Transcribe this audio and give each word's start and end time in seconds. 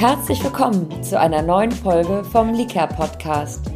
Herzlich 0.00 0.42
willkommen 0.42 1.02
zu 1.02 1.20
einer 1.20 1.42
neuen 1.42 1.72
Folge 1.72 2.24
vom 2.24 2.54
Liker 2.54 2.86
Podcast, 2.86 3.70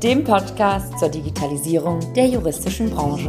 dem 0.00 0.22
Podcast 0.22 0.96
zur 1.00 1.08
Digitalisierung 1.08 2.14
der 2.14 2.28
juristischen 2.28 2.90
Branche. 2.90 3.28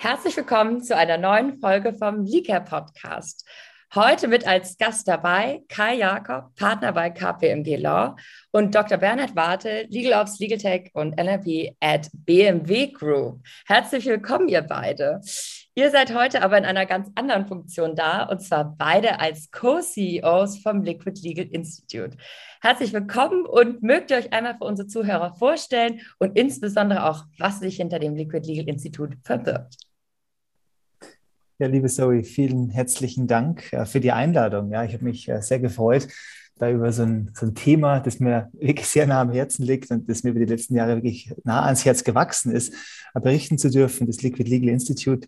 Herzlich 0.00 0.36
willkommen 0.36 0.82
zu 0.82 0.96
einer 0.96 1.16
neuen 1.16 1.60
Folge 1.60 1.92
vom 1.92 2.24
Liker 2.24 2.58
Podcast. 2.58 3.48
Heute 3.94 4.26
mit 4.26 4.44
als 4.48 4.78
Gast 4.78 5.06
dabei 5.06 5.62
Kai 5.68 5.94
Jakob, 5.94 6.56
Partner 6.56 6.90
bei 6.90 7.10
KPMG 7.10 7.76
Law 7.76 8.16
und 8.50 8.74
Dr. 8.74 8.98
Bernhard 8.98 9.36
Warte, 9.36 9.86
Legal 9.90 10.20
Ops, 10.20 10.40
Legal 10.40 10.58
Tech 10.58 10.90
und 10.94 11.16
NLP 11.16 11.76
at 11.78 12.10
BMW 12.12 12.88
Group. 12.88 13.44
Herzlich 13.64 14.06
willkommen, 14.06 14.48
ihr 14.48 14.62
beide. 14.62 15.20
Ihr 15.76 15.90
seid 15.90 16.14
heute 16.14 16.42
aber 16.42 16.56
in 16.56 16.64
einer 16.64 16.86
ganz 16.86 17.10
anderen 17.16 17.48
Funktion 17.48 17.96
da, 17.96 18.22
und 18.22 18.40
zwar 18.40 18.76
beide 18.78 19.18
als 19.18 19.50
Co-CEOs 19.50 20.58
vom 20.58 20.82
Liquid 20.82 21.20
Legal 21.20 21.48
Institute. 21.50 22.16
Herzlich 22.60 22.92
willkommen 22.92 23.44
und 23.44 23.82
mögt 23.82 24.12
ihr 24.12 24.18
euch 24.18 24.32
einmal 24.32 24.56
für 24.56 24.66
unsere 24.66 24.86
Zuhörer 24.86 25.34
vorstellen 25.34 26.00
und 26.20 26.38
insbesondere 26.38 27.10
auch, 27.10 27.24
was 27.38 27.58
sich 27.58 27.78
hinter 27.78 27.98
dem 27.98 28.14
Liquid 28.14 28.46
Legal 28.46 28.68
Institute 28.68 29.16
verbirgt. 29.24 29.78
Ja, 31.58 31.66
liebe 31.66 31.88
Zoe, 31.88 32.22
vielen 32.22 32.70
herzlichen 32.70 33.26
Dank 33.26 33.72
äh, 33.72 33.84
für 33.84 33.98
die 33.98 34.12
Einladung. 34.12 34.70
Ja, 34.70 34.84
ich 34.84 34.94
habe 34.94 35.02
mich 35.02 35.28
äh, 35.28 35.42
sehr 35.42 35.58
gefreut, 35.58 36.06
da 36.58 36.70
über 36.70 36.92
so 36.92 37.02
ein, 37.02 37.30
so 37.34 37.46
ein 37.46 37.54
Thema, 37.54 38.00
das 38.00 38.20
mir 38.20 38.48
wirklich 38.52 38.86
sehr 38.86 39.06
nah 39.06 39.20
am 39.20 39.32
Herzen 39.32 39.64
liegt 39.64 39.90
und 39.90 40.08
das 40.08 40.22
mir 40.22 40.30
über 40.30 40.40
die 40.40 40.52
letzten 40.52 40.76
Jahre 40.76 40.96
wirklich 40.96 41.34
nah 41.44 41.64
ans 41.64 41.84
Herz 41.84 42.04
gewachsen 42.04 42.52
ist, 42.52 42.74
berichten 43.14 43.58
zu 43.58 43.70
dürfen, 43.70 44.06
das 44.06 44.22
Liquid 44.22 44.48
Legal 44.48 44.68
Institute. 44.68 45.26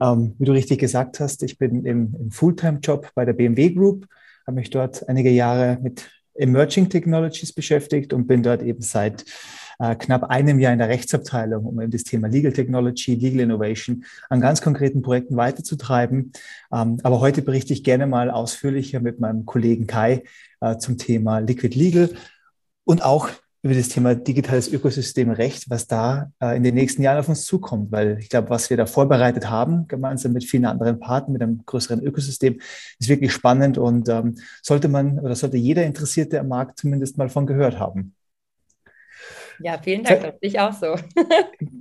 Ähm, 0.00 0.34
wie 0.38 0.44
du 0.44 0.52
richtig 0.52 0.78
gesagt 0.78 1.20
hast, 1.20 1.42
ich 1.42 1.58
bin 1.58 1.84
im, 1.84 2.14
im 2.18 2.30
Fulltime-Job 2.30 3.10
bei 3.14 3.24
der 3.24 3.32
BMW 3.32 3.70
Group, 3.70 4.06
habe 4.46 4.56
mich 4.56 4.70
dort 4.70 5.08
einige 5.08 5.30
Jahre 5.30 5.78
mit 5.82 6.08
Emerging 6.34 6.88
Technologies 6.88 7.52
beschäftigt 7.52 8.12
und 8.12 8.28
bin 8.28 8.42
dort 8.44 8.62
eben 8.62 8.80
seit 8.80 9.24
äh, 9.80 9.94
knapp 9.96 10.24
einem 10.24 10.58
Jahr 10.58 10.72
in 10.72 10.78
der 10.78 10.88
Rechtsabteilung, 10.88 11.64
um 11.64 11.80
eben 11.80 11.90
das 11.90 12.04
Thema 12.04 12.28
Legal 12.28 12.52
Technology, 12.52 13.14
Legal 13.14 13.40
Innovation 13.40 14.04
an 14.28 14.40
ganz 14.40 14.60
konkreten 14.60 15.02
Projekten 15.02 15.36
weiterzutreiben. 15.36 16.32
Ähm, 16.72 16.98
aber 17.02 17.20
heute 17.20 17.42
berichte 17.42 17.72
ich 17.72 17.84
gerne 17.84 18.06
mal 18.06 18.30
ausführlicher 18.30 19.00
mit 19.00 19.20
meinem 19.20 19.46
Kollegen 19.46 19.86
Kai 19.86 20.12
äh, 20.14 20.20
zum 20.78 20.98
Thema 20.98 21.38
Liquid 21.38 21.76
Legal 21.78 22.10
und 22.84 23.02
auch 23.02 23.28
über 23.62 23.74
das 23.74 23.88
Thema 23.88 24.14
digitales 24.14 24.72
Ökosystem 24.72 25.30
Recht, 25.30 25.68
was 25.68 25.88
da 25.88 26.30
äh, 26.40 26.56
in 26.56 26.62
den 26.62 26.74
nächsten 26.74 27.02
Jahren 27.02 27.18
auf 27.18 27.28
uns 27.28 27.44
zukommt. 27.44 27.90
Weil 27.90 28.18
ich 28.20 28.28
glaube, 28.28 28.50
was 28.50 28.70
wir 28.70 28.76
da 28.76 28.86
vorbereitet 28.86 29.50
haben, 29.50 29.88
gemeinsam 29.88 30.32
mit 30.32 30.44
vielen 30.44 30.64
anderen 30.64 31.00
Partnern, 31.00 31.32
mit 31.32 31.42
einem 31.42 31.62
größeren 31.66 32.02
Ökosystem, 32.02 32.60
ist 32.98 33.08
wirklich 33.08 33.32
spannend 33.32 33.76
und 33.76 34.08
ähm, 34.08 34.36
sollte 34.62 34.88
man 34.88 35.18
oder 35.18 35.34
sollte 35.34 35.56
jeder 35.56 35.84
Interessierte 35.84 36.38
am 36.38 36.48
Markt 36.48 36.78
zumindest 36.78 37.18
mal 37.18 37.28
von 37.28 37.46
gehört 37.46 37.78
haben. 37.78 38.14
Ja, 39.60 39.76
vielen 39.82 40.04
Dank, 40.04 40.22
das 40.22 40.34
ich 40.40 40.60
auch 40.60 40.72
so. 40.72 40.94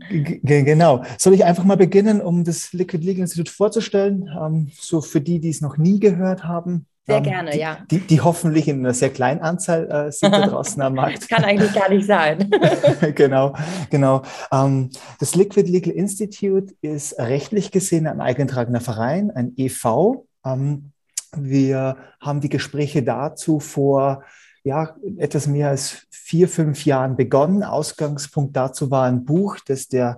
genau. 0.09 1.03
Soll 1.19 1.35
ich 1.35 1.45
einfach 1.45 1.63
mal 1.63 1.77
beginnen, 1.77 2.21
um 2.21 2.43
das 2.43 2.73
Liquid 2.73 3.05
Legal 3.05 3.21
Institute 3.21 3.51
vorzustellen? 3.51 4.27
Ähm, 4.35 4.71
so 4.73 4.99
für 5.01 5.21
die, 5.21 5.39
die 5.39 5.49
es 5.49 5.61
noch 5.61 5.77
nie 5.77 5.99
gehört 5.99 6.43
haben. 6.43 6.87
Sehr 7.07 7.17
ähm, 7.17 7.23
gerne, 7.23 7.51
die, 7.51 7.59
ja. 7.59 7.77
Die, 7.89 7.99
die, 7.99 8.19
hoffentlich 8.19 8.67
in 8.67 8.79
einer 8.79 8.93
sehr 8.93 9.09
kleinen 9.09 9.39
Anzahl 9.41 9.89
äh, 9.89 10.11
sind 10.11 10.33
da 10.33 10.41
draußen 10.47 10.81
am 10.81 10.95
Markt. 10.95 11.29
Kann 11.29 11.45
eigentlich 11.45 11.73
gar 11.73 11.89
nicht 11.89 12.05
sein. 12.05 12.51
genau, 13.15 13.53
genau. 13.89 14.23
Ähm, 14.51 14.89
das 15.19 15.33
Liquid 15.33 15.71
Legal 15.71 15.93
Institute 15.93 16.73
ist 16.81 17.17
rechtlich 17.17 17.71
gesehen 17.71 18.07
ein 18.07 18.19
eingetragener 18.19 18.81
Verein, 18.81 19.31
ein 19.31 19.53
EV. 19.55 20.25
Ähm, 20.45 20.91
wir 21.35 21.97
haben 22.19 22.41
die 22.41 22.49
Gespräche 22.49 23.03
dazu 23.03 23.59
vor 23.61 24.23
ja, 24.63 24.97
etwas 25.17 25.47
mehr 25.47 25.69
als 25.69 26.07
vier, 26.09 26.49
fünf 26.49 26.83
Jahren 26.85 27.15
begonnen. 27.15 27.63
Ausgangspunkt 27.63 28.55
dazu 28.57 28.91
war 28.91 29.05
ein 29.05 29.23
Buch, 29.23 29.59
das 29.65 29.87
der 29.87 30.17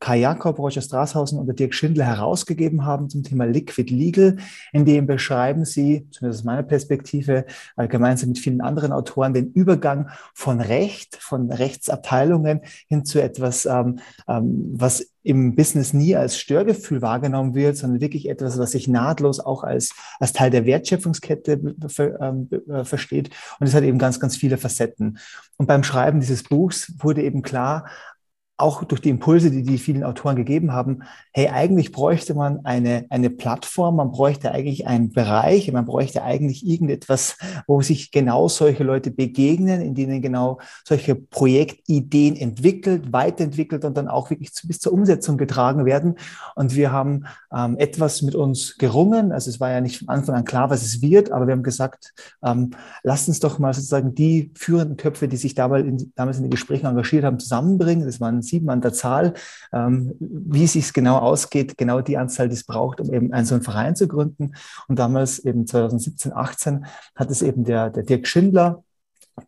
Kai 0.00 0.18
Jakob, 0.18 0.58
Roger 0.58 0.80
Strasshausen 0.80 1.38
und 1.38 1.46
der 1.46 1.54
Dirk 1.54 1.74
Schindler 1.74 2.06
herausgegeben 2.06 2.86
haben 2.86 3.10
zum 3.10 3.22
Thema 3.22 3.44
Liquid 3.44 3.94
Legal. 3.94 4.38
In 4.72 4.86
dem 4.86 5.06
beschreiben 5.06 5.66
sie, 5.66 6.08
zumindest 6.10 6.40
aus 6.40 6.44
meiner 6.44 6.62
Perspektive, 6.62 7.44
äh, 7.76 7.86
gemeinsam 7.86 8.30
mit 8.30 8.38
vielen 8.38 8.62
anderen 8.62 8.92
Autoren, 8.92 9.34
den 9.34 9.52
Übergang 9.52 10.08
von 10.32 10.60
Recht, 10.62 11.16
von 11.16 11.52
Rechtsabteilungen 11.52 12.62
hin 12.88 13.04
zu 13.04 13.22
etwas, 13.22 13.66
ähm, 13.66 13.98
ähm, 14.26 14.70
was 14.72 15.06
im 15.22 15.54
Business 15.54 15.92
nie 15.92 16.16
als 16.16 16.38
Störgefühl 16.38 17.02
wahrgenommen 17.02 17.54
wird, 17.54 17.76
sondern 17.76 18.00
wirklich 18.00 18.28
etwas, 18.28 18.58
was 18.58 18.70
sich 18.70 18.88
nahtlos 18.88 19.38
auch 19.38 19.64
als, 19.64 19.92
als 20.18 20.32
Teil 20.32 20.50
der 20.50 20.64
Wertschöpfungskette 20.64 21.60
ähm, 22.20 22.48
äh, 22.68 22.84
versteht. 22.84 23.30
Und 23.58 23.66
es 23.66 23.74
hat 23.74 23.84
eben 23.84 23.98
ganz, 23.98 24.18
ganz 24.18 24.36
viele 24.36 24.56
Facetten. 24.56 25.18
Und 25.58 25.66
beim 25.66 25.82
Schreiben 25.82 26.20
dieses 26.20 26.42
Buchs 26.42 26.94
wurde 26.98 27.22
eben 27.22 27.42
klar, 27.42 27.86
auch 28.60 28.84
durch 28.84 29.00
die 29.00 29.10
Impulse, 29.10 29.50
die 29.50 29.62
die 29.62 29.78
vielen 29.78 30.04
Autoren 30.04 30.36
gegeben 30.36 30.72
haben, 30.72 31.02
hey, 31.32 31.48
eigentlich 31.48 31.92
bräuchte 31.92 32.34
man 32.34 32.64
eine, 32.64 33.06
eine 33.10 33.30
Plattform, 33.30 33.96
man 33.96 34.10
bräuchte 34.10 34.52
eigentlich 34.52 34.86
einen 34.86 35.10
Bereich, 35.10 35.70
man 35.72 35.84
bräuchte 35.84 36.22
eigentlich 36.22 36.66
irgendetwas, 36.66 37.36
wo 37.66 37.80
sich 37.80 38.10
genau 38.10 38.48
solche 38.48 38.84
Leute 38.84 39.10
begegnen, 39.10 39.80
in 39.80 39.94
denen 39.94 40.22
genau 40.22 40.58
solche 40.84 41.14
Projektideen 41.14 42.36
entwickelt, 42.36 43.12
weiterentwickelt 43.12 43.84
und 43.84 43.96
dann 43.96 44.08
auch 44.08 44.30
wirklich 44.30 44.50
bis 44.64 44.78
zur 44.78 44.92
Umsetzung 44.92 45.38
getragen 45.38 45.84
werden. 45.84 46.16
Und 46.54 46.74
wir 46.74 46.92
haben 46.92 47.24
ähm, 47.54 47.76
etwas 47.78 48.22
mit 48.22 48.34
uns 48.34 48.76
gerungen. 48.76 49.32
Also 49.32 49.50
es 49.50 49.60
war 49.60 49.70
ja 49.70 49.80
nicht 49.80 49.98
von 49.98 50.08
Anfang 50.08 50.34
an 50.34 50.44
klar, 50.44 50.70
was 50.70 50.82
es 50.82 51.02
wird, 51.02 51.32
aber 51.32 51.46
wir 51.46 51.52
haben 51.52 51.62
gesagt, 51.62 52.12
ähm, 52.44 52.70
lasst 53.02 53.28
uns 53.28 53.40
doch 53.40 53.58
mal 53.58 53.72
sozusagen 53.72 54.14
die 54.14 54.52
führenden 54.54 54.96
Köpfe, 54.96 55.28
die 55.28 55.36
sich 55.36 55.54
damals 55.54 55.86
in, 55.86 56.12
damals 56.14 56.38
in 56.38 56.44
den 56.44 56.50
Gesprächen 56.50 56.86
engagiert 56.86 57.24
haben, 57.24 57.38
zusammenbringen. 57.38 58.04
Das 58.04 58.20
waren 58.20 58.42
sieben 58.50 58.68
an 58.70 58.80
der 58.80 58.92
Zahl. 58.92 59.34
Ähm, 59.72 60.14
wie 60.18 60.64
es 60.64 60.74
sich 60.74 60.92
genau 60.92 61.16
ausgeht, 61.18 61.78
genau 61.78 62.00
die 62.00 62.18
Anzahl, 62.18 62.48
die 62.48 62.54
es 62.54 62.64
braucht, 62.64 63.00
um 63.00 63.12
eben 63.12 63.32
einen 63.32 63.46
so 63.46 63.54
einen 63.54 63.64
Verein 63.64 63.96
zu 63.96 64.08
gründen. 64.08 64.52
Und 64.88 64.98
damals 64.98 65.38
eben 65.40 65.66
2017, 65.66 66.32
18 66.32 66.86
hat 67.14 67.30
es 67.30 67.42
eben 67.42 67.64
der, 67.64 67.90
der 67.90 68.02
Dirk 68.02 68.26
Schindler, 68.26 68.84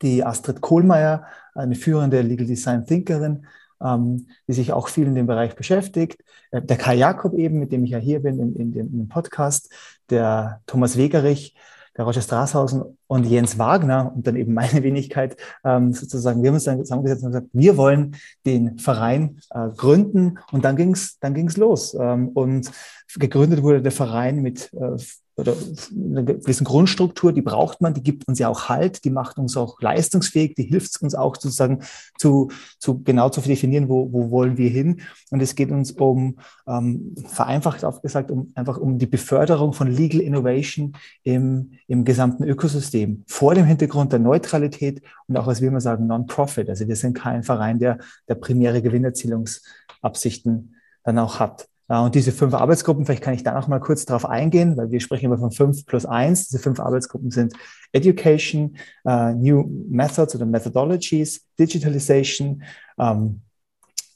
die 0.01 0.25
Astrid 0.25 0.61
Kohlmeier, 0.61 1.27
eine 1.55 1.75
führende 1.75 2.23
Legal 2.23 2.47
Design 2.47 2.87
Thinkerin, 2.87 3.47
ähm, 3.83 4.27
die 4.49 4.53
sich 4.53 4.73
auch 4.73 4.89
viel 4.89 5.07
in 5.07 5.15
dem 5.15 5.27
Bereich 5.27 5.55
beschäftigt. 5.55 6.23
Äh, 6.51 6.63
der 6.63 6.77
Kai 6.77 6.95
Jakob 6.95 7.35
eben, 7.35 7.59
mit 7.59 7.73
dem 7.73 7.85
ich 7.85 7.91
ja 7.91 7.99
hier 7.99 8.21
bin 8.21 8.39
in, 8.39 8.57
in, 8.57 8.73
dem, 8.73 8.87
in 8.87 8.99
dem 8.99 9.09
Podcast, 9.09 9.71
der 10.11 10.61
Thomas 10.67 10.97
Wegerich, 10.97 11.55
der 11.97 12.05
Roger 12.05 12.23
Strasshausen 12.23 12.99
und 13.07 13.27
Jens 13.27 13.59
Wagner 13.59 14.13
und 14.15 14.27
dann 14.27 14.37
eben 14.37 14.55
meine 14.55 14.83
Wenigkeit 14.83 15.37
ähm, 15.65 15.93
sozusagen, 15.93 16.43
wir 16.43 16.49
haben 16.49 16.55
uns 16.55 16.65
dann 16.65 16.79
zusammengesetzt 16.79 17.25
und 17.25 17.33
gesagt, 17.33 17.49
wir 17.53 17.77
wollen 17.77 18.17
den 18.47 18.79
Verein 18.79 19.41
äh, 19.51 19.69
gründen 19.77 20.39
und 20.51 20.65
dann 20.65 20.77
ging's 20.77 21.19
dann 21.21 21.35
ging's 21.35 21.57
los. 21.57 21.95
Ähm, 21.99 22.29
und 22.29 22.71
gegründet 23.17 23.63
wurde 23.63 23.83
der 23.83 23.93
Verein 23.93 24.41
mit 24.43 24.73
äh, 24.73 24.97
oder 25.37 25.55
eine 25.91 26.25
gewisse 26.25 26.65
Grundstruktur, 26.65 27.33
die 27.33 27.41
braucht 27.41 27.81
man, 27.81 27.95
die 27.95 28.03
gibt 28.03 28.29
uns 28.29 28.39
ja 28.39 28.49
auch 28.49 28.69
Halt, 28.69 29.05
die 29.05 29.11
macht 29.11 29.39
uns 29.39 29.57
auch 29.57 29.81
leistungsfähig, 29.81 30.55
die 30.55 30.65
hilft 30.65 31.01
uns 31.01 31.15
auch 31.15 31.37
sozusagen 31.37 31.83
zu, 32.19 32.51
zu 32.79 33.03
genau 33.03 33.31
zu 33.31 33.41
definieren, 33.41 33.89
wo, 33.89 34.13
wo 34.13 34.31
wollen 34.31 34.59
wir 34.59 34.69
hin. 34.69 35.01
Und 35.31 35.41
es 35.41 35.55
geht 35.55 35.71
uns 35.71 35.93
um, 35.93 36.39
ähm, 36.67 37.15
vereinfacht 37.27 37.85
aufgesagt, 37.85 38.31
um 38.31 38.53
einfach 38.55 38.77
um 38.77 38.99
die 38.99 39.07
Beförderung 39.07 39.73
von 39.73 39.91
Legal 39.91 40.21
Innovation 40.21 40.93
im, 41.23 41.73
im 41.87 42.05
gesamten 42.05 42.45
Ökosystem. 42.45 43.25
Vor 43.27 43.55
dem 43.55 43.65
Hintergrund 43.65 44.13
der 44.13 44.21
Neutralität 44.21 45.03
und 45.29 45.37
auch, 45.39 45.47
was 45.47 45.63
wir 45.63 45.69
immer 45.69 45.81
sagen, 45.81 46.07
Non-Profit. 46.07 46.69
Also 46.69 46.87
wir 46.89 46.97
sind 46.97 47.15
kein 47.15 47.43
Verein, 47.43 47.79
der, 47.79 47.99
der 48.29 48.35
primäre 48.35 48.83
Gewinnerzielungsabsichten 48.83 50.77
dann 51.05 51.19
auch 51.19 51.41
hat. 51.41 51.69
Und 51.89 52.15
diese 52.15 52.33
fünf 52.33 52.55
Arbeitsgruppen, 52.55 53.05
vielleicht 53.05 53.23
kann 53.23 53.35
ich 53.35 53.43
da 53.43 53.53
noch 53.53 53.69
mal 53.69 53.81
kurz 53.81 54.07
darauf 54.07 54.25
eingehen, 54.25 54.77
weil 54.77 54.91
wir 54.91 55.01
sprechen 55.01 55.27
immer 55.27 55.39
von 55.39 55.51
fünf 55.51 55.85
plus 55.85 56.07
eins. 56.07 56.49
Diese 56.49 56.63
fünf 56.63 56.81
Arbeitsgruppen 56.81 57.31
sind 57.31 57.55
Education, 57.93 58.77
uh, 59.05 59.33
New 59.33 59.65
Methods 59.91 60.35
oder 60.35 60.47
Methodologies, 60.47 61.47
Digitalization, 61.59 62.63
um, 62.97 63.43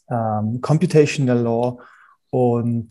um, 0.07 0.61
Computational 0.61 1.39
Law 1.39 1.79
und 2.31 2.89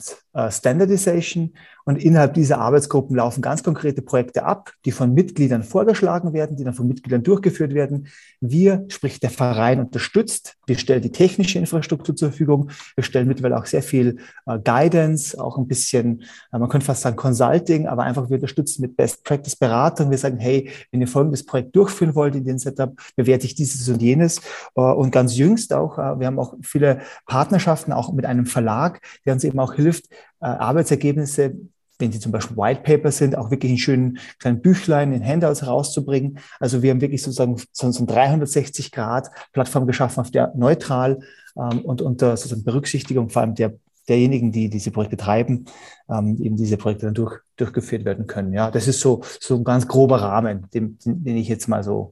Standardization. 0.52 1.54
Und 1.88 2.04
innerhalb 2.04 2.34
dieser 2.34 2.58
Arbeitsgruppen 2.58 3.16
laufen 3.16 3.44
ganz 3.44 3.62
konkrete 3.62 4.02
Projekte 4.02 4.44
ab, 4.44 4.74
die 4.86 4.92
von 4.92 5.14
Mitgliedern 5.14 5.62
vorgeschlagen 5.62 6.34
werden, 6.34 6.58
die 6.58 6.64
dann 6.64 6.74
von 6.74 6.88
Mitgliedern 6.88 7.22
durchgeführt 7.22 7.76
werden. 7.76 8.08
Wir, 8.42 8.86
sprich 8.88 9.20
der 9.20 9.30
Verein, 9.30 9.80
unterstützt. 9.80 10.56
Wir 10.66 10.80
stellen 10.80 11.04
die 11.04 11.12
technische 11.12 11.60
Infrastruktur 11.60 12.16
zur 12.16 12.30
Verfügung. 12.30 12.72
Wir 12.96 13.04
stellen 13.04 13.28
mittlerweile 13.28 13.58
auch 13.58 13.68
sehr 13.68 13.84
viel 13.84 14.18
äh, 14.48 14.58
Guidance, 14.58 15.40
auch 15.40 15.60
ein 15.60 15.68
bisschen, 15.68 16.24
äh, 16.52 16.58
man 16.58 16.70
könnte 16.70 16.88
fast 16.88 17.04
sagen 17.04 17.18
Consulting, 17.18 17.86
aber 17.88 18.02
einfach 18.02 18.30
wir 18.30 18.38
unterstützen 18.38 18.82
mit 18.82 18.98
Best 18.98 19.24
Practice 19.24 19.56
Beratung. 19.56 20.10
Wir 20.10 20.18
sagen, 20.18 20.38
hey, 20.38 20.72
wenn 20.92 21.02
ihr 21.02 21.08
folgendes 21.08 21.46
Projekt 21.46 21.76
durchführen 21.76 22.16
wollt 22.16 22.34
in 22.34 22.46
den 22.46 22.58
Setup, 22.58 23.00
bewerte 23.16 23.46
ich 23.46 23.54
dieses 23.54 23.88
und 23.90 24.02
jenes. 24.02 24.42
Äh, 24.76 24.82
und 24.82 25.12
ganz 25.12 25.38
jüngst 25.38 25.72
auch, 25.72 26.00
äh, 26.00 26.20
wir 26.20 26.26
haben 26.26 26.40
auch 26.40 26.56
viele 26.64 27.02
Partnerschaften 27.28 27.94
auch 27.94 28.12
mit 28.12 28.26
einem 28.26 28.48
Verlag, 28.48 29.02
der 29.24 29.34
uns 29.34 29.44
eben 29.44 29.60
auch 29.60 29.76
hilft, 29.76 30.06
äh, 30.42 30.45
Arbeitsergebnisse 30.45 31.56
wenn 32.00 32.12
sie 32.12 32.19
zum 32.19 32.31
Beispiel 32.31 32.57
White 32.57 32.81
Paper 32.83 33.12
sind, 33.12 33.38
auch 33.38 33.51
wirklich 33.51 33.72
in 33.72 33.77
schönen 33.77 34.19
kleinen 34.39 34.62
Büchlein, 34.62 35.13
in 35.13 35.25
Handouts 35.25 35.66
rauszubringen. 35.66 36.39
Also 36.60 36.81
wir 36.81 36.92
haben 36.92 37.01
wirklich 37.01 37.22
sozusagen 37.22 37.57
so, 37.72 37.92
so 37.92 38.06
360 38.06 38.92
Grad 38.92 39.30
Plattform 39.54 39.88
geschaffen, 39.88 40.19
auf 40.19 40.31
der 40.31 40.54
neutral 40.56 41.19
ähm, 41.56 41.81
und 41.81 42.01
unter 42.01 42.36
sozusagen 42.36 42.63
Berücksichtigung 42.63 43.30
vor 43.30 43.44
allem 43.44 43.56
der, 43.56 43.74
derjenigen, 44.07 44.51
die 44.51 44.69
diese 44.69 44.92
Projekte 44.92 45.18
treiben, 45.18 45.66
ähm, 46.10 46.38
eben 46.42 46.57
diese 46.57 46.77
Projekte 46.77 47.06
dann 47.06 47.16
durch, 47.16 47.39
durchgeführt 47.56 48.06
werden 48.06 48.27
können. 48.27 48.54
Ja, 48.54 48.72
das 48.72 48.88
ist 48.88 49.00
so, 49.00 49.22
so 49.39 49.56
ein 49.56 49.63
ganz 49.63 49.88
grober 49.88 50.22
Rahmen, 50.22 50.68
den, 50.74 50.98
den 51.06 51.38
ich 51.38 51.48
jetzt 51.48 51.68
mal 51.68 51.83
so 51.83 52.12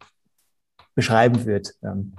beschreiben 0.95 1.45
würde. 1.45 1.69
Ähm, 1.83 2.13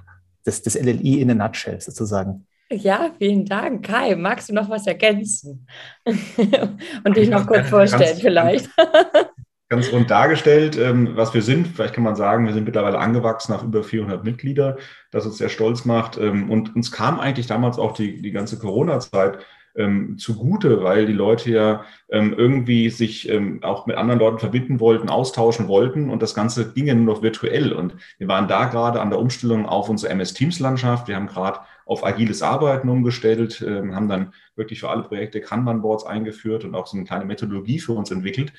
das, 0.44 0.60
das 0.60 0.74
LLI 0.74 1.22
in 1.22 1.30
a 1.30 1.34
nutshell 1.34 1.80
sozusagen. 1.80 2.46
Ja, 2.82 3.10
vielen 3.18 3.44
Dank. 3.44 3.84
Kai, 3.84 4.16
magst 4.16 4.48
du 4.48 4.54
noch 4.54 4.68
was 4.68 4.86
ergänzen? 4.86 5.66
Und 6.06 7.16
dich 7.16 7.28
noch 7.28 7.46
kurz 7.46 7.68
vorstellen 7.68 8.02
ganz, 8.02 8.20
vielleicht. 8.20 8.70
Ganz 9.70 9.90
rund 9.90 10.10
dargestellt, 10.10 10.76
ähm, 10.76 11.16
was 11.16 11.32
wir 11.32 11.40
sind. 11.40 11.66
Vielleicht 11.66 11.94
kann 11.94 12.04
man 12.04 12.16
sagen, 12.16 12.46
wir 12.46 12.52
sind 12.52 12.64
mittlerweile 12.64 12.98
angewachsen 12.98 13.54
auf 13.54 13.62
über 13.62 13.82
400 13.82 14.22
Mitglieder, 14.22 14.76
das 15.10 15.24
uns 15.24 15.38
sehr 15.38 15.48
stolz 15.48 15.84
macht. 15.86 16.18
Ähm, 16.18 16.50
und 16.50 16.76
uns 16.76 16.92
kam 16.92 17.18
eigentlich 17.18 17.46
damals 17.46 17.78
auch 17.78 17.92
die, 17.92 18.20
die 18.20 18.30
ganze 18.30 18.58
Corona-Zeit 18.58 19.38
ähm, 19.76 20.18
zugute, 20.18 20.82
weil 20.82 21.06
die 21.06 21.12
Leute 21.12 21.50
ja 21.50 21.84
ähm, 22.10 22.34
irgendwie 22.36 22.90
sich 22.90 23.28
ähm, 23.28 23.62
auch 23.62 23.86
mit 23.86 23.96
anderen 23.96 24.20
Leuten 24.20 24.38
verbinden 24.38 24.80
wollten, 24.80 25.08
austauschen 25.08 25.66
wollten 25.66 26.10
und 26.10 26.22
das 26.22 26.34
Ganze 26.34 26.72
ging 26.72 26.86
ja 26.86 26.94
nur 26.94 27.14
noch 27.14 27.22
virtuell. 27.22 27.72
Und 27.72 27.96
wir 28.18 28.28
waren 28.28 28.48
da 28.48 28.66
gerade 28.66 29.00
an 29.00 29.10
der 29.10 29.18
Umstellung 29.18 29.66
auf 29.66 29.88
unsere 29.88 30.12
MS 30.12 30.34
Teams 30.34 30.60
Landschaft. 30.60 31.08
Wir 31.08 31.16
haben 31.16 31.26
gerade 31.26 31.60
auf 31.86 32.04
agiles 32.04 32.42
Arbeiten 32.42 32.88
umgestellt, 32.88 33.60
äh, 33.60 33.82
haben 33.92 34.08
dann 34.08 34.32
wirklich 34.56 34.80
für 34.80 34.90
alle 34.90 35.02
Projekte 35.02 35.40
Kanban-Boards 35.40 36.04
eingeführt 36.04 36.64
und 36.64 36.74
auch 36.74 36.86
so 36.86 36.96
eine 36.96 37.06
kleine 37.06 37.24
Methodologie 37.24 37.78
für 37.78 37.92
uns 37.92 38.10
entwickelt. 38.10 38.52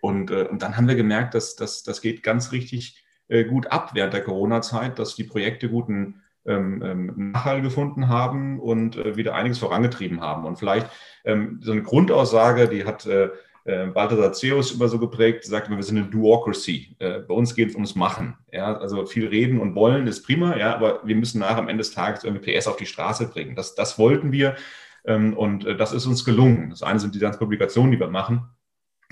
Und, 0.00 0.30
äh, 0.30 0.48
und 0.50 0.62
dann 0.62 0.76
haben 0.76 0.88
wir 0.88 0.96
gemerkt, 0.96 1.34
dass, 1.34 1.54
dass 1.56 1.82
das 1.82 2.00
geht 2.00 2.22
ganz 2.22 2.52
richtig 2.52 3.02
äh, 3.28 3.44
gut 3.44 3.68
ab 3.68 3.92
während 3.94 4.14
der 4.14 4.24
Corona-Zeit, 4.24 4.98
dass 4.98 5.14
die 5.14 5.24
Projekte 5.24 5.68
guten 5.68 6.22
ähm, 6.44 6.82
ähm, 6.82 7.30
Nachhall 7.32 7.62
gefunden 7.62 8.08
haben 8.08 8.58
und 8.58 8.96
äh, 8.96 9.16
wieder 9.16 9.34
einiges 9.34 9.58
vorangetrieben 9.58 10.20
haben. 10.20 10.44
Und 10.44 10.58
vielleicht 10.58 10.88
ähm, 11.24 11.60
so 11.62 11.72
eine 11.72 11.82
Grundaussage, 11.82 12.68
die 12.68 12.84
hat 12.84 13.06
äh, 13.06 13.30
äh, 13.64 13.86
Balthasar 13.86 14.32
Zeus 14.32 14.72
immer 14.72 14.88
so 14.88 14.98
geprägt, 14.98 15.44
sagt 15.44 15.68
immer, 15.68 15.76
wir 15.76 15.84
sind 15.84 15.98
eine 15.98 16.08
Duocracy. 16.08 16.96
Äh, 16.98 17.20
bei 17.20 17.34
uns 17.34 17.54
geht 17.54 17.70
es 17.70 17.74
ums 17.74 17.94
Machen. 17.94 18.36
Ja? 18.52 18.76
Also 18.76 19.06
viel 19.06 19.26
reden 19.26 19.60
und 19.60 19.74
wollen 19.74 20.06
ist 20.06 20.24
prima, 20.24 20.56
ja, 20.56 20.74
aber 20.74 21.00
wir 21.04 21.16
müssen 21.16 21.38
nach 21.40 21.56
am 21.56 21.68
Ende 21.68 21.82
des 21.82 21.92
Tages 21.92 22.24
irgendwie 22.24 22.56
PS 22.56 22.66
auf 22.66 22.76
die 22.76 22.86
Straße 22.86 23.28
bringen. 23.28 23.54
Das, 23.54 23.74
das 23.74 23.98
wollten 23.98 24.32
wir 24.32 24.56
ähm, 25.04 25.36
und 25.36 25.64
äh, 25.64 25.76
das 25.76 25.92
ist 25.92 26.06
uns 26.06 26.24
gelungen. 26.24 26.70
Das 26.70 26.82
eine 26.82 27.00
sind 27.00 27.14
die 27.14 27.18
ganzen 27.20 27.38
Publikationen, 27.38 27.92
die 27.92 28.00
wir 28.00 28.08
machen 28.08 28.48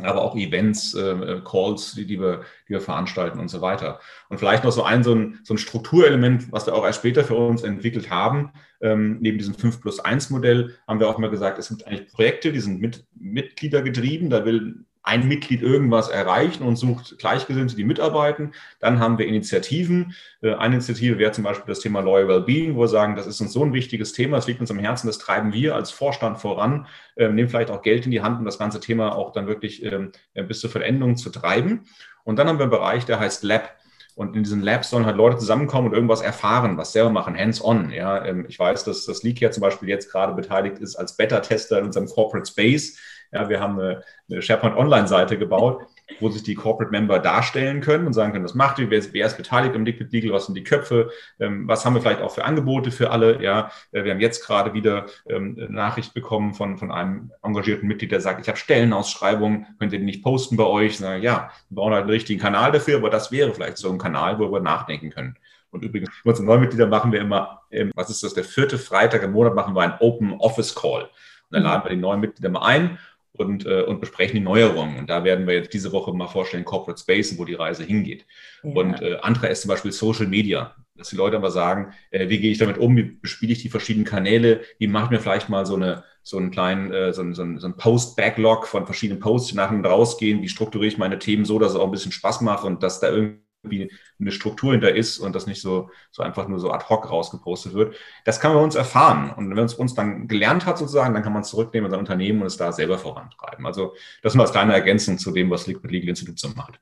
aber 0.04 0.22
auch 0.22 0.36
Events, 0.36 0.94
äh, 0.94 1.40
Calls, 1.44 1.94
die, 1.94 2.06
die, 2.06 2.20
wir, 2.20 2.42
die 2.68 2.74
wir 2.74 2.80
veranstalten 2.80 3.38
und 3.38 3.48
so 3.48 3.60
weiter. 3.60 4.00
Und 4.28 4.38
vielleicht 4.38 4.64
noch 4.64 4.72
so 4.72 4.82
ein, 4.82 5.02
so 5.02 5.14
ein, 5.14 5.40
so 5.42 5.54
ein 5.54 5.58
Strukturelement, 5.58 6.50
was 6.52 6.66
wir 6.66 6.74
auch 6.74 6.84
erst 6.84 7.00
später 7.00 7.24
für 7.24 7.36
uns 7.36 7.62
entwickelt 7.62 8.10
haben. 8.10 8.52
Ähm, 8.80 9.18
neben 9.20 9.38
diesem 9.38 9.54
5 9.54 9.80
plus 9.80 10.00
1 10.00 10.30
Modell 10.30 10.76
haben 10.86 11.00
wir 11.00 11.08
auch 11.08 11.18
mal 11.18 11.30
gesagt, 11.30 11.58
es 11.58 11.68
gibt 11.68 11.86
eigentlich 11.86 12.12
Projekte, 12.12 12.52
die 12.52 12.60
sind 12.60 12.80
mit 12.80 13.04
Mitglieder 13.14 13.82
getrieben. 13.82 14.30
Da 14.30 14.44
will 14.44 14.84
ein 15.02 15.26
Mitglied 15.26 15.62
irgendwas 15.62 16.08
erreichen 16.08 16.62
und 16.62 16.76
sucht 16.76 17.18
Gleichgesinnte, 17.18 17.74
die 17.74 17.84
mitarbeiten. 17.84 18.52
Dann 18.80 19.00
haben 19.00 19.18
wir 19.18 19.26
Initiativen. 19.26 20.14
Äh, 20.42 20.54
eine 20.54 20.74
Initiative 20.76 21.18
wäre 21.18 21.32
zum 21.32 21.44
Beispiel 21.44 21.66
das 21.68 21.80
Thema 21.80 22.00
Loyal 22.00 22.28
Wellbeing, 22.28 22.76
wo 22.76 22.80
wir 22.80 22.88
sagen, 22.88 23.16
das 23.16 23.26
ist 23.26 23.40
uns 23.40 23.52
so 23.52 23.64
ein 23.64 23.72
wichtiges 23.72 24.12
Thema, 24.12 24.36
es 24.36 24.46
liegt 24.46 24.60
uns 24.60 24.70
am 24.70 24.78
Herzen, 24.78 25.06
das 25.06 25.18
treiben 25.18 25.52
wir 25.52 25.74
als 25.74 25.90
Vorstand 25.90 26.38
voran, 26.38 26.86
ähm, 27.16 27.34
nehmen 27.34 27.48
vielleicht 27.48 27.70
auch 27.70 27.82
Geld 27.82 28.04
in 28.04 28.10
die 28.10 28.22
Hand, 28.22 28.38
um 28.38 28.44
das 28.44 28.58
ganze 28.58 28.80
Thema 28.80 29.14
auch 29.14 29.32
dann 29.32 29.46
wirklich 29.46 29.82
ähm, 29.84 30.12
bis 30.34 30.60
zur 30.60 30.70
Vollendung 30.70 31.16
zu 31.16 31.30
treiben. 31.30 31.86
Und 32.24 32.38
dann 32.38 32.48
haben 32.48 32.58
wir 32.58 32.64
einen 32.64 32.70
Bereich, 32.70 33.04
der 33.06 33.18
heißt 33.18 33.42
Lab. 33.42 33.76
Und 34.16 34.36
in 34.36 34.42
diesen 34.42 34.60
Labs 34.60 34.90
sollen 34.90 35.06
halt 35.06 35.16
Leute 35.16 35.38
zusammenkommen 35.38 35.88
und 35.88 35.94
irgendwas 35.94 36.20
erfahren, 36.20 36.76
was 36.76 36.92
selber 36.92 37.08
machen, 37.10 37.38
hands-on. 37.38 37.90
Ja, 37.90 38.22
ähm, 38.24 38.44
ich 38.48 38.58
weiß, 38.58 38.84
dass 38.84 39.06
das 39.06 39.22
Leak 39.22 39.40
ja 39.40 39.50
zum 39.50 39.62
Beispiel 39.62 39.88
jetzt 39.88 40.10
gerade 40.10 40.34
beteiligt 40.34 40.78
ist 40.78 40.96
als 40.96 41.16
Beta-Tester 41.16 41.78
in 41.78 41.86
unserem 41.86 42.06
Corporate 42.06 42.46
Space. 42.46 42.98
Ja, 43.32 43.48
wir 43.48 43.60
haben 43.60 43.78
eine, 43.78 44.02
SharePoint 44.42 44.76
Online-Seite 44.76 45.38
gebaut, 45.38 45.82
wo 46.18 46.28
sich 46.28 46.42
die 46.42 46.54
Corporate 46.54 46.90
Member 46.90 47.20
darstellen 47.20 47.80
können 47.80 48.06
und 48.06 48.12
sagen 48.12 48.32
können, 48.32 48.44
was 48.44 48.54
macht 48.54 48.78
ihr, 48.78 48.90
wer 48.90 48.98
ist, 48.98 49.36
beteiligt 49.36 49.76
im 49.76 49.84
Liquid 49.84 50.10
Legal, 50.10 50.32
was 50.32 50.46
sind 50.46 50.56
die 50.56 50.64
Köpfe, 50.64 51.10
ähm, 51.38 51.68
was 51.68 51.84
haben 51.84 51.94
wir 51.94 52.00
vielleicht 52.00 52.22
auch 52.22 52.32
für 52.32 52.44
Angebote 52.44 52.90
für 52.90 53.10
alle. 53.10 53.42
Ja, 53.42 53.70
äh, 53.92 54.02
wir 54.02 54.12
haben 54.12 54.20
jetzt 54.20 54.44
gerade 54.44 54.74
wieder 54.74 55.06
ähm, 55.28 55.56
Nachricht 55.68 56.12
bekommen 56.14 56.54
von, 56.54 56.76
von 56.76 56.90
einem 56.90 57.30
engagierten 57.42 57.86
Mitglied, 57.86 58.10
der 58.10 58.20
sagt, 58.20 58.40
ich 58.40 58.48
habe 58.48 58.58
Stellenausschreibungen, 58.58 59.66
könnt 59.78 59.92
ihr 59.92 60.00
die 60.00 60.04
nicht 60.04 60.24
posten 60.24 60.56
bei 60.56 60.64
euch? 60.64 60.98
Sagen, 60.98 61.22
ja, 61.22 61.50
wir 61.68 61.76
brauchen 61.76 61.94
halt 61.94 62.02
einen 62.02 62.10
richtigen 62.10 62.40
Kanal 62.40 62.72
dafür, 62.72 62.96
aber 62.96 63.10
das 63.10 63.30
wäre 63.30 63.54
vielleicht 63.54 63.78
so 63.78 63.90
ein 63.90 63.98
Kanal, 63.98 64.38
wo 64.38 64.50
wir 64.50 64.60
nachdenken 64.60 65.10
können. 65.10 65.36
Und 65.70 65.84
übrigens, 65.84 66.10
für 66.10 66.28
unsere 66.28 66.46
Neumitglieder 66.46 66.86
machen 66.86 67.12
wir 67.12 67.20
immer, 67.20 67.62
ähm, 67.70 67.92
was 67.94 68.10
ist 68.10 68.22
das, 68.22 68.34
der 68.34 68.44
vierte 68.44 68.78
Freitag 68.78 69.22
im 69.22 69.32
Monat 69.32 69.54
machen 69.54 69.74
wir 69.74 69.82
einen 69.82 69.94
Open 70.00 70.32
Office 70.40 70.74
Call. 70.74 71.02
Und 71.02 71.56
dann 71.56 71.62
laden 71.62 71.84
wir 71.84 71.90
die 71.90 71.96
neuen 71.96 72.20
Mitglieder 72.20 72.48
mal 72.48 72.62
ein 72.62 72.98
und, 73.40 73.66
äh, 73.66 73.82
und 73.82 74.00
besprechen 74.00 74.36
die 74.36 74.42
Neuerungen. 74.42 74.98
Und 74.98 75.10
da 75.10 75.24
werden 75.24 75.46
wir 75.46 75.54
jetzt 75.54 75.72
diese 75.72 75.92
Woche 75.92 76.12
mal 76.12 76.28
vorstellen, 76.28 76.64
Corporate 76.64 77.00
Space, 77.00 77.38
wo 77.38 77.44
die 77.44 77.54
Reise 77.54 77.82
hingeht. 77.84 78.26
Ja. 78.62 78.70
Und 78.72 79.00
äh, 79.00 79.16
andere 79.22 79.48
ist 79.48 79.62
zum 79.62 79.70
Beispiel 79.70 79.92
Social 79.92 80.26
Media, 80.26 80.76
dass 80.94 81.08
die 81.08 81.16
Leute 81.16 81.36
aber 81.36 81.50
sagen, 81.50 81.94
äh, 82.10 82.28
wie 82.28 82.38
gehe 82.38 82.52
ich 82.52 82.58
damit 82.58 82.78
um, 82.78 82.96
wie 82.96 83.04
bespiele 83.04 83.52
ich 83.52 83.62
die 83.62 83.70
verschiedenen 83.70 84.04
Kanäle, 84.04 84.60
wie 84.78 84.88
mache 84.88 85.06
ich 85.06 85.10
mir 85.10 85.20
vielleicht 85.20 85.48
mal 85.48 85.64
so 85.64 85.74
eine 85.74 86.04
so 86.22 86.36
einen 86.36 86.50
kleinen, 86.50 86.92
äh, 86.92 87.14
so, 87.14 87.24
so, 87.32 87.56
so 87.56 87.66
ein 87.66 87.76
Post-Backlog 87.78 88.66
von 88.66 88.84
verschiedenen 88.84 89.20
Posts, 89.20 89.48
die 89.48 89.56
nach 89.56 89.70
und 89.70 89.86
rausgehen, 89.86 90.42
wie 90.42 90.50
strukturiere 90.50 90.92
ich 90.92 90.98
meine 90.98 91.18
Themen 91.18 91.46
so, 91.46 91.58
dass 91.58 91.72
es 91.72 91.78
auch 91.78 91.86
ein 91.86 91.90
bisschen 91.90 92.12
Spaß 92.12 92.42
macht 92.42 92.64
und 92.64 92.82
dass 92.82 93.00
da 93.00 93.08
irgendwie 93.08 93.40
irgendwie 93.62 93.92
eine 94.18 94.32
Struktur 94.32 94.72
hinter 94.72 94.94
ist 94.94 95.18
und 95.18 95.34
das 95.34 95.46
nicht 95.46 95.60
so, 95.60 95.90
so 96.10 96.22
einfach 96.22 96.48
nur 96.48 96.58
so 96.58 96.70
ad 96.70 96.86
hoc 96.88 97.10
rausgepostet 97.10 97.74
wird. 97.74 97.96
Das 98.24 98.40
kann 98.40 98.54
man 98.54 98.64
uns 98.64 98.74
erfahren. 98.74 99.30
Und 99.30 99.54
wenn 99.54 99.64
es 99.64 99.74
uns 99.74 99.94
dann 99.94 100.28
gelernt 100.28 100.66
hat 100.66 100.78
sozusagen, 100.78 101.14
dann 101.14 101.22
kann 101.22 101.32
man 101.32 101.42
es 101.42 101.48
zurücknehmen 101.48 101.86
in 101.86 101.90
sein 101.90 102.00
Unternehmen 102.00 102.40
und 102.40 102.46
es 102.46 102.56
da 102.56 102.72
selber 102.72 102.98
vorantreiben. 102.98 103.66
Also 103.66 103.94
das 104.22 104.34
mal 104.34 104.44
als 104.44 104.52
kleine 104.52 104.72
Ergänzung 104.72 105.18
zu 105.18 105.30
dem, 105.30 105.50
was 105.50 105.66
Liquid 105.66 105.92
Legal 105.92 106.08
Institute 106.10 106.38
so 106.38 106.48
macht. 106.56 106.80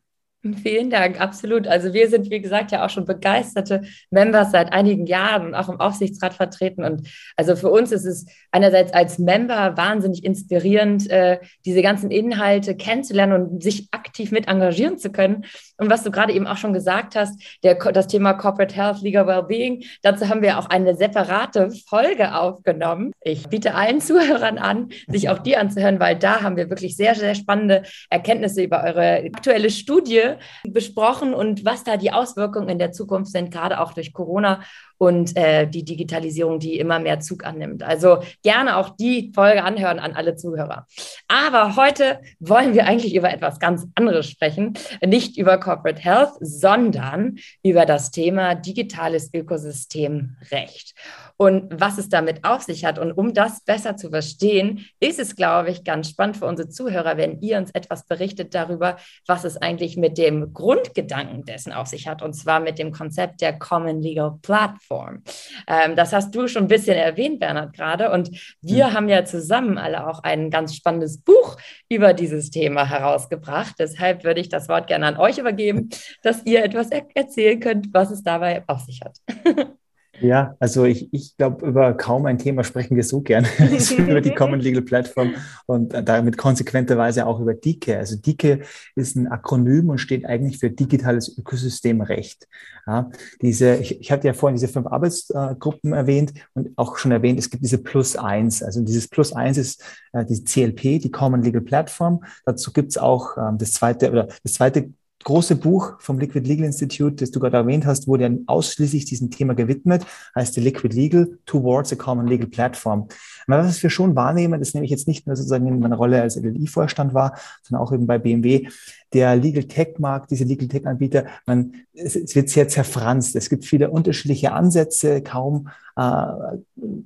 Vielen 0.63 0.89
Dank, 0.89 1.21
absolut. 1.21 1.67
Also 1.67 1.93
wir 1.93 2.09
sind, 2.09 2.31
wie 2.31 2.41
gesagt, 2.41 2.71
ja 2.71 2.87
auch 2.87 2.91
schon 2.91 3.05
begeisterte 3.05 3.83
Members 4.11 4.53
seit 4.53 4.73
einigen 4.73 5.05
Jahren 5.05 5.49
und 5.49 5.55
auch 5.57 5.69
im 5.69 5.81
Aufsichtsrat 5.81 6.33
vertreten. 6.33 6.85
Und 6.85 7.09
also 7.37 7.57
für 7.57 7.71
uns 7.71 7.91
ist 7.91 8.05
es 8.05 8.25
einerseits 8.53 8.93
als 8.93 9.19
Member 9.19 9.77
wahnsinnig 9.77 10.25
inspirierend, 10.25 11.11
äh, 11.11 11.41
diese 11.65 11.83
ganzen 11.83 12.13
Inhalte 12.13 12.77
kennenzulernen 12.77 13.33
und 13.33 13.63
sich 13.65 13.89
aktiv 13.91 14.31
mit 14.31 14.47
engagieren 14.47 14.97
zu 14.97 15.11
können. 15.11 15.45
Und 15.77 15.91
was 15.91 16.05
du 16.05 16.13
gerade 16.13 16.33
eben 16.33 16.47
auch 16.47 16.57
schon 16.57 16.73
gesagt 16.73 17.17
hast, 17.17 17.59
der, 17.65 17.75
das 17.75 18.07
Thema 18.07 18.33
Corporate 18.35 18.77
Health, 18.77 19.03
Legal 19.03 19.27
Wellbeing, 19.27 19.83
dazu 20.03 20.29
haben 20.29 20.43
wir 20.43 20.61
auch 20.61 20.67
eine 20.67 20.95
separate 20.95 21.73
Folge 21.89 22.37
aufgenommen. 22.37 23.11
Ich 23.23 23.49
biete 23.49 23.75
allen 23.75 24.01
Zuhörern 24.01 24.59
an, 24.59 24.91
sich 25.09 25.31
auch 25.31 25.41
die 25.41 25.57
anzuhören, 25.57 25.99
weil 25.99 26.17
da 26.17 26.43
haben 26.43 26.57
wir 26.57 26.71
wirklich 26.71 26.97
sehr, 26.97 27.17
sehr 27.17 27.35
spannende 27.35 27.83
Erkenntnisse 28.09 28.63
über 28.63 28.85
eure 28.85 29.25
aktuelle 29.35 29.71
Studie 29.71 30.28
besprochen 30.65 31.35
und 31.35 31.65
was 31.65 31.85
da 31.85 31.97
die 31.97 32.13
Auswirkungen 32.13 32.69
in 32.69 32.79
der 32.79 32.93
Zukunft 32.93 33.33
sind, 33.33 33.51
gerade 33.51 33.81
auch 33.81 33.93
durch 33.93 34.13
Corona 34.13 34.61
und 34.99 35.37
äh, 35.37 35.67
die 35.67 35.85
Digitalisierung, 35.85 36.59
die 36.59 36.79
immer 36.79 36.99
mehr 36.99 37.21
Zug 37.21 37.45
annimmt. 37.45 37.83
Also 37.83 38.19
gerne 38.43 38.77
auch 38.77 38.91
die 38.91 39.33
Folge 39.35 39.63
anhören 39.63 39.99
an 39.99 40.13
alle 40.13 40.37
Zuhörer. 40.37 40.87
Aber 41.29 41.77
heute 41.77 42.21
wollen 42.41 42.75
wir 42.75 42.87
eigentlich 42.87 43.15
über 43.15 43.33
etwas 43.33 43.61
ganz 43.61 43.87
anderes 43.95 44.29
sprechen. 44.29 44.75
Nicht 45.05 45.39
über 45.39 45.59
Corporate 45.59 46.01
Health, 46.01 46.33
sondern 46.41 47.39
über 47.63 47.87
das 47.87 48.11
Thema 48.11 48.57
digitales 48.57 49.33
Ökosystemrecht 49.33 50.95
und 51.39 51.81
was 51.81 51.99
es 51.99 52.09
damit 52.09 52.45
auf 52.45 52.63
sich 52.63 52.85
hat. 52.85 52.99
Und 52.99 53.13
um 53.13 53.33
das 53.33 53.65
besser 53.65 53.97
zu 53.97 54.11
verstehen, 54.11 54.85
ist 55.01 55.21
es, 55.21 55.37
glaube 55.37 55.71
ich, 55.71 55.85
ganz 55.85 56.11
spannend 56.11 56.37
für 56.37 56.47
unsere 56.47 56.69
Zuhörer, 56.69 57.17
wenn 57.17 57.41
ihr 57.41 57.59
uns 57.59 57.71
etwas 57.71 58.07
berichtet 58.07 58.55
darüber, 58.55 58.97
was 59.27 59.45
es 59.45 59.57
eigentlich 59.57 59.97
mit 59.97 60.19
dem 60.19 60.53
Grundgedanken 60.53 61.45
dessen 61.45 61.73
auf 61.73 61.87
sich 61.87 62.09
hat, 62.09 62.23
und 62.23 62.35
zwar 62.35 62.59
mit 62.59 62.79
dem 62.79 62.93
Konzept 62.93 63.41
der 63.41 63.57
Common 63.57 64.03
Legal 64.03 64.35
Platform. 64.43 65.23
Ähm, 65.69 65.95
das 65.95 66.13
hast 66.13 66.35
du 66.35 66.49
schon 66.49 66.65
ein 66.65 66.69
bisschen 66.69 66.97
erwähnt, 66.97 67.39
Bernhard, 67.39 67.73
gerade. 67.73 68.11
Und 68.11 68.31
wir 68.61 68.89
mhm. 68.89 68.93
haben 68.93 69.09
ja 69.09 69.25
zusammen 69.25 69.79
alle 69.79 70.09
auch 70.09 70.25
ein 70.25 70.51
ganz 70.51 70.75
spannendes 70.75 71.23
Buch 71.23 71.57
über 71.89 72.15
dieses 72.15 72.51
Thema 72.51 72.85
herausgebracht. 72.85 73.77
Deshalb 73.79 74.25
würde 74.25 74.41
ich 74.41 74.49
das 74.49 74.69
Wort 74.69 74.89
gerne 74.89 75.07
an 75.07 75.17
euch 75.17 75.39
übergeben, 75.39 75.89
dass 76.23 76.45
ihr 76.45 76.65
etwas 76.65 76.91
er 76.91 77.07
erzählen 77.15 77.61
könnt, 77.61 77.95
was 77.95 78.11
es 78.11 78.25
dabei 78.25 78.65
auf 78.67 78.81
sich 78.81 79.03
hat. 79.03 79.19
Ja, 80.21 80.57
also 80.59 80.85
ich, 80.85 81.13
ich 81.13 81.37
glaube, 81.37 81.67
über 81.67 81.95
kaum 81.95 82.27
ein 82.27 82.39
Thema 82.39 82.65
sprechen 82.65 82.97
wir 82.97 83.05
so 83.05 83.21
gern 83.21 83.47
über 83.99 84.21
die 84.21 84.35
Common 84.35 84.61
Legal 84.61 84.83
Platform 84.83 85.35
und 85.67 85.93
damit 85.93 86.37
konsequenterweise 86.37 87.27
auch 87.27 87.41
über 87.41 87.55
DIKE. 87.55 87.99
Also 87.99 88.17
DIKE 88.17 88.61
ist 88.95 89.17
ein 89.17 89.29
Akronym 89.29 89.91
und 89.91 89.99
steht 89.99 90.27
eigentlich 90.27 90.59
für 90.59 90.71
digitales 90.71 91.37
Ökosystemrecht. 91.39 92.49
Ja, 92.87 93.11
diese, 93.43 93.77
ich, 93.77 94.01
ich 94.01 94.11
hatte 94.11 94.27
ja 94.27 94.33
vorhin 94.33 94.57
diese 94.57 94.73
fünf 94.73 94.87
Arbeitsgruppen 94.87 95.93
erwähnt 95.93 96.33
und 96.55 96.71
auch 96.77 96.97
schon 96.97 97.13
erwähnt, 97.13 97.39
es 97.39 97.51
gibt 97.51 97.63
diese 97.63 97.79
Plus 97.79 98.17
eins. 98.17 98.63
Also 98.63 98.83
dieses 98.83 99.09
Plus 99.09 99.33
eins 99.33 99.59
ist 99.59 99.85
äh, 100.13 100.25
die 100.25 100.43
CLP, 100.43 100.99
die 100.99 101.11
Common 101.11 101.43
Legal 101.43 101.61
Platform. 101.61 102.25
Dazu 102.45 102.73
gibt 102.73 102.91
es 102.91 102.99
auch 102.99 103.37
ähm, 103.37 103.59
das 103.59 103.73
zweite 103.73 104.11
oder 104.11 104.29
das 104.43 104.55
zweite 104.55 104.91
große 105.25 105.57
Buch 105.57 106.01
vom 106.01 106.19
Liquid 106.19 106.47
Legal 106.47 106.67
Institute, 106.67 107.17
das 107.17 107.31
du 107.31 107.41
gerade 107.41 107.57
erwähnt 107.57 107.87
hast, 107.87 108.07
wurde 108.07 108.25
ja 108.25 108.31
ausschließlich 108.47 109.05
diesem 109.05 109.31
Thema 109.31 109.55
gewidmet, 109.55 110.07
heißt 110.35 110.57
die 110.57 110.61
Liquid 110.61 110.95
Legal 110.95 111.39
Towards 111.45 111.93
a 111.93 111.97
Common 111.97 112.27
Legal 112.27 112.47
Platform. 112.47 113.09
Aber 113.47 113.65
was 113.65 113.83
wir 113.83 113.91
schon 113.91 114.15
wahrnehmen, 114.15 114.61
das 114.61 114.75
nehme 114.75 114.85
ich 114.85 114.91
jetzt 114.91 115.09
nicht 115.09 115.27
nur 115.27 115.35
sozusagen 115.35 115.67
in 115.67 115.81
meiner 115.81 115.97
Rolle 115.97 116.23
als 116.23 116.37
LLI-Vorstand 116.37 117.15
war, 117.15 117.37
sondern 117.63 117.85
auch 117.85 117.93
eben 117.93 118.07
bei 118.07 118.19
BMW, 118.19 118.69
der 119.13 119.37
Legal 119.37 119.65
Tech-Markt, 119.65 120.31
diese 120.31 120.45
Legal 120.45 120.69
Tech-Anbieter, 120.69 121.27
man, 121.47 121.73
es, 121.95 122.15
es, 122.15 122.35
wird 122.37 122.49
sehr 122.49 122.69
zerfranst. 122.69 123.35
Es 123.37 123.49
gibt 123.49 123.65
viele 123.65 123.91
unterschiedliche 123.91 124.53
Ansätze, 124.53 125.23
kaum 125.23 125.69
äh, 125.97 126.27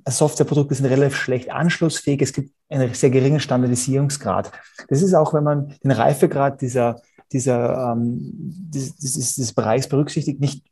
Softwareprodukte 0.07 0.75
sind 0.75 0.85
relativ 0.85 1.15
schlecht 1.15 1.49
anschlussfähig. 1.49 2.21
Es 2.21 2.33
gibt 2.33 2.51
einen 2.69 2.93
sehr 2.93 3.09
geringen 3.09 3.39
Standardisierungsgrad. 3.39 4.51
Das 4.89 5.01
ist 5.01 5.13
auch, 5.13 5.33
wenn 5.33 5.43
man 5.43 5.73
den 5.83 5.91
Reifegrad 5.91 6.61
dieser 6.61 7.01
dieser, 7.33 7.91
ähm, 7.91 8.19
dieses, 8.33 8.95
dieses, 8.95 9.35
dieses 9.35 9.53
Bereichs 9.53 9.87
berücksichtigt, 9.87 10.39
nicht, 10.39 10.63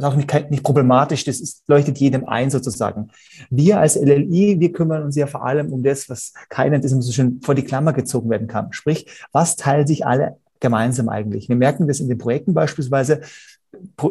auch 0.00 0.14
nicht, 0.14 0.50
nicht 0.50 0.62
problematisch, 0.62 1.24
das 1.24 1.40
ist, 1.40 1.64
leuchtet 1.66 1.98
jedem 1.98 2.28
ein 2.28 2.50
sozusagen. 2.50 3.10
Wir 3.50 3.80
als 3.80 3.96
LLI, 3.96 4.60
wir 4.60 4.72
kümmern 4.72 5.02
uns 5.02 5.16
ja 5.16 5.26
vor 5.26 5.44
allem 5.44 5.72
um 5.72 5.82
das, 5.82 6.08
was 6.08 6.32
keiner 6.48 6.78
das 6.78 6.92
so 6.92 7.12
schön 7.12 7.40
vor 7.42 7.54
die 7.54 7.64
Klammer 7.64 7.92
gezogen 7.92 8.30
werden 8.30 8.46
kann. 8.46 8.72
Sprich, 8.72 9.06
was 9.32 9.56
teilen 9.56 9.86
sich 9.86 10.06
alle 10.06 10.36
gemeinsam 10.60 11.08
eigentlich? 11.08 11.48
Wir 11.48 11.56
merken 11.56 11.88
das 11.88 12.00
in 12.00 12.08
den 12.08 12.18
Projekten 12.18 12.54
beispielsweise, 12.54 13.22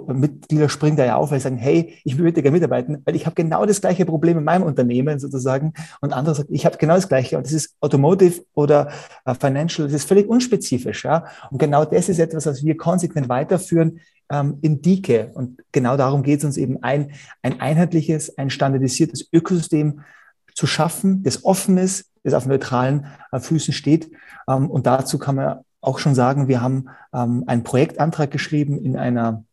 Mitglieder 0.07 0.69
springen 0.69 0.97
da 0.97 1.05
ja 1.05 1.15
auf, 1.15 1.31
weil 1.31 1.39
sie 1.39 1.43
sagen, 1.43 1.57
hey, 1.57 1.97
ich 2.03 2.17
würde 2.17 2.41
gerne 2.41 2.55
mitarbeiten, 2.55 3.01
weil 3.05 3.15
ich 3.15 3.25
habe 3.25 3.35
genau 3.35 3.65
das 3.65 3.81
gleiche 3.81 4.05
Problem 4.05 4.37
in 4.37 4.43
meinem 4.43 4.63
Unternehmen 4.63 5.19
sozusagen. 5.19 5.73
Und 6.01 6.13
andere 6.13 6.35
sagen, 6.35 6.53
ich 6.53 6.65
habe 6.65 6.77
genau 6.77 6.95
das 6.95 7.09
gleiche. 7.09 7.37
Und 7.37 7.45
das 7.45 7.53
ist 7.53 7.75
Automotive 7.81 8.43
oder 8.53 8.89
äh, 9.25 9.35
Financial, 9.35 9.87
das 9.87 9.95
ist 9.95 10.07
völlig 10.07 10.27
unspezifisch. 10.27 11.03
Ja? 11.03 11.25
Und 11.51 11.57
genau 11.57 11.85
das 11.85 12.09
ist 12.09 12.19
etwas, 12.19 12.45
was 12.45 12.63
wir 12.63 12.77
konsequent 12.77 13.29
weiterführen 13.29 13.99
ähm, 14.31 14.59
in 14.61 14.81
Dike. 14.81 15.31
Und 15.33 15.61
genau 15.71 15.97
darum 15.97 16.23
geht 16.23 16.39
es 16.39 16.45
uns 16.45 16.57
eben, 16.57 16.81
ein, 16.83 17.11
ein 17.41 17.59
einheitliches, 17.59 18.37
ein 18.37 18.49
standardisiertes 18.49 19.29
Ökosystem 19.33 20.01
zu 20.53 20.67
schaffen, 20.67 21.23
das 21.23 21.45
offen 21.45 21.77
ist, 21.77 22.09
das 22.23 22.33
auf 22.33 22.45
neutralen 22.45 23.07
äh, 23.31 23.39
Füßen 23.39 23.73
steht. 23.73 24.11
Ähm, 24.47 24.69
und 24.69 24.87
dazu 24.87 25.17
kann 25.17 25.35
man 25.35 25.59
auch 25.81 25.99
schon 25.99 26.15
sagen, 26.15 26.47
wir 26.47 26.61
haben 26.61 26.89
ähm, 27.13 27.43
einen 27.47 27.63
Projektantrag 27.63 28.31
geschrieben 28.31 28.77
in 28.77 28.97
einer 28.97 29.45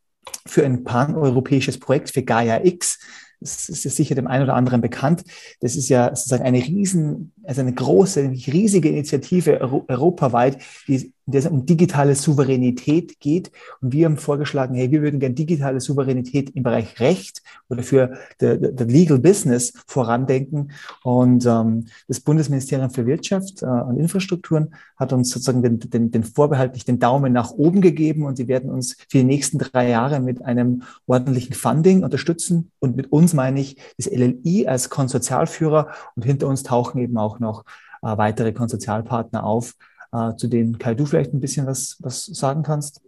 für 0.47 0.65
ein 0.65 0.85
paneuropäisches 0.85 1.79
Projekt 1.79 2.11
für 2.11 2.23
Gaia 2.23 2.65
X. 2.65 2.99
Das 3.41 3.69
ist 3.69 3.83
sicher 3.83 4.15
dem 4.15 4.27
einen 4.27 4.45
oder 4.45 4.55
anderen 4.55 4.81
bekannt. 4.81 5.25
Das 5.61 5.77
ist 5.77 5.89
ja 5.89 6.15
sozusagen 6.15 6.45
eine 6.45 6.59
riesen, 6.59 7.33
also 7.47 7.61
eine 7.61 7.73
große, 7.73 8.23
riesige 8.47 8.89
Initiative 8.89 9.61
europaweit, 9.89 10.59
die 10.89 11.13
in 11.27 11.33
der 11.33 11.41
es 11.41 11.47
um 11.47 11.67
digitale 11.67 12.15
Souveränität 12.15 13.19
geht. 13.19 13.51
Und 13.81 13.93
wir 13.93 14.07
haben 14.07 14.17
vorgeschlagen, 14.17 14.77
hey, 14.77 14.93
wir 14.93 15.03
würden 15.03 15.19
gerne 15.19 15.35
digitale 15.35 15.81
Souveränität 15.81 16.51
im 16.51 16.63
Bereich 16.63 17.01
Recht 17.01 17.43
oder 17.69 17.83
für 17.83 18.17
the 18.41 18.85
Legal 18.85 19.19
Business 19.19 19.73
vorandenken. 19.89 20.71
Und 21.03 21.45
ähm, 21.45 21.87
das 22.07 22.21
Bundesministerium 22.21 22.91
für 22.91 23.07
Wirtschaft 23.07 23.63
äh, 23.63 23.67
und 23.67 23.99
Infrastrukturen 23.99 24.75
hat 24.97 25.13
uns 25.13 25.31
sozusagen 25.31 25.63
den, 25.63 25.81
den, 25.81 26.11
den 26.13 26.23
vorbehaltlich 26.23 26.85
den 26.85 27.01
Daumen 27.01 27.33
nach 27.33 27.51
oben 27.51 27.81
gegeben 27.81 28.25
und 28.25 28.37
sie 28.37 28.47
werden 28.47 28.71
uns 28.71 28.95
für 29.09 29.19
die 29.19 29.25
nächsten 29.25 29.59
drei 29.59 29.89
Jahre 29.91 30.21
mit 30.21 30.45
einem 30.45 30.83
ordentlichen 31.07 31.55
Funding 31.55 32.05
unterstützen. 32.05 32.71
Und 32.79 32.95
mit 32.95 33.11
uns 33.11 33.35
meine 33.35 33.61
ich 33.61 33.77
das 33.99 34.07
LLI 34.07 34.69
als 34.69 34.91
Konsortialführer 34.91 35.89
und 36.15 36.25
hinter 36.25 36.47
uns 36.47 36.63
tauchen 36.63 37.01
eben 37.01 37.19
auch 37.19 37.36
noch 37.41 37.65
äh, 38.03 38.17
weitere 38.17 38.53
Konsortialpartner 38.53 39.45
auf, 39.45 39.75
äh, 40.13 40.35
zu 40.37 40.49
denen 40.49 40.79
Kai 40.79 40.95
du 40.95 41.07
vielleicht 41.07 41.33
ein 41.33 41.41
bisschen 41.41 41.67
was, 41.67 41.97
was 42.01 42.27
sagen 42.27 42.63
kannst? 42.63 43.01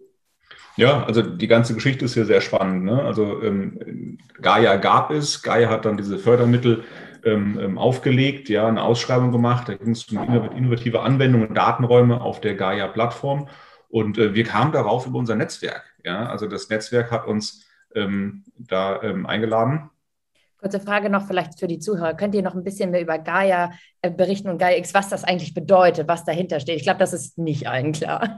Ja, 0.77 1.05
also 1.05 1.23
die 1.23 1.49
ganze 1.49 1.75
Geschichte 1.75 2.05
ist 2.05 2.15
hier 2.15 2.25
sehr 2.25 2.41
spannend. 2.41 2.85
Ne? 2.85 3.03
Also 3.03 3.43
ähm, 3.43 4.19
Gaia 4.41 4.77
gab 4.77 5.11
es, 5.11 5.43
Gaia 5.43 5.69
hat 5.69 5.85
dann 5.85 5.97
diese 5.97 6.19
Fördermittel 6.19 6.85
ähm, 7.25 7.59
ähm 7.61 7.79
aufgelegt, 7.79 8.49
ja, 8.49 8.69
eine 8.69 8.83
Ausschreibung 8.83 9.33
gemacht. 9.33 9.69
Da 9.69 9.75
ging 9.75 9.91
es 9.91 10.05
um 10.05 10.51
innovative 10.57 11.01
Anwendungen 11.03 11.49
und 11.49 11.55
Datenräume 11.55 12.21
auf 12.21 12.41
der 12.41 12.55
Gaia-Plattform. 12.55 13.49
Und 13.89 14.19
äh, 14.19 14.35
wir 14.35 14.45
kamen 14.45 14.71
darauf 14.71 15.07
über 15.07 15.19
unser 15.19 15.35
Netzwerk. 15.35 15.83
Ja? 16.05 16.27
Also 16.27 16.47
das 16.47 16.69
Netzwerk 16.69 17.11
hat 17.11 17.27
uns 17.27 17.65
ähm, 17.97 18.45
da 18.57 19.03
ähm, 19.03 19.27
eingeladen 19.27 19.91
Kurze 20.59 20.81
Frage 20.81 21.09
noch 21.09 21.27
vielleicht 21.27 21.59
für 21.59 21.69
die 21.69 21.79
Zuhörer. 21.79 22.15
Könnt 22.15 22.35
ihr 22.35 22.43
noch 22.43 22.55
ein 22.55 22.65
bisschen 22.65 22.91
mehr 22.91 23.01
über 23.01 23.19
Gaia 23.19 23.71
äh, 24.03 24.11
berichten 24.11 24.49
und 24.49 24.59
Gaia 24.59 24.77
X, 24.79 24.93
was 24.93 25.09
das 25.09 25.25
eigentlich 25.25 25.55
bedeutet, 25.55 26.09
was 26.09 26.25
dahinter 26.25 26.59
steht? 26.59 26.77
Ich 26.77 26.83
glaube, 26.83 26.99
das 26.99 27.13
ist 27.13 27.39
nicht 27.39 27.69
allen 27.69 27.93
klar, 27.93 28.37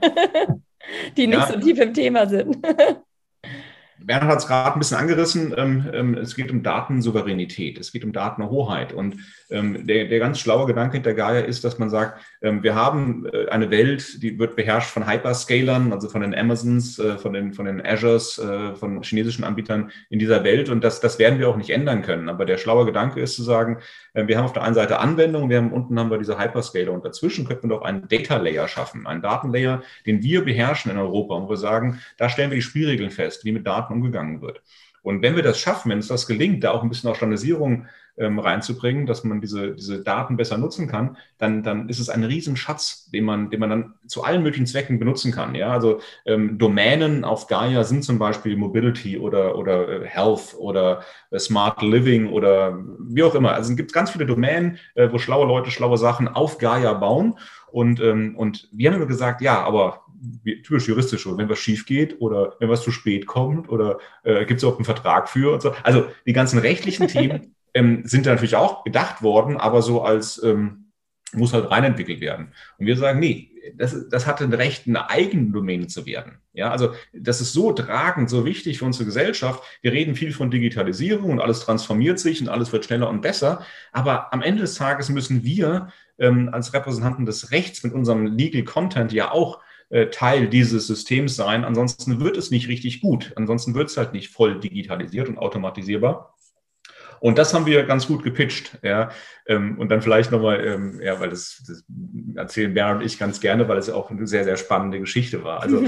die 1.17 1.27
nicht 1.27 1.39
ja. 1.39 1.47
so 1.47 1.59
tief 1.59 1.79
im 1.79 1.93
Thema 1.93 2.27
sind. 2.27 2.57
Bernhard 4.05 4.31
hat 4.31 4.39
es 4.39 4.47
gerade 4.47 4.75
ein 4.75 4.79
bisschen 4.79 4.97
angerissen. 4.97 5.53
Ähm, 5.57 5.89
ähm, 5.93 6.13
es 6.15 6.35
geht 6.35 6.51
um 6.51 6.63
Datensouveränität, 6.63 7.79
es 7.79 7.91
geht 7.91 8.03
um 8.03 8.11
Datenhoheit. 8.11 8.93
Und 8.93 9.17
ähm, 9.49 9.85
der, 9.85 10.05
der 10.05 10.19
ganz 10.19 10.39
schlaue 10.39 10.67
Gedanke 10.67 10.93
hinter 10.93 11.13
Gaia 11.13 11.41
ist, 11.41 11.63
dass 11.63 11.79
man 11.79 11.89
sagt, 11.89 12.21
ähm, 12.41 12.63
wir 12.63 12.75
haben 12.75 13.25
äh, 13.31 13.49
eine 13.49 13.69
Welt, 13.69 14.21
die 14.23 14.39
wird 14.39 14.55
beherrscht 14.55 14.89
von 14.89 15.07
Hyperscalern, 15.09 15.93
also 15.93 16.09
von 16.09 16.21
den 16.21 16.35
Amazons, 16.35 16.99
äh, 16.99 17.17
von 17.17 17.33
den, 17.33 17.53
von 17.53 17.65
den 17.65 17.85
Azures, 17.85 18.37
äh, 18.39 18.75
von 18.75 19.01
chinesischen 19.03 19.43
Anbietern 19.43 19.91
in 20.09 20.19
dieser 20.19 20.43
Welt. 20.43 20.69
Und 20.69 20.83
das, 20.83 20.99
das 20.99 21.19
werden 21.19 21.39
wir 21.39 21.49
auch 21.49 21.57
nicht 21.57 21.69
ändern 21.69 22.01
können. 22.01 22.29
Aber 22.29 22.45
der 22.45 22.57
schlaue 22.57 22.85
Gedanke 22.85 23.19
ist 23.19 23.35
zu 23.35 23.43
sagen, 23.43 23.79
äh, 24.13 24.27
wir 24.27 24.37
haben 24.37 24.45
auf 24.45 24.53
der 24.53 24.63
einen 24.63 24.75
Seite 24.75 24.99
Anwendungen, 24.99 25.49
wir 25.49 25.57
haben 25.57 25.71
unten 25.71 25.99
haben 25.99 26.11
wir 26.11 26.17
diese 26.17 26.39
Hyperscaler 26.39 26.91
und 26.91 27.05
dazwischen 27.05 27.47
könnten 27.47 27.69
wir 27.69 27.77
doch 27.77 27.83
einen 27.83 28.07
Data 28.07 28.37
Layer 28.37 28.67
schaffen, 28.67 29.07
einen 29.07 29.21
Datenlayer, 29.21 29.83
den 30.05 30.23
wir 30.23 30.43
beherrschen 30.43 30.91
in 30.91 30.97
Europa 30.97 31.35
und 31.35 31.49
wir 31.49 31.57
sagen, 31.57 31.99
da 32.17 32.29
stellen 32.29 32.51
wir 32.51 32.55
die 32.55 32.61
Spielregeln 32.61 33.11
fest, 33.11 33.45
wie 33.45 33.51
mit 33.51 33.65
Daten 33.65 33.90
umgegangen 33.91 34.41
wird. 34.41 34.61
Und 35.03 35.21
wenn 35.21 35.35
wir 35.35 35.43
das 35.43 35.59
schaffen, 35.59 35.89
wenn 35.89 35.97
uns 35.97 36.07
das 36.07 36.27
gelingt, 36.27 36.63
da 36.63 36.71
auch 36.71 36.83
ein 36.83 36.89
bisschen 36.89 37.09
auch 37.09 37.15
Standardisierung 37.15 37.87
ähm, 38.17 38.39
reinzubringen, 38.39 39.05
dass 39.05 39.23
man 39.23 39.41
diese, 39.41 39.73
diese 39.73 40.03
Daten 40.03 40.37
besser 40.37 40.57
nutzen 40.57 40.87
kann, 40.87 41.17
dann, 41.37 41.63
dann 41.63 41.89
ist 41.89 41.99
es 41.99 42.09
ein 42.09 42.23
Riesenschatz, 42.23 43.09
den 43.09 43.23
man, 43.23 43.49
den 43.49 43.59
man 43.59 43.69
dann 43.69 43.93
zu 44.05 44.23
allen 44.23 44.43
möglichen 44.43 44.67
Zwecken 44.67 44.99
benutzen 44.99 45.31
kann. 45.31 45.55
Ja? 45.55 45.71
Also 45.71 46.01
ähm, 46.25 46.57
Domänen 46.57 47.23
auf 47.23 47.47
Gaia 47.47 47.83
sind 47.83 48.03
zum 48.03 48.19
Beispiel 48.19 48.57
Mobility 48.57 49.17
oder, 49.17 49.57
oder 49.57 50.03
äh, 50.03 50.05
Health 50.05 50.55
oder 50.57 51.01
äh, 51.31 51.39
Smart 51.39 51.81
Living 51.81 52.29
oder 52.29 52.77
wie 52.99 53.23
auch 53.23 53.33
immer. 53.33 53.53
Also 53.53 53.71
es 53.71 53.77
gibt 53.77 53.93
ganz 53.93 54.11
viele 54.11 54.25
Domänen, 54.25 54.77
äh, 54.95 55.11
wo 55.11 55.17
schlaue 55.17 55.47
Leute 55.47 55.71
schlaue 55.71 55.97
Sachen 55.97 56.27
auf 56.27 56.57
Gaia 56.57 56.93
bauen. 56.93 57.39
Und, 57.71 58.01
ähm, 58.01 58.35
und 58.35 58.67
wir 58.71 58.89
haben 58.89 58.97
immer 58.97 59.05
gesagt, 59.05 59.41
ja, 59.41 59.63
aber 59.63 60.01
typisch 60.63 60.87
juristisch, 60.87 61.25
wenn 61.25 61.49
was 61.49 61.59
schief 61.59 61.85
geht 61.85 62.21
oder 62.21 62.55
wenn 62.59 62.69
was 62.69 62.83
zu 62.83 62.91
spät 62.91 63.25
kommt 63.25 63.69
oder 63.69 63.99
äh, 64.23 64.45
gibt 64.45 64.59
es 64.59 64.63
auch 64.63 64.75
einen 64.75 64.85
Vertrag 64.85 65.29
für 65.29 65.53
und 65.53 65.61
so. 65.61 65.73
Also 65.83 66.07
die 66.25 66.33
ganzen 66.33 66.59
rechtlichen 66.59 67.07
Themen 67.09 67.55
ähm, 67.73 68.01
sind 68.05 68.25
natürlich 68.25 68.55
auch 68.55 68.83
gedacht 68.83 69.21
worden, 69.21 69.57
aber 69.57 69.81
so 69.81 70.01
als 70.01 70.41
ähm, 70.43 70.91
muss 71.33 71.53
halt 71.53 71.71
reinentwickelt 71.71 72.21
werden. 72.21 72.51
Und 72.77 72.85
wir 72.85 72.97
sagen, 72.97 73.19
nee, 73.19 73.51
das, 73.75 74.09
das 74.09 74.27
hat 74.27 74.41
ein 74.41 74.53
Recht, 74.53 74.87
eine 74.87 75.09
eigene 75.09 75.51
Domäne 75.51 75.87
zu 75.87 76.05
werden. 76.05 76.39
Ja, 76.53 76.71
also 76.71 76.93
das 77.13 77.41
ist 77.41 77.53
so 77.53 77.71
tragend, 77.71 78.29
so 78.29 78.45
wichtig 78.45 78.79
für 78.79 78.85
unsere 78.85 79.05
Gesellschaft. 79.05 79.63
Wir 79.81 79.91
reden 79.91 80.15
viel 80.15 80.33
von 80.33 80.51
Digitalisierung 80.51 81.29
und 81.29 81.39
alles 81.39 81.61
transformiert 81.61 82.19
sich 82.19 82.41
und 82.41 82.49
alles 82.49 82.71
wird 82.71 82.85
schneller 82.85 83.09
und 83.09 83.21
besser. 83.21 83.65
Aber 83.91 84.33
am 84.33 84.41
Ende 84.41 84.61
des 84.61 84.75
Tages 84.75 85.09
müssen 85.09 85.43
wir 85.43 85.89
ähm, 86.17 86.49
als 86.51 86.73
Repräsentanten 86.73 87.25
des 87.25 87.51
Rechts 87.51 87.83
mit 87.83 87.93
unserem 87.93 88.25
Legal 88.25 88.63
Content 88.63 89.13
ja 89.13 89.31
auch 89.31 89.61
Teil 90.11 90.47
dieses 90.47 90.87
Systems 90.87 91.35
sein. 91.35 91.63
Ansonsten 91.63 92.19
wird 92.19 92.37
es 92.37 92.51
nicht 92.51 92.67
richtig 92.67 93.01
gut. 93.01 93.33
Ansonsten 93.35 93.75
wird 93.75 93.89
es 93.89 93.97
halt 93.97 94.13
nicht 94.13 94.29
voll 94.29 94.59
digitalisiert 94.59 95.27
und 95.27 95.37
automatisierbar. 95.37 96.35
Und 97.19 97.37
das 97.37 97.53
haben 97.53 97.67
wir 97.67 97.83
ganz 97.83 98.07
gut 98.07 98.23
gepitcht. 98.23 98.79
Ja. 98.81 99.11
Ähm, 99.45 99.77
und 99.77 99.89
dann 99.89 100.01
vielleicht 100.01 100.31
nochmal, 100.31 100.65
ähm, 100.65 100.99
ja, 101.01 101.19
weil 101.19 101.29
das, 101.29 101.63
das 101.67 101.83
erzählen 102.35 102.73
Bernhard 102.73 103.01
und 103.01 103.05
ich 103.05 103.19
ganz 103.19 103.39
gerne, 103.39 103.67
weil 103.67 103.77
es 103.77 103.89
auch 103.89 104.09
eine 104.09 104.25
sehr, 104.25 104.43
sehr 104.43 104.57
spannende 104.57 104.99
Geschichte 104.99 105.43
war. 105.43 105.61
Also 105.61 105.85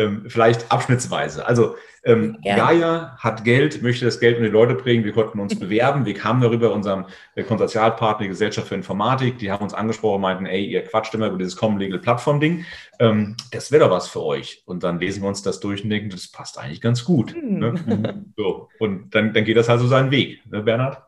ähm, 0.00 0.24
vielleicht 0.28 0.72
abschnittsweise. 0.72 1.46
Also 1.46 1.76
ähm, 2.02 2.38
Gaia 2.42 3.14
hat 3.18 3.44
Geld, 3.44 3.82
möchte 3.82 4.06
das 4.06 4.20
Geld 4.20 4.38
und 4.38 4.44
die 4.44 4.48
Leute 4.48 4.74
bringen. 4.74 5.04
Wir 5.04 5.12
konnten 5.12 5.38
uns 5.38 5.54
bewerben. 5.58 6.06
Wir 6.06 6.14
kamen 6.14 6.40
darüber 6.40 6.72
unserem 6.72 7.04
äh, 7.34 7.42
Konsortialpartner, 7.42 8.24
die 8.24 8.28
Gesellschaft 8.28 8.68
für 8.68 8.74
Informatik. 8.74 9.38
Die 9.38 9.50
haben 9.50 9.62
uns 9.62 9.74
angesprochen, 9.74 10.22
meinten, 10.22 10.46
ey, 10.46 10.64
ihr 10.64 10.82
quatscht 10.82 11.14
immer 11.14 11.28
über 11.28 11.36
dieses 11.36 11.56
Common 11.56 11.78
Legal 11.78 11.98
Plattform 11.98 12.40
Ding. 12.40 12.64
Ähm, 12.98 13.36
das 13.52 13.70
wäre 13.70 13.84
doch 13.84 13.90
was 13.90 14.08
für 14.08 14.22
euch. 14.22 14.62
Und 14.64 14.82
dann 14.82 14.98
lesen 14.98 15.22
wir 15.22 15.28
uns 15.28 15.42
das 15.42 15.60
durch 15.60 15.84
und 15.84 15.90
denken, 15.90 16.08
das 16.08 16.28
passt 16.28 16.58
eigentlich 16.58 16.80
ganz 16.80 17.04
gut. 17.04 17.34
Hm. 17.34 17.58
Ne? 17.58 18.24
So. 18.36 18.68
Und 18.78 19.14
dann, 19.14 19.34
dann 19.34 19.44
geht 19.44 19.56
das 19.56 19.68
halt 19.68 19.80
so 19.80 19.86
seinen 19.86 20.10
Weg, 20.10 20.40
ne, 20.50 20.62
Bernhard? 20.62 21.02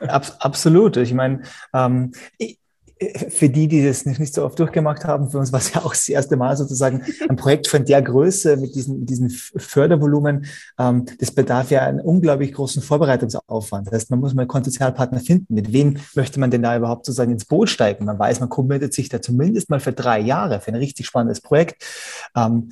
Abs 0.00 0.40
absolut. 0.40 0.96
Ich 0.96 1.12
meine, 1.12 1.42
ähm, 1.74 2.12
ich, 2.36 2.58
für 3.28 3.48
die, 3.48 3.68
die 3.68 3.84
das 3.84 4.04
nicht 4.04 4.34
so 4.34 4.44
oft 4.44 4.58
durchgemacht 4.58 5.04
haben, 5.04 5.30
für 5.30 5.38
uns 5.38 5.52
war 5.52 5.60
es 5.60 5.72
ja 5.72 5.82
auch 5.82 5.92
das 5.92 6.08
erste 6.08 6.36
Mal 6.36 6.56
sozusagen 6.56 7.02
ein 7.28 7.36
Projekt 7.36 7.68
von 7.68 7.84
der 7.84 8.02
Größe 8.02 8.56
mit 8.56 8.74
diesen, 8.74 9.00
mit 9.00 9.10
diesen 9.10 9.30
Fördervolumen. 9.30 10.46
Ähm, 10.78 11.04
das 11.18 11.30
bedarf 11.30 11.70
ja 11.70 11.82
einen 11.82 12.00
unglaublich 12.00 12.52
großen 12.52 12.82
Vorbereitungsaufwand. 12.82 13.86
Das 13.86 13.94
heißt, 13.94 14.10
man 14.10 14.20
muss 14.20 14.34
mal 14.34 14.46
Konsortialpartner 14.46 15.20
finden. 15.20 15.54
Mit 15.54 15.72
wem 15.72 15.98
möchte 16.14 16.40
man 16.40 16.50
denn 16.50 16.62
da 16.62 16.76
überhaupt 16.76 17.06
sozusagen 17.06 17.32
ins 17.32 17.44
Boot 17.44 17.70
steigen? 17.70 18.04
Man 18.04 18.18
weiß, 18.18 18.40
man 18.40 18.48
committet 18.48 18.94
sich 18.94 19.08
da 19.08 19.22
zumindest 19.22 19.70
mal 19.70 19.80
für 19.80 19.92
drei 19.92 20.18
Jahre 20.18 20.60
für 20.60 20.72
ein 20.72 20.76
richtig 20.76 21.06
spannendes 21.06 21.40
Projekt. 21.40 21.84
Ähm, 22.36 22.68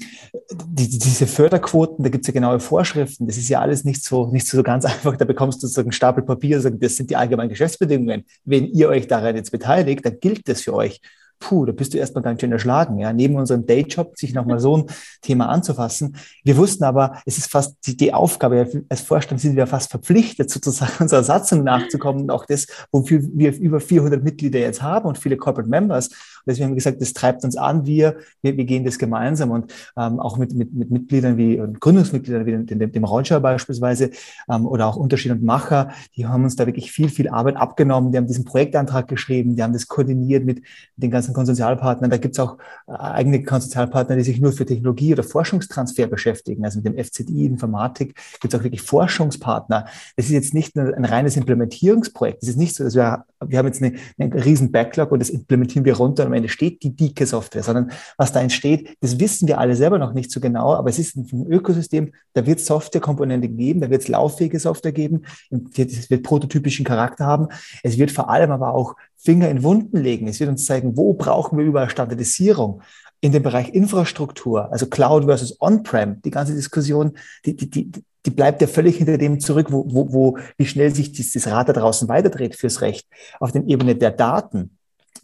die, 0.50 0.88
diese 0.88 1.26
Förderquoten, 1.26 2.02
da 2.02 2.10
gibt 2.10 2.24
es 2.24 2.28
ja 2.28 2.34
genaue 2.34 2.58
Vorschriften. 2.58 3.26
Das 3.26 3.36
ist 3.36 3.48
ja 3.48 3.60
alles 3.60 3.84
nicht 3.84 4.02
so, 4.02 4.26
nicht 4.28 4.46
so 4.46 4.62
ganz 4.62 4.84
einfach. 4.86 5.16
Da 5.16 5.24
bekommst 5.24 5.62
du 5.62 5.66
sozusagen 5.66 5.86
einen 5.86 5.92
Stapel 5.92 6.24
Papier, 6.24 6.60
sagen, 6.60 6.80
das 6.80 6.96
sind 6.96 7.10
die 7.10 7.16
allgemeinen 7.16 7.50
Geschäftsbedingungen. 7.50 8.24
Wenn 8.44 8.66
ihr 8.66 8.88
euch 8.88 9.06
daran 9.06 9.36
jetzt 9.36 9.52
beteiligt, 9.52 10.04
dann 10.04 10.15
gilt 10.16 10.48
das 10.48 10.62
für 10.62 10.74
euch 10.74 11.00
puh, 11.38 11.66
da 11.66 11.72
bist 11.72 11.94
du 11.94 11.98
erstmal 11.98 12.22
ganz 12.22 12.40
schön 12.40 12.52
erschlagen, 12.52 12.98
ja, 12.98 13.12
neben 13.12 13.36
unserem 13.36 13.66
Dayjob 13.66 14.16
sich 14.16 14.34
nochmal 14.34 14.60
so 14.60 14.76
ein 14.76 14.86
Thema 15.22 15.48
anzufassen. 15.48 16.16
Wir 16.44 16.56
wussten 16.56 16.84
aber, 16.84 17.20
es 17.26 17.38
ist 17.38 17.50
fast 17.50 17.76
die, 17.86 17.96
die 17.96 18.12
Aufgabe, 18.12 18.84
als 18.88 19.00
Vorstand 19.00 19.40
sind 19.40 19.56
wir 19.56 19.66
fast 19.66 19.90
verpflichtet, 19.90 20.50
sozusagen 20.50 20.92
unserer 21.00 21.22
Satzung 21.22 21.64
nachzukommen 21.64 22.22
und 22.22 22.30
auch 22.30 22.46
das, 22.46 22.66
wofür 22.92 23.20
wir 23.22 23.54
über 23.56 23.80
400 23.80 24.22
Mitglieder 24.22 24.58
jetzt 24.58 24.82
haben 24.82 25.06
und 25.06 25.18
viele 25.18 25.36
Corporate 25.36 25.68
Members. 25.68 26.08
Und 26.08 26.50
deswegen 26.52 26.66
haben 26.66 26.72
wir 26.72 26.76
gesagt, 26.76 27.00
das 27.00 27.12
treibt 27.12 27.44
uns 27.44 27.56
an, 27.56 27.86
wir, 27.86 28.16
wir, 28.42 28.56
wir 28.56 28.64
gehen 28.64 28.84
das 28.84 28.98
gemeinsam. 28.98 29.50
Und 29.50 29.72
ähm, 29.96 30.20
auch 30.20 30.38
mit, 30.38 30.54
mit, 30.54 30.72
mit 30.72 30.90
Mitgliedern 30.90 31.36
wie 31.36 31.60
Gründungsmitgliedern 31.80 32.46
wie 32.46 32.52
dem, 32.52 32.66
dem, 32.66 32.92
dem 32.92 33.04
Roger 33.04 33.40
beispielsweise 33.40 34.10
ähm, 34.48 34.66
oder 34.66 34.86
auch 34.86 34.96
Unterschied 34.96 35.32
und 35.32 35.42
Macher, 35.42 35.90
die 36.16 36.26
haben 36.26 36.44
uns 36.44 36.56
da 36.56 36.66
wirklich 36.66 36.92
viel, 36.92 37.08
viel 37.08 37.28
Arbeit 37.28 37.56
abgenommen, 37.56 38.12
die 38.12 38.18
haben 38.18 38.26
diesen 38.26 38.44
Projektantrag 38.44 39.08
geschrieben, 39.08 39.56
die 39.56 39.62
haben 39.62 39.72
das 39.72 39.88
koordiniert 39.88 40.44
mit 40.44 40.62
den 40.96 41.10
ganzen 41.10 41.25
ganzen 41.26 41.34
Konsortialpartnern. 41.34 42.10
Da 42.10 42.16
gibt 42.16 42.34
es 42.34 42.40
auch 42.40 42.58
äh, 42.86 42.92
eigene 42.92 43.42
Konsortialpartner, 43.42 44.16
die 44.16 44.22
sich 44.22 44.40
nur 44.40 44.52
für 44.52 44.66
Technologie 44.66 45.12
oder 45.12 45.22
Forschungstransfer 45.22 46.06
beschäftigen. 46.06 46.64
Also 46.64 46.80
mit 46.80 46.86
dem 46.86 47.04
FZI 47.04 47.46
Informatik 47.46 48.18
gibt 48.40 48.52
es 48.52 48.58
auch 48.58 48.64
wirklich 48.64 48.82
Forschungspartner. 48.82 49.86
Das 50.16 50.26
ist 50.26 50.32
jetzt 50.32 50.54
nicht 50.54 50.76
nur 50.76 50.94
ein 50.94 51.04
reines 51.04 51.36
Implementierungsprojekt. 51.36 52.42
Es 52.42 52.48
ist 52.48 52.58
nicht 52.58 52.74
so, 52.74 52.84
dass 52.84 52.94
wir, 52.94 53.24
wir 53.44 53.58
haben 53.58 53.66
jetzt 53.66 53.82
eine, 53.82 53.94
einen 54.18 54.32
riesen 54.32 54.72
Backlog 54.72 55.12
und 55.12 55.20
das 55.20 55.30
implementieren 55.30 55.84
wir 55.84 55.96
runter 55.96 56.22
und 56.22 56.28
am 56.28 56.34
Ende 56.34 56.48
steht 56.48 56.82
die 56.82 56.94
dicke 56.94 57.26
Software, 57.26 57.62
sondern 57.62 57.90
was 58.16 58.32
da 58.32 58.40
entsteht, 58.40 58.96
das 59.00 59.18
wissen 59.18 59.48
wir 59.48 59.58
alle 59.58 59.76
selber 59.76 59.98
noch 59.98 60.12
nicht 60.12 60.30
so 60.30 60.40
genau, 60.40 60.74
aber 60.74 60.90
es 60.90 60.98
ist 60.98 61.16
ein 61.16 61.46
Ökosystem, 61.46 62.12
da 62.34 62.46
wird 62.46 62.60
Softwarekomponente 62.60 63.48
geben, 63.48 63.80
da 63.80 63.90
wird 63.90 64.02
es 64.02 64.08
lauffähige 64.08 64.58
Software 64.58 64.92
geben, 64.92 65.22
es 65.50 66.10
wird 66.10 66.22
prototypischen 66.22 66.84
Charakter 66.84 67.26
haben. 67.26 67.48
Es 67.82 67.98
wird 67.98 68.10
vor 68.10 68.30
allem 68.30 68.50
aber 68.50 68.74
auch 68.74 68.94
Finger 69.18 69.48
in 69.48 69.62
Wunden 69.62 69.98
legen. 69.98 70.28
Es 70.28 70.40
wird 70.40 70.50
uns 70.50 70.64
zeigen, 70.64 70.96
wo 70.96 71.14
brauchen 71.14 71.58
wir 71.58 71.64
überall 71.64 71.90
Standardisierung. 71.90 72.82
In 73.20 73.32
dem 73.32 73.42
Bereich 73.42 73.70
Infrastruktur, 73.70 74.70
also 74.70 74.86
Cloud 74.86 75.24
versus 75.24 75.60
On-Prem, 75.60 76.20
die 76.22 76.30
ganze 76.30 76.54
Diskussion, 76.54 77.12
die, 77.46 77.56
die, 77.56 77.70
die, 77.70 77.90
die 78.26 78.30
bleibt 78.30 78.60
ja 78.60 78.66
völlig 78.66 78.98
hinter 78.98 79.16
dem 79.16 79.40
zurück, 79.40 79.68
wo, 79.70 79.86
wo, 79.88 80.12
wo 80.12 80.38
wie 80.58 80.66
schnell 80.66 80.94
sich 80.94 81.12
dieses 81.12 81.46
Rad 81.46 81.68
da 81.68 81.72
draußen 81.72 82.08
weiterdreht 82.08 82.56
fürs 82.56 82.82
Recht. 82.82 83.06
Auf 83.40 83.52
der 83.52 83.64
Ebene 83.66 83.96
der 83.96 84.10
Daten, 84.10 84.76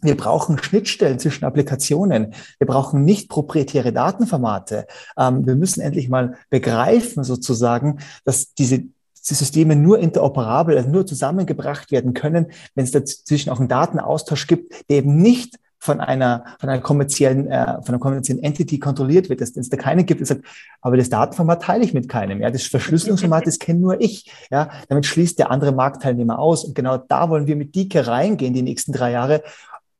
wir 0.03 0.17
brauchen 0.17 0.61
Schnittstellen 0.61 1.17
zwischen 1.17 1.45
Applikationen. 1.45 2.33
Wir 2.57 2.67
brauchen 2.67 3.05
nicht 3.05 3.29
proprietäre 3.29 3.93
Datenformate. 3.93 4.85
Ähm, 5.17 5.45
wir 5.45 5.55
müssen 5.55 5.81
endlich 5.81 6.09
mal 6.09 6.35
begreifen, 6.49 7.23
sozusagen, 7.23 7.99
dass 8.25 8.53
diese 8.53 8.79
die 8.79 8.92
Systeme 9.23 9.75
nur 9.75 9.99
interoperabel, 9.99 10.77
also 10.77 10.89
nur 10.89 11.05
zusammengebracht 11.05 11.91
werden 11.91 12.13
können, 12.13 12.47
wenn 12.75 12.83
es 12.83 12.91
dazwischen 12.91 13.49
auch 13.49 13.59
einen 13.59 13.69
Datenaustausch 13.69 14.47
gibt, 14.47 14.89
der 14.89 14.97
eben 14.97 15.15
nicht 15.17 15.57
von 15.83 15.99
einer, 15.99 16.45
von 16.59 16.69
einer 16.69 16.81
kommerziellen, 16.81 17.47
äh, 17.47 17.65
von 17.81 17.89
einer 17.89 17.99
kommerziellen 17.99 18.41
Entity 18.41 18.79
kontrolliert 18.79 19.29
wird, 19.29 19.41
dass 19.41 19.55
es 19.57 19.69
da 19.69 19.75
keine 19.75 20.05
gibt, 20.05 20.21
die 20.21 20.25
sagt, 20.25 20.45
aber 20.81 20.95
das 20.95 21.09
Datenformat 21.09 21.61
teile 21.61 21.83
ich 21.83 21.93
mit 21.93 22.07
keinem. 22.07 22.39
Ja, 22.39 22.49
das 22.51 22.63
Verschlüsselungsformat, 22.63 23.45
das 23.45 23.59
kenne 23.59 23.79
nur 23.79 23.99
ich. 23.99 24.31
Ja, 24.49 24.69
damit 24.87 25.05
schließt 25.05 25.37
der 25.39 25.51
andere 25.51 25.73
Marktteilnehmer 25.73 26.39
aus. 26.39 26.63
Und 26.63 26.73
genau 26.73 26.97
da 26.97 27.29
wollen 27.29 27.47
wir 27.47 27.57
mit 27.57 27.75
Dike 27.75 28.07
reingehen 28.07 28.53
die 28.53 28.61
nächsten 28.61 28.93
drei 28.93 29.11
Jahre 29.11 29.43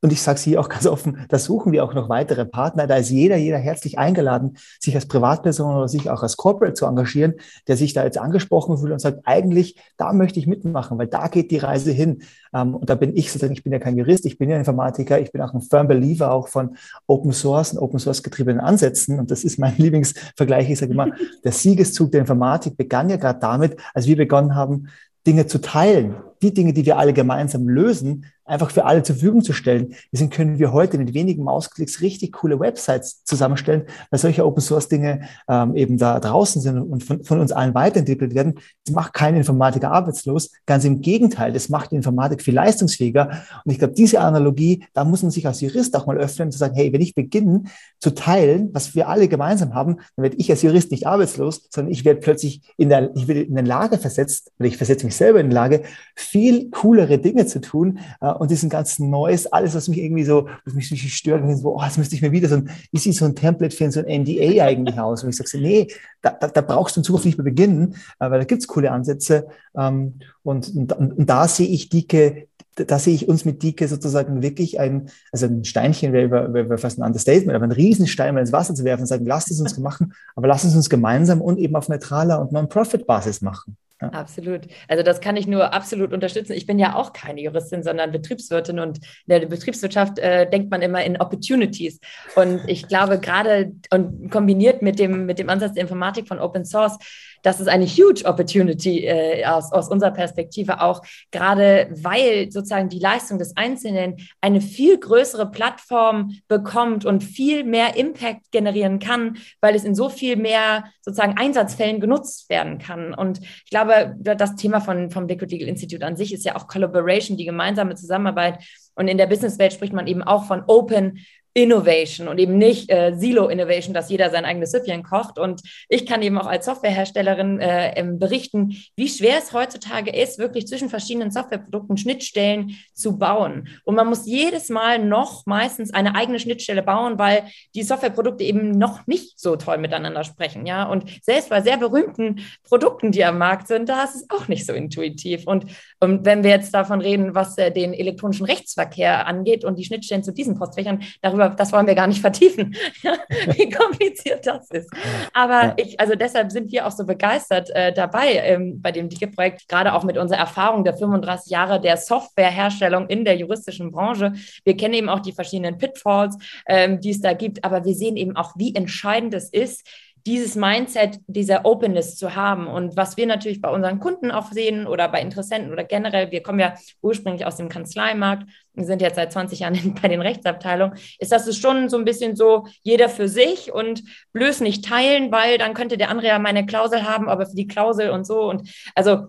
und 0.04 0.12
ich 0.12 0.22
sage 0.22 0.36
es 0.36 0.44
hier 0.44 0.60
auch 0.60 0.68
ganz 0.68 0.86
offen, 0.86 1.26
da 1.30 1.40
suchen 1.40 1.72
wir 1.72 1.82
auch 1.82 1.94
noch 1.94 2.10
weitere 2.10 2.46
Partner. 2.46 2.88
Da 2.88 2.98
ist 2.98 3.10
jeder, 3.10 3.38
jeder 3.38 3.58
herzlich 3.58 3.98
eingeladen, 3.98 4.58
sich 4.78 4.94
als 4.96 5.08
Privatperson 5.08 5.78
oder 5.78 5.88
sich 5.88 6.10
auch 6.10 6.22
als 6.22 6.36
Corporate 6.36 6.74
zu 6.74 6.86
engagieren, 6.86 7.36
der 7.70 7.78
sich 7.78 7.94
da 7.94 8.04
jetzt 8.04 8.18
angesprochen 8.18 8.78
fühlt 8.78 8.92
und 8.92 9.00
sagt, 9.00 9.22
eigentlich, 9.24 9.78
da 9.96 10.12
möchte 10.12 10.40
ich 10.42 10.46
mitmachen, 10.46 10.98
weil 10.98 11.08
da 11.08 11.30
geht 11.30 11.52
die 11.52 11.58
Reise 11.58 11.94
hin. 11.94 12.22
Ähm, 12.54 12.76
und 12.76 12.90
da 12.90 12.96
bin 12.96 13.16
ich 13.16 13.32
sozusagen, 13.32 13.54
ich 13.54 13.64
bin 13.64 13.72
ja 13.72 13.80
kein 13.80 13.98
Jurist, 13.98 14.26
ich 14.26 14.38
bin 14.38 14.50
ja 14.50 14.58
Informatiker, 14.58 15.22
ich 15.22 15.32
bin 15.32 15.42
auch 15.42 15.54
ein 15.54 15.62
firm 15.62 15.88
Believer 15.88 16.34
auch 16.34 16.50
von 16.50 16.76
Open 17.08 17.32
Source 17.32 17.72
und 17.72 17.80
Open 17.80 17.98
Source 17.98 18.24
getriebenen 18.24 18.60
Ansätzen. 18.60 19.20
Und 19.20 19.32
das 19.32 19.46
ist 19.46 19.58
mein 19.58 19.76
Lieblingsvergleich. 19.78 20.70
Ich 20.70 20.80
sage 20.80 20.92
immer, 20.92 21.12
der 21.46 21.54
Siegeszug 21.54 22.12
der 22.12 22.20
Informatik 22.20 22.76
begann 22.76 23.10
ja 23.10 23.16
gerade 23.16 23.40
damit, 23.40 23.78
als 23.94 24.06
wir 24.06 24.18
begonnen 24.18 24.54
haben, 24.54 24.90
Dinge 25.26 25.48
zu 25.48 25.62
teilen, 25.62 26.16
die 26.42 26.54
Dinge, 26.54 26.74
die 26.74 26.86
wir 26.86 26.98
alle 26.98 27.14
gemeinsam 27.14 27.70
lösen, 27.70 28.26
einfach 28.46 28.72
für 28.72 28.86
alle 28.86 29.04
zur 29.04 29.16
Verfügung 29.16 29.44
zu 29.44 29.54
stellen. 29.54 29.96
Deswegen 30.12 30.30
können 30.30 30.60
wir 30.60 30.74
heute 30.74 30.98
mit 30.98 31.14
wenigen 31.14 31.44
Mausklicks 31.44 32.02
richtig 32.02 32.34
coole 32.34 32.60
Websites 32.60 33.24
zusammenstellen, 33.24 33.84
weil 34.10 34.20
solche 34.20 34.46
Open 34.46 34.62
Source 34.62 34.90
Dinge 34.90 35.22
ähm, 35.48 35.76
eben 35.76 35.98
da 35.98 36.20
draußen 36.20 36.62
sind 36.62 36.78
und 36.80 37.04
von, 37.04 37.24
von, 37.24 37.40
uns 37.40 37.52
allen 37.52 37.74
weiterentwickelt 37.74 38.36
werden. 38.36 38.56
Das 38.86 38.94
macht 38.96 39.14
keinen 39.14 39.38
Informatiker 39.38 39.92
arbeitslos. 39.92 40.52
Ganz 40.66 40.86
im 40.86 41.02
Gegenteil, 41.02 41.54
das 41.54 41.70
macht 41.70 41.92
die 41.92 41.96
Informatik 41.96 42.42
viel 42.42 42.54
leistungsfähiger. 42.54 43.44
Und 43.64 43.72
ich 43.72 43.80
glaube, 43.80 43.94
diese 43.94 44.20
Analogie, 44.20 44.86
da 44.94 45.06
muss 45.06 45.22
man 45.22 45.32
sich 45.32 45.48
als 45.48 45.62
Jurist 45.62 45.96
auch 45.96 46.06
mal 46.06 46.18
öffnen 46.18 46.52
zu 46.52 46.58
sagen, 46.58 46.76
hey, 46.76 46.92
wenn 46.92 47.02
ich 47.02 47.16
beginne 47.16 47.64
zu 48.00 48.14
teilen, 48.14 48.70
was 48.74 48.96
wir 48.96 49.08
alle 49.08 49.28
gemeinsam 49.28 49.74
haben, 49.74 49.98
dann 50.16 50.24
werde 50.24 50.38
ich 50.38 50.50
als 50.50 50.62
Jurist 50.62 50.92
nicht 50.92 51.08
arbeitslos, 51.08 51.68
sondern 51.70 51.92
ich 51.92 52.06
werde 52.06 52.20
plötzlich 52.20 52.62
in 52.78 52.90
der, 52.90 53.12
ich 53.16 53.28
werde 53.28 53.42
in 53.42 53.58
eine 53.58 53.68
Lage 53.68 53.98
versetzt, 53.98 54.52
oder 54.60 54.68
ich 54.68 54.78
versetze 54.78 55.06
mich 55.06 55.16
selber 55.16 55.40
in 55.40 55.50
die 55.50 55.56
Lage, 55.56 55.84
viel 56.16 56.70
coolere 56.72 57.18
Dinge 57.18 57.46
zu 57.46 57.62
tun, 57.62 58.00
äh, 58.22 58.33
und 58.40 58.52
diesen 58.52 58.70
ganzen 58.70 59.10
Neues, 59.10 59.48
alles, 59.48 59.76
was 59.76 59.88
mich 59.88 60.00
irgendwie 60.00 60.24
so, 60.24 60.48
was 60.66 60.74
mich 60.74 60.92
richtig 60.92 61.16
stört, 61.16 61.44
und 61.44 61.56
so, 61.56 61.76
oh, 61.76 61.84
jetzt 61.84 61.98
müsste 61.98 62.16
ich 62.16 62.22
mir 62.22 62.32
wieder 62.32 62.50
so 62.50 62.56
ein, 62.56 62.70
wie 62.92 63.00
sieht 63.00 63.16
so 63.16 63.26
ein 63.26 63.36
Template 63.36 63.76
für 63.76 63.92
so 63.92 64.00
ein 64.02 64.24
NDA 64.24 64.64
eigentlich 64.64 65.00
aus? 65.00 65.24
Und 65.24 65.30
ich 65.30 65.38
sage 65.38 65.50
so, 65.50 65.58
nee, 65.58 65.88
da, 66.22 66.32
da, 66.32 66.48
da 66.48 66.62
brauchst 66.62 66.96
du 66.96 67.00
in 67.00 67.04
Zukunft 67.04 67.26
nicht 67.26 67.38
mehr 67.38 67.46
beginnen, 67.46 67.96
äh, 68.20 68.30
weil 68.30 68.40
da 68.40 68.46
gibt's 68.46 68.68
coole 68.68 68.92
Ansätze. 68.92 69.48
Ähm, 69.78 70.20
und, 70.44 70.76
und, 70.76 70.92
und 70.94 71.30
da 71.30 71.48
sehe 71.48 71.68
ich 71.68 71.90
dicke, 71.90 72.48
da 72.76 72.98
sehe 72.98 73.14
ich 73.14 73.28
uns 73.28 73.46
mit 73.46 73.62
Dike 73.62 73.88
sozusagen 73.88 74.42
wirklich 74.42 74.80
ein, 74.80 75.10
also 75.32 75.46
ein 75.46 75.64
Steinchen 75.64 76.12
wäre, 76.12 76.54
wäre 76.54 76.78
fast 76.78 76.98
ein 76.98 77.04
Understatement, 77.04 77.56
aber 77.56 77.66
ein 77.66 77.72
Riesenstein 77.72 78.34
mal 78.34 78.42
ins 78.42 78.52
Wasser 78.52 78.74
zu 78.74 78.84
werfen 78.84 79.02
und 79.02 79.08
sagen, 79.08 79.26
lasst 79.26 79.52
es 79.52 79.60
uns 79.60 79.78
machen, 79.78 80.14
aber 80.36 80.48
lasst 80.48 80.66
es 80.66 80.76
uns 80.76 80.90
gemeinsam 80.90 81.42
und 81.42 81.60
eben 81.60 81.76
auf 81.76 81.88
neutraler 81.90 82.42
und 82.42 82.52
Non-Profit-Basis 82.52 83.42
machen. 83.42 83.78
Ja. 84.04 84.10
Absolut. 84.20 84.62
Also 84.88 85.04
das 85.04 85.22
kann 85.22 85.38
ich 85.38 85.48
nur 85.48 85.74
absolut 85.74 86.12
unterstützen. 86.14 86.54
Ich 86.54 86.66
bin 86.66 86.80
ja 86.80 86.96
auch 86.96 87.14
keine 87.14 87.42
Juristin, 87.42 87.84
sondern 87.84 88.12
Betriebswirtin 88.12 88.80
und 88.80 88.98
in 88.98 89.04
der 89.28 89.46
Betriebswirtschaft 89.46 90.20
äh, 90.20 90.50
denkt 90.50 90.70
man 90.72 90.82
immer 90.82 91.04
in 91.04 91.20
Opportunities. 91.20 92.00
Und 92.36 92.62
ich 92.68 92.88
glaube 92.88 93.20
gerade 93.20 93.72
und 93.92 94.30
kombiniert 94.30 94.82
mit 94.82 95.00
dem, 95.00 95.26
mit 95.26 95.40
dem 95.40 95.50
Ansatz 95.50 95.74
der 95.74 95.84
Informatik 95.84 96.28
von 96.28 96.40
Open 96.40 96.66
Source, 96.66 96.98
das 97.44 97.60
ist 97.60 97.68
eine 97.68 97.86
huge 97.86 98.26
Opportunity 98.26 99.06
äh, 99.06 99.46
aus, 99.46 99.72
aus 99.72 99.90
unserer 99.90 100.12
Perspektive 100.12 100.82
auch, 100.82 101.04
gerade 101.32 101.90
weil 101.92 102.52
sozusagen 102.52 102.90
die 102.90 103.00
Leistung 103.00 103.38
des 103.38 103.56
Einzelnen 103.56 104.16
eine 104.42 104.62
viel 104.62 104.98
größere 104.98 105.52
Plattform 105.52 106.36
bekommt 106.48 107.06
und 107.06 107.24
viel 107.24 107.64
mehr 107.64 107.96
Impact 107.96 108.52
generieren 108.52 109.00
kann, 109.00 109.38
weil 109.62 109.76
es 109.76 109.84
in 109.84 109.94
so 109.94 110.10
viel 110.10 110.38
mehr 110.38 110.86
sozusagen 111.02 111.38
Einsatzfällen 111.38 112.00
genutzt 112.00 112.50
werden 112.50 112.80
kann. 112.80 113.14
Und 113.14 113.42
ich 113.42 113.70
glaube, 113.70 114.16
das 114.18 114.56
Thema 114.56 114.80
von, 114.80 115.12
vom 115.12 115.28
Liquid 115.28 115.54
Legal 115.54 115.68
Institute 115.68 116.06
an 116.06 116.16
sich 116.16 116.34
ist 116.34 116.46
ja 116.46 116.56
auch 116.56 116.68
Collaboration, 116.68 117.38
die 117.38 117.46
gemeinsame 117.46 117.96
Zusammenarbeit. 117.96 118.64
Und 118.96 119.08
in 119.08 119.18
der 119.18 119.28
Businesswelt 119.28 119.74
spricht 119.74 119.94
man 119.94 120.08
eben 120.08 120.24
auch 120.24 120.46
von 120.46 120.64
Open 120.68 121.20
Innovation 121.56 122.28
und 122.28 122.40
eben 122.40 122.58
nicht 122.58 122.92
äh, 122.92 123.14
Silo 123.16 123.48
Innovation, 123.48 123.94
dass 123.94 124.10
jeder 124.10 124.32
sein 124.32 124.44
eigenes 124.44 124.72
Süppchen 124.72 125.04
kocht. 125.04 125.38
Und 125.38 125.62
ich 125.88 126.06
kann 126.08 126.24
eben 126.24 126.38
auch 126.40 126.48
als 126.48 126.66
Softwareherstellerin 126.66 127.60
äh, 127.60 128.04
berichten, 128.14 128.76
wie 128.96 129.08
schwer 129.08 129.38
es 129.38 129.54
heutzutage 129.54 130.12
ist, 130.12 130.40
wirklich 130.40 130.68
zwischen 130.68 130.90
verschiedenen 130.90 131.30
Softwareprodukten 131.30 131.98
Schnittstellen 131.98 132.76
zu 132.94 133.20
bauen. 133.20 133.68
Und 133.84 133.96
man 133.96 134.08
muss 134.08 134.26
jedes 134.26 134.70
Mal 134.70 134.98
noch 134.98 135.46
meistens 135.46 135.94
eine 135.94 136.16
eigene 136.16 136.40
Schnittstelle 136.40 136.82
bauen, 136.82 137.20
weil 137.20 137.44
die 137.76 137.84
Softwareprodukte 137.84 138.44
eben 138.44 138.72
noch 138.72 139.06
nicht 139.06 139.40
so 139.40 139.56
toll 139.56 139.78
miteinander 139.78 140.24
sprechen. 140.24 140.66
Ja, 140.66 140.86
und 140.86 141.06
selbst 141.22 141.50
bei 141.50 141.62
sehr 141.62 141.78
berühmten 141.78 142.42
Produkten, 142.64 143.12
die 143.12 143.24
am 143.24 143.38
Markt 143.38 143.68
sind, 143.68 143.90
da 143.90 144.04
ist 144.04 144.16
es 144.16 144.30
auch 144.30 144.48
nicht 144.48 144.66
so 144.66 144.74
intuitiv. 144.74 145.46
Und, 145.46 145.66
und 146.00 146.26
wenn 146.26 146.44
wir 146.44 146.50
jetzt 146.50 146.74
davon 146.74 147.00
reden, 147.00 147.36
was 147.36 147.60
äh, 147.60 147.72
den 147.72 147.94
elektronischen 147.94 148.48
Rechtsverkehr 148.48 149.28
angeht 149.28 149.64
und 149.64 149.78
die 149.78 149.86
Schnittstellen 149.86 150.24
zu 150.24 150.34
diesen 150.34 150.58
Postfächern, 150.58 151.04
darüber 151.22 151.43
darüber, 151.44 151.56
das 151.56 151.72
wollen 151.72 151.88
wir 151.88 151.96
gar 151.96 152.08
nicht 152.08 152.22
vertiefen, 152.22 152.76
wie 153.02 153.70
kompliziert 153.70 154.46
das 154.46 154.70
ist. 154.72 154.90
Aber 155.34 155.74
ich, 155.78 156.00
also 156.00 156.16
deshalb 156.16 156.52
sind 156.52 156.72
wir 156.72 156.88
auch 156.88 156.92
so 156.92 157.06
begeistert 157.06 157.70
äh, 157.72 157.94
dabei 157.94 158.34
ähm, 158.36 158.82
bei 158.82 158.92
dem 158.92 159.10
DIGE-Projekt, 159.10 159.68
gerade 159.68 159.94
auch 159.94 160.04
mit 160.04 160.18
unserer 160.18 160.40
Erfahrung 160.40 160.84
der 160.84 160.96
35 160.96 161.52
Jahre 161.52 161.80
der 161.80 161.98
Softwareherstellung 161.98 163.08
in 163.08 163.26
der 163.26 163.36
juristischen 163.36 163.92
Branche. 163.92 164.34
Wir 164.64 164.78
kennen 164.78 164.94
eben 164.94 165.10
auch 165.10 165.20
die 165.20 165.34
verschiedenen 165.34 165.78
Pitfalls, 165.78 166.38
ähm, 166.68 167.00
die 167.00 167.12
es 167.12 167.22
da 167.22 167.34
gibt, 167.34 167.64
aber 167.64 167.86
wir 167.86 167.94
sehen 167.94 168.18
eben 168.18 168.36
auch, 168.36 168.54
wie 168.56 168.76
entscheidend 168.76 169.34
es 169.34 169.50
ist, 169.50 169.88
dieses 170.26 170.56
Mindset 170.56 171.20
dieser 171.28 171.66
Openness 171.66 172.16
zu 172.16 172.36
haben. 172.36 172.68
Und 172.68 172.96
was 172.96 173.18
wir 173.18 173.26
natürlich 173.26 173.62
bei 173.62 173.70
unseren 173.70 174.00
Kunden 174.00 174.32
auch 174.32 174.52
sehen 174.52 174.88
oder 174.88 175.10
bei 175.10 175.22
Interessenten 175.22 175.72
oder 175.72 175.84
generell, 175.84 176.32
wir 176.32 176.42
kommen 176.42 176.60
ja 176.60 176.76
ursprünglich 177.02 177.46
aus 177.46 177.58
dem 177.58 177.68
Kanzleimarkt, 177.68 178.50
wir 178.74 178.86
sind 178.86 179.02
jetzt 179.02 179.16
seit 179.16 179.32
20 179.32 179.60
Jahren 179.60 179.96
bei 180.02 180.08
den 180.08 180.22
Rechtsabteilungen, 180.22 180.98
ist 181.20 181.32
das 181.32 181.48
ist 181.48 181.62
schon 181.62 181.90
so 181.90 181.98
ein 181.98 182.06
bisschen 182.06 182.36
so, 182.36 182.66
jeder 182.84 183.10
für 183.10 183.28
sich 183.28 183.74
und 183.74 184.04
bloß 184.32 184.62
nicht 184.62 184.86
teilen, 184.86 185.32
weil 185.32 185.58
dann 185.58 185.74
könnte 185.74 185.98
der 185.98 186.10
andere 186.10 186.28
ja 186.28 186.40
meine 186.40 186.66
Klausel 186.66 187.04
haben, 187.04 187.28
aber 187.28 187.46
für 187.46 187.56
die 187.56 187.68
Klausel 187.68 188.10
und 188.10 188.26
so. 188.26 188.50
Und 188.50 188.70
also 188.96 189.28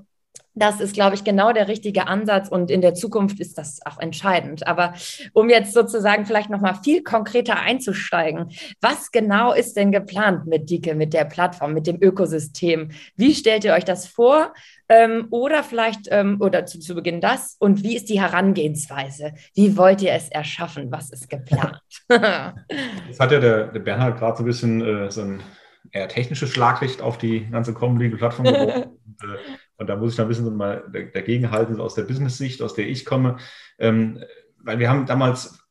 das 0.54 0.80
ist, 0.80 0.94
glaube 0.94 1.14
ich, 1.14 1.24
genau 1.24 1.52
der 1.52 1.68
richtige 1.68 2.06
Ansatz 2.06 2.48
und 2.48 2.70
in 2.70 2.80
der 2.80 2.94
Zukunft 2.94 3.40
ist 3.40 3.58
das 3.58 3.80
auch 3.84 3.98
entscheidend. 3.98 4.66
Aber 4.66 4.94
um 5.32 5.50
jetzt 5.50 5.72
sozusagen 5.72 6.26
vielleicht 6.26 6.50
noch 6.50 6.60
mal 6.60 6.74
viel 6.74 7.02
konkreter 7.02 7.56
einzusteigen, 7.58 8.50
was 8.80 9.10
genau 9.10 9.52
ist 9.52 9.76
denn 9.76 9.92
geplant 9.92 10.46
mit 10.46 10.70
Dike, 10.70 10.94
mit 10.94 11.12
der 11.12 11.24
Plattform, 11.24 11.74
mit 11.74 11.86
dem 11.86 12.00
Ökosystem? 12.00 12.90
Wie 13.16 13.34
stellt 13.34 13.64
ihr 13.64 13.74
euch 13.74 13.84
das 13.84 14.06
vor? 14.06 14.52
Ähm, 14.88 15.28
oder 15.30 15.64
vielleicht, 15.64 16.08
ähm, 16.10 16.36
oder 16.40 16.66
zu, 16.66 16.78
zu 16.78 16.94
Beginn 16.94 17.20
das, 17.20 17.56
und 17.58 17.82
wie 17.82 17.96
ist 17.96 18.08
die 18.10 18.20
Herangehensweise? 18.20 19.32
Wie 19.54 19.76
wollt 19.76 20.02
ihr 20.02 20.12
es 20.12 20.28
erschaffen? 20.28 20.92
Was 20.92 21.10
ist 21.10 21.30
geplant? 21.30 21.80
Jetzt 22.08 23.20
hat 23.20 23.32
ja 23.32 23.40
der, 23.40 23.68
der 23.68 23.80
Bernhard 23.80 24.18
gerade 24.18 24.36
so 24.36 24.42
ein 24.42 24.46
bisschen 24.46 24.80
äh, 24.82 25.10
so 25.10 25.22
ein 25.22 25.42
eher 25.90 26.08
technisches 26.08 26.50
Schlaglicht 26.50 27.00
auf 27.00 27.18
die 27.18 27.46
ganze 27.50 27.72
Legal 27.72 28.18
Plattform 28.18 28.46
geworfen. 28.46 28.98
und, 29.76 29.88
da 29.88 29.96
muss 29.96 30.12
ich 30.12 30.16
da 30.16 30.22
ein 30.22 30.28
bisschen 30.28 30.56
mal 30.56 30.84
dagegen 31.12 31.50
halten, 31.50 31.80
aus 31.80 31.94
der 31.94 32.02
Business-Sicht, 32.02 32.62
aus 32.62 32.74
der 32.74 32.88
ich 32.88 33.04
komme. 33.04 33.38
Ähm, 33.78 34.20
weil 34.58 34.78
wir 34.78 34.88
haben 34.88 35.06
damals 35.06 35.63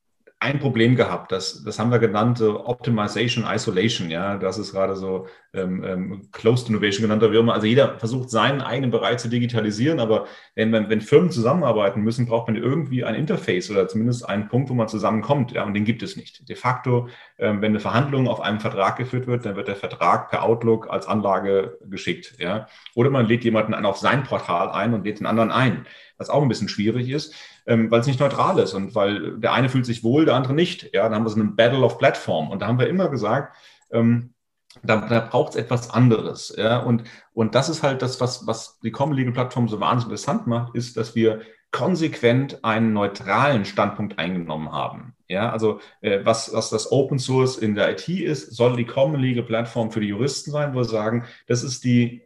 ein 0.44 0.60
Problem 0.60 0.96
gehabt. 0.96 1.32
Das, 1.32 1.64
das 1.64 1.80
haben 1.80 1.90
wir 1.90 2.00
genannt, 2.00 2.38
so 2.38 2.66
Optimization, 2.66 3.46
Isolation. 3.48 4.12
Ja, 4.12 4.38
das 4.38 4.58
ist 4.58 4.74
gerade 4.74 4.96
so 4.96 5.28
ähm, 5.54 5.84
ähm, 5.86 6.30
Closed 6.34 6.68
Innovation 6.68 7.04
genannt, 7.04 7.24
wie 7.32 7.38
immer. 7.38 7.54
Also 7.54 7.66
jeder 7.66 7.98
versucht 7.98 8.30
seinen 8.30 8.60
eigenen 8.62 8.92
Bereich 8.92 9.18
zu 9.20 9.30
digitalisieren, 9.30 10.02
aber 10.02 10.28
wenn, 10.56 10.74
wenn, 10.74 10.90
wenn 10.90 11.00
Firmen 11.00 11.32
zusammenarbeiten 11.32 12.02
müssen, 12.02 12.26
braucht 12.26 12.48
man 12.48 12.58
irgendwie 12.58 13.06
ein 13.06 13.16
Interface 13.16 13.72
oder 13.72 13.88
zumindest 13.88 14.28
einen 14.28 14.50
Punkt, 14.50 14.70
wo 14.70 14.74
man 14.74 14.90
zusammenkommt. 14.90 15.54
Ja, 15.54 15.64
und 15.64 15.74
den 15.74 15.86
gibt 15.86 16.04
es 16.04 16.18
nicht. 16.18 16.50
De 16.50 16.58
facto, 16.58 17.08
ähm, 17.40 17.62
wenn 17.62 17.72
eine 17.72 17.80
Verhandlung 17.80 18.28
auf 18.28 18.42
einem 18.42 18.60
Vertrag 18.60 18.98
geführt 18.98 19.28
wird, 19.28 19.46
dann 19.46 19.56
wird 19.56 19.70
der 19.70 19.78
Vertrag 19.78 20.30
per 20.30 20.44
Outlook 20.44 20.90
als 20.90 21.08
Anlage 21.08 21.78
geschickt. 21.86 22.36
Ja, 22.40 22.68
oder 22.96 23.10
man 23.10 23.28
lädt 23.28 23.46
jemanden 23.46 23.74
auf 23.86 23.98
sein 23.98 24.24
Portal 24.24 24.70
ein 24.72 24.94
und 24.94 25.06
lädt 25.06 25.22
den 25.22 25.26
anderen 25.26 25.52
ein 25.52 25.86
was 26.18 26.30
auch 26.30 26.42
ein 26.42 26.48
bisschen 26.48 26.70
schwierig 26.70 27.10
ist, 27.10 27.36
ähm, 27.65 27.89
weil 27.91 28.02
es 28.02 28.08
nicht 28.08 28.19
neutral 28.19 28.60
ist 28.60 28.73
und 28.73 28.95
weil 28.95 29.38
der 29.39 29.54
eine 29.54 29.69
fühlt 29.69 29.86
sich 29.86 30.04
wohl, 30.04 30.26
der 30.26 30.36
andere 30.36 30.54
nicht. 30.54 30.89
Ja, 30.93 31.04
dann 31.04 31.15
haben 31.15 31.26
wir 31.26 31.30
so 31.30 31.39
einen 31.39 31.56
Battle 31.56 31.84
of 31.84 31.97
Platform 31.97 32.49
und 32.49 32.62
da 32.62 32.67
haben 32.67 32.80
wir 32.80 32.88
immer 32.88 33.10
gesagt, 33.10 33.56
ähm, 33.91 34.34
da, 34.82 34.97
da 35.08 35.19
braucht 35.19 35.52
es 35.52 35.56
etwas 35.56 35.89
anderes. 35.91 36.54
Ja? 36.58 36.80
Und, 36.80 37.04
und 37.34 37.56
das 37.56 37.69
ist 37.69 37.84
halt 37.84 38.02
das, 38.02 38.19
was, 38.19 38.47
was 38.47 38.80
die 38.80 38.91
Common 38.91 39.15
Legal 39.15 39.34
Plattform 39.34 39.67
so 39.67 39.80
wahnsinnig 39.80 40.13
interessant 40.13 40.47
macht, 40.47 40.76
ist, 40.76 40.97
dass 40.97 41.15
wir 41.15 41.41
konsequent 41.71 42.63
einen 42.63 42.93
neutralen 42.93 43.65
Standpunkt 43.65 44.19
eingenommen 44.19 44.71
haben. 44.71 45.15
Ja, 45.28 45.52
also 45.52 45.80
äh, 46.02 46.19
was, 46.23 46.54
was 46.54 46.69
das 46.69 46.91
Open 46.91 47.17
Source 47.17 47.58
in 47.58 47.73
der 47.73 47.91
IT 47.91 48.08
ist, 48.08 48.54
soll 48.54 48.76
die 48.76 48.86
Common 48.86 49.19
Legal 49.19 49.43
Plattform 49.43 49.91
für 49.91 49.99
die 49.99 50.08
Juristen 50.08 50.52
sein, 50.52 50.73
wo 50.73 50.78
wir 50.78 50.86
sagen, 50.86 51.26
das 51.47 51.63
ist 51.63 51.84
die 51.84 52.21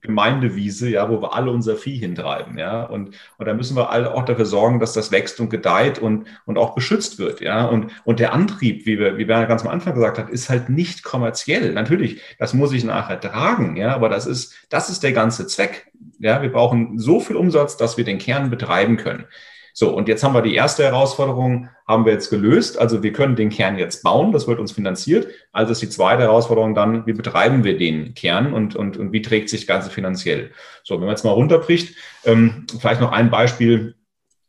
Gemeindewiese, 0.00 0.88
ja, 0.88 1.10
wo 1.10 1.20
wir 1.20 1.34
alle 1.34 1.50
unser 1.50 1.76
Vieh 1.76 1.98
hintreiben, 1.98 2.56
ja, 2.56 2.84
und, 2.84 3.16
und 3.36 3.46
da 3.46 3.52
müssen 3.52 3.76
wir 3.76 3.90
alle 3.90 4.14
auch 4.14 4.24
dafür 4.24 4.46
sorgen, 4.46 4.78
dass 4.78 4.92
das 4.92 5.10
wächst 5.10 5.40
und 5.40 5.50
gedeiht 5.50 5.98
und, 5.98 6.26
und 6.46 6.56
auch 6.56 6.74
beschützt 6.74 7.18
wird, 7.18 7.40
ja, 7.40 7.64
und, 7.66 7.90
und 8.04 8.20
der 8.20 8.32
Antrieb, 8.32 8.86
wie 8.86 8.98
wir, 8.98 9.18
wie 9.18 9.26
Werner 9.26 9.46
ganz 9.46 9.62
am 9.62 9.68
Anfang 9.68 9.94
gesagt 9.94 10.18
hat, 10.18 10.30
ist 10.30 10.48
halt 10.48 10.68
nicht 10.68 11.02
kommerziell. 11.02 11.72
Natürlich, 11.72 12.20
das 12.38 12.54
muss 12.54 12.72
ich 12.72 12.84
nachher 12.84 13.20
tragen, 13.20 13.76
ja, 13.76 13.92
aber 13.94 14.08
das 14.08 14.26
ist, 14.26 14.54
das 14.70 14.88
ist 14.88 15.02
der 15.02 15.12
ganze 15.12 15.48
Zweck, 15.48 15.90
ja, 16.20 16.42
wir 16.42 16.52
brauchen 16.52 16.98
so 17.00 17.18
viel 17.18 17.34
Umsatz, 17.34 17.76
dass 17.76 17.96
wir 17.96 18.04
den 18.04 18.18
Kern 18.18 18.50
betreiben 18.50 18.96
können. 18.96 19.24
So, 19.72 19.94
und 19.94 20.08
jetzt 20.08 20.22
haben 20.22 20.34
wir 20.34 20.42
die 20.42 20.54
erste 20.54 20.84
Herausforderung, 20.84 21.68
haben 21.86 22.04
wir 22.04 22.12
jetzt 22.12 22.30
gelöst. 22.30 22.78
Also 22.78 23.02
wir 23.02 23.12
können 23.12 23.36
den 23.36 23.50
Kern 23.50 23.78
jetzt 23.78 24.02
bauen, 24.02 24.32
das 24.32 24.46
wird 24.46 24.60
uns 24.60 24.72
finanziert. 24.72 25.28
Also 25.52 25.72
ist 25.72 25.82
die 25.82 25.88
zweite 25.88 26.22
Herausforderung 26.22 26.74
dann, 26.74 27.06
wie 27.06 27.12
betreiben 27.12 27.64
wir 27.64 27.76
den 27.78 28.14
Kern 28.14 28.52
und, 28.52 28.76
und, 28.76 28.96
und 28.96 29.12
wie 29.12 29.22
trägt 29.22 29.48
sich 29.48 29.62
das 29.62 29.66
Ganze 29.66 29.90
finanziell? 29.90 30.50
So, 30.84 30.94
wenn 30.94 31.06
man 31.06 31.10
jetzt 31.10 31.24
mal 31.24 31.32
runterbricht, 31.32 31.96
ähm, 32.24 32.66
vielleicht 32.78 33.00
noch 33.00 33.12
ein 33.12 33.30
Beispiel 33.30 33.94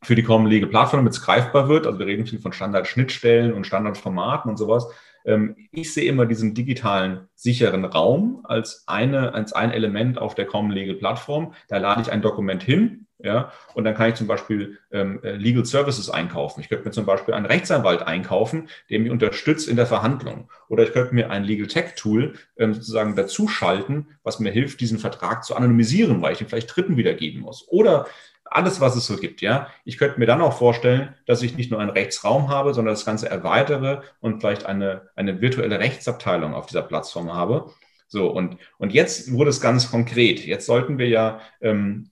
für 0.03 0.15
die 0.15 0.23
Common 0.23 0.51
Legal 0.51 0.69
Plattform, 0.69 0.99
damit 0.99 1.13
es 1.13 1.21
greifbar 1.21 1.69
wird. 1.69 1.87
Also 1.87 1.97
wir 1.99 2.05
reden 2.05 2.25
viel 2.25 2.39
von 2.39 2.53
Standardschnittstellen 2.53 3.53
und 3.53 3.65
Standardformaten 3.65 4.51
und 4.51 4.57
sowas. 4.57 4.87
Ähm, 5.25 5.55
ich 5.71 5.93
sehe 5.93 6.09
immer 6.09 6.25
diesen 6.25 6.53
digitalen 6.53 7.27
sicheren 7.35 7.85
Raum 7.85 8.41
als, 8.43 8.83
eine, 8.87 9.33
als 9.33 9.53
ein 9.53 9.71
Element 9.71 10.17
auf 10.17 10.35
der 10.35 10.45
Common 10.45 10.71
Legal 10.71 10.95
Plattform. 10.95 11.53
Da 11.69 11.77
lade 11.77 12.01
ich 12.01 12.11
ein 12.11 12.21
Dokument 12.21 12.63
hin, 12.63 13.07
ja, 13.19 13.51
und 13.73 13.83
dann 13.85 13.95
kann 13.95 14.09
ich 14.09 14.15
zum 14.15 14.27
Beispiel 14.27 14.79
ähm, 14.91 15.21
äh, 15.23 15.31
Legal 15.33 15.65
Services 15.65 16.09
einkaufen. 16.09 16.61
Ich 16.61 16.69
könnte 16.69 16.85
mir 16.85 16.91
zum 16.91 17.05
Beispiel 17.05 17.33
einen 17.33 17.45
Rechtsanwalt 17.45 18.01
einkaufen, 18.01 18.69
der 18.89 18.99
mich 18.99 19.11
unterstützt 19.11 19.69
in 19.69 19.77
der 19.77 19.85
Verhandlung. 19.85 20.49
Oder 20.67 20.83
ich 20.83 20.91
könnte 20.91 21.15
mir 21.15 21.29
ein 21.29 21.43
Legal 21.43 21.67
Tech 21.67 21.93
Tool 21.95 22.33
ähm, 22.57 22.73
sozusagen 22.73 23.15
dazuschalten, 23.15 24.07
was 24.23 24.39
mir 24.39 24.51
hilft, 24.51 24.81
diesen 24.81 24.99
Vertrag 24.99 25.45
zu 25.45 25.55
anonymisieren, 25.55 26.21
weil 26.21 26.33
ich 26.33 26.41
ihn 26.41 26.49
vielleicht 26.49 26.75
Dritten 26.75 26.97
wiedergeben 26.97 27.41
muss. 27.41 27.65
Oder 27.69 28.07
alles, 28.45 28.81
was 28.81 28.95
es 28.95 29.07
so 29.07 29.15
gibt, 29.15 29.41
ja. 29.41 29.67
Ich 29.85 29.97
könnte 29.97 30.19
mir 30.19 30.25
dann 30.25 30.41
auch 30.41 30.57
vorstellen, 30.57 31.15
dass 31.25 31.41
ich 31.41 31.55
nicht 31.55 31.71
nur 31.71 31.79
einen 31.79 31.89
Rechtsraum 31.89 32.49
habe, 32.49 32.73
sondern 32.73 32.93
das 32.93 33.05
Ganze 33.05 33.29
erweitere 33.29 34.01
und 34.19 34.41
vielleicht 34.41 34.65
eine, 34.65 35.09
eine 35.15 35.41
virtuelle 35.41 35.79
Rechtsabteilung 35.79 36.53
auf 36.53 36.65
dieser 36.65 36.83
Plattform 36.83 37.33
habe. 37.33 37.71
So, 38.07 38.29
und, 38.29 38.57
und 38.77 38.93
jetzt 38.93 39.31
wurde 39.31 39.49
es 39.49 39.59
ganz 39.59 39.89
konkret. 39.89 40.45
Jetzt 40.45 40.67
sollten 40.67 40.99
wir 40.99 41.07
ja 41.07 41.39
ähm, 41.61 42.11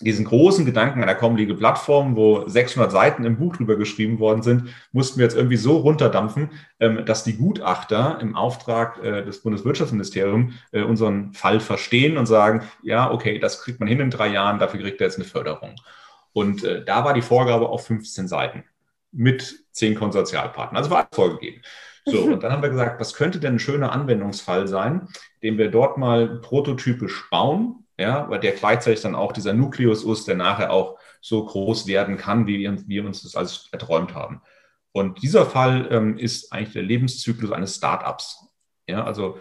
diesen 0.00 0.24
großen 0.24 0.64
Gedanken 0.64 1.02
einer 1.02 1.14
Common 1.14 1.38
Legal 1.38 1.56
Plattform, 1.56 2.16
wo 2.16 2.46
600 2.46 2.92
Seiten 2.92 3.24
im 3.24 3.36
Buch 3.36 3.56
drüber 3.56 3.76
geschrieben 3.76 4.18
worden 4.18 4.42
sind, 4.42 4.74
mussten 4.92 5.18
wir 5.18 5.24
jetzt 5.24 5.36
irgendwie 5.36 5.56
so 5.56 5.78
runterdampfen, 5.78 6.50
ähm, 6.78 7.04
dass 7.04 7.24
die 7.24 7.36
Gutachter 7.36 8.18
im 8.20 8.36
Auftrag 8.36 9.02
äh, 9.02 9.24
des 9.24 9.42
Bundeswirtschaftsministeriums 9.42 10.54
äh, 10.72 10.82
unseren 10.82 11.32
Fall 11.32 11.60
verstehen 11.60 12.16
und 12.16 12.26
sagen, 12.26 12.62
ja, 12.82 13.10
okay, 13.10 13.38
das 13.38 13.62
kriegt 13.62 13.80
man 13.80 13.88
hin 13.88 14.00
in 14.00 14.10
drei 14.10 14.28
Jahren, 14.28 14.58
dafür 14.58 14.80
kriegt 14.80 15.00
er 15.00 15.06
jetzt 15.06 15.16
eine 15.16 15.24
Förderung. 15.24 15.74
Und 16.32 16.62
äh, 16.64 16.84
da 16.84 17.04
war 17.04 17.14
die 17.14 17.22
Vorgabe 17.22 17.68
auf 17.68 17.86
15 17.86 18.28
Seiten 18.28 18.64
mit 19.10 19.64
zehn 19.72 19.94
Konsortialpartnern. 19.94 20.76
Also 20.76 20.90
war 20.90 20.98
alles 20.98 21.08
vorgegeben. 21.12 21.62
So, 22.04 22.22
und 22.22 22.42
dann 22.42 22.52
haben 22.52 22.62
wir 22.62 22.70
gesagt, 22.70 23.00
was 23.00 23.14
könnte 23.14 23.38
denn 23.38 23.56
ein 23.56 23.58
schöner 23.58 23.92
Anwendungsfall 23.92 24.66
sein, 24.66 25.08
den 25.42 25.58
wir 25.58 25.70
dort 25.70 25.98
mal 25.98 26.40
prototypisch 26.40 27.28
bauen, 27.30 27.84
ja, 27.98 28.30
weil 28.30 28.40
der 28.40 28.52
gleichzeitig 28.52 29.02
dann 29.02 29.14
auch 29.14 29.32
dieser 29.32 29.52
Nukleus 29.52 30.04
ist, 30.04 30.28
der 30.28 30.36
nachher 30.36 30.72
auch 30.72 30.98
so 31.20 31.44
groß 31.44 31.86
werden 31.86 32.16
kann, 32.16 32.46
wie 32.46 32.58
wir, 32.58 32.76
wir 32.86 33.04
uns 33.04 33.22
das 33.22 33.34
alles 33.34 33.68
erträumt 33.72 34.14
haben. 34.14 34.40
Und 34.92 35.22
dieser 35.22 35.46
Fall 35.46 35.88
ähm, 35.90 36.16
ist 36.16 36.52
eigentlich 36.52 36.72
der 36.72 36.82
Lebenszyklus 36.82 37.52
eines 37.52 37.76
Startups. 37.76 38.47
Ja, 38.88 39.04
also 39.04 39.36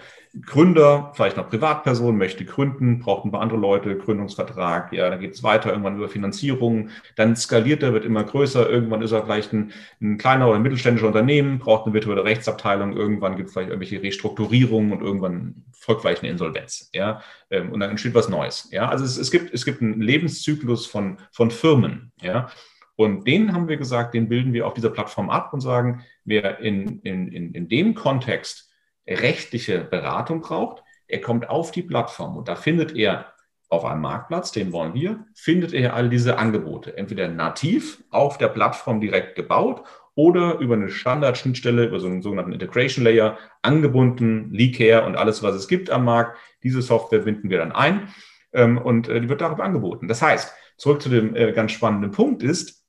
Gründer, 0.46 1.14
vielleicht 1.16 1.38
noch 1.38 1.50
Privatperson, 1.50 2.18
möchte 2.18 2.44
gründen, 2.44 3.00
braucht 3.00 3.24
ein 3.24 3.32
paar 3.32 3.40
andere 3.40 3.58
Leute, 3.58 3.98
Gründungsvertrag, 3.98 4.92
ja, 4.92 5.10
dann 5.10 5.22
geht 5.22 5.36
es 5.36 5.42
weiter 5.42 5.70
irgendwann 5.70 5.96
über 5.96 6.10
Finanzierung, 6.10 6.90
dann 7.16 7.38
skaliert 7.38 7.82
er, 7.82 7.94
wird 7.94 8.04
immer 8.04 8.26
größer, 8.26 8.70
irgendwann 8.70 9.02
ist 9.02 9.14
er 9.14 9.24
vielleicht 9.24 9.54
ein, 9.54 9.72
ein 10.02 10.18
kleiner 10.18 10.50
oder 10.50 10.60
mittelständischer 10.60 11.08
Unternehmen, 11.08 11.60
braucht 11.60 11.86
eine 11.86 11.94
virtuelle 11.94 12.26
Rechtsabteilung, 12.26 12.98
irgendwann 12.98 13.38
gibt 13.38 13.48
es 13.48 13.54
vielleicht 13.54 13.70
irgendwelche 13.70 14.04
Restrukturierungen 14.04 14.92
und 14.92 15.02
irgendwann 15.02 15.64
folgt 15.72 16.02
vielleicht 16.02 16.24
eine 16.24 16.32
Insolvenz, 16.32 16.90
ja, 16.94 17.22
ähm, 17.50 17.72
und 17.72 17.80
dann 17.80 17.90
entsteht 17.90 18.14
was 18.14 18.28
Neues, 18.28 18.68
ja, 18.72 18.90
also 18.90 19.06
es, 19.06 19.18
es, 19.18 19.32
gibt, 19.32 19.54
es 19.54 19.64
gibt 19.64 19.82
einen 19.82 20.02
Lebenszyklus 20.02 20.86
von, 20.88 21.20
von 21.32 21.52
Firmen, 21.52 22.12
ja, 22.22 22.50
Und 22.98 23.26
den 23.26 23.54
haben 23.54 23.70
wir 23.70 23.78
gesagt, 23.78 24.14
den 24.14 24.28
bilden 24.28 24.52
wir 24.52 24.68
auf 24.68 24.74
dieser 24.74 24.90
Plattform 24.90 25.30
ab 25.30 25.54
und 25.54 25.62
sagen, 25.62 26.04
wer 26.26 26.60
in, 26.60 27.00
in, 27.04 27.30
in, 27.30 27.54
in 27.54 27.70
dem 27.70 27.94
Kontext 27.94 28.67
rechtliche 29.08 29.80
Beratung 29.80 30.42
braucht, 30.42 30.84
er 31.08 31.22
kommt 31.22 31.50
auf 31.50 31.72
die 31.72 31.84
Plattform 31.84 32.38
und 32.38 32.48
da 32.48 32.56
findet 32.56 32.96
er 32.96 33.34
auf 33.70 33.84
einem 33.86 34.02
Marktplatz, 34.02 34.52
den 34.52 34.72
wollen 34.72 34.94
wir, 34.94 35.26
findet 35.34 35.74
er 35.74 35.94
all 35.94 36.10
diese 36.10 36.38
Angebote. 36.38 36.98
Entweder 36.98 37.28
nativ 37.28 38.04
auf 38.12 38.38
der 38.38 38.48
Plattform 38.48 39.02
direkt 39.02 39.36
gebaut 39.36 39.84
oder 40.16 40.58
über 40.60 40.76
eine 40.76 40.90
Standardschnittstelle, 40.90 41.86
über 41.86 42.00
so 42.00 42.08
einen 42.08 42.22
sogenannten 42.22 42.54
Integration 42.54 43.04
Layer 43.04 43.38
angebunden, 43.62 44.52
Leakcare 44.52 45.06
und 45.06 45.16
alles, 45.16 45.44
was 45.44 45.56
es 45.56 45.68
gibt 45.68 45.90
am 45.90 46.06
Markt. 46.06 46.38
Diese 46.64 46.82
Software 46.82 47.20
binden 47.20 47.50
wir 47.50 47.58
dann 47.58 47.74
ein 47.74 48.08
ähm, 48.54 48.78
und 48.78 49.10
äh, 49.10 49.20
die 49.20 49.30
wird 49.30 49.42
darüber 49.42 49.64
angeboten. 49.64 50.08
Das 50.08 50.22
heißt, 50.22 50.54
zurück 50.78 51.02
zu 51.02 51.10
dem 51.10 51.36
äh, 51.36 51.52
ganz 51.52 51.72
spannenden 51.74 52.12
Punkt 52.12 52.44
ist, 52.44 52.86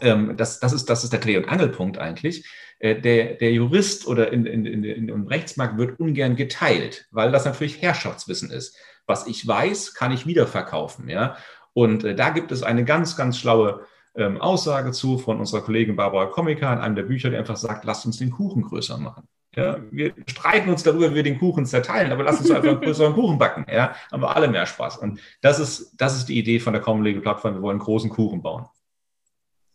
ähm, 0.00 0.36
das, 0.36 0.60
das, 0.60 0.72
ist, 0.72 0.88
das 0.88 1.04
ist 1.04 1.12
der 1.12 1.20
Dreh- 1.20 1.36
und 1.36 1.48
Angelpunkt 1.48 1.98
eigentlich. 1.98 2.48
Äh, 2.84 3.00
der, 3.00 3.34
der 3.36 3.50
Jurist 3.50 4.06
oder 4.06 4.30
in, 4.30 4.44
in, 4.44 4.66
in, 4.66 4.84
in, 4.84 5.08
im 5.08 5.26
Rechtsmarkt 5.26 5.78
wird 5.78 5.98
ungern 5.98 6.36
geteilt, 6.36 7.06
weil 7.12 7.32
das 7.32 7.46
natürlich 7.46 7.80
Herrschaftswissen 7.80 8.50
ist. 8.50 8.76
Was 9.06 9.26
ich 9.26 9.48
weiß, 9.48 9.94
kann 9.94 10.12
ich 10.12 10.26
wiederverkaufen. 10.26 11.08
Ja? 11.08 11.36
Und 11.72 12.04
äh, 12.04 12.14
da 12.14 12.28
gibt 12.28 12.52
es 12.52 12.62
eine 12.62 12.84
ganz, 12.84 13.16
ganz 13.16 13.38
schlaue 13.38 13.86
ähm, 14.14 14.38
Aussage 14.38 14.92
zu 14.92 15.16
von 15.16 15.40
unserer 15.40 15.62
Kollegin 15.62 15.96
Barbara 15.96 16.26
Komika 16.26 16.74
in 16.74 16.80
einem 16.80 16.94
der 16.94 17.04
Bücher, 17.04 17.30
die 17.30 17.38
einfach 17.38 17.56
sagt, 17.56 17.86
lasst 17.86 18.04
uns 18.04 18.18
den 18.18 18.30
Kuchen 18.30 18.60
größer 18.60 18.98
machen. 18.98 19.26
Ja, 19.56 19.78
wir 19.90 20.12
streiten 20.26 20.68
uns 20.68 20.82
darüber, 20.82 21.10
wie 21.10 21.14
wir 21.14 21.22
den 21.22 21.38
Kuchen 21.38 21.64
zerteilen, 21.64 22.12
aber 22.12 22.24
lass 22.24 22.40
uns 22.40 22.50
einfach 22.50 22.68
einen 22.68 22.80
größeren 22.82 23.14
Kuchen 23.14 23.38
backen. 23.38 23.64
Ja, 23.72 23.94
haben 24.12 24.22
wir 24.22 24.36
alle 24.36 24.48
mehr 24.48 24.66
Spaß. 24.66 24.98
Und 24.98 25.20
das 25.40 25.58
ist, 25.58 25.94
das 25.96 26.16
ist 26.16 26.28
die 26.28 26.38
Idee 26.38 26.60
von 26.60 26.74
der 26.74 26.82
Common 26.82 27.04
Legal 27.04 27.22
Plattform. 27.22 27.54
Wir 27.54 27.62
wollen 27.62 27.78
einen 27.78 27.84
großen 27.84 28.10
Kuchen 28.10 28.42
bauen. 28.42 28.66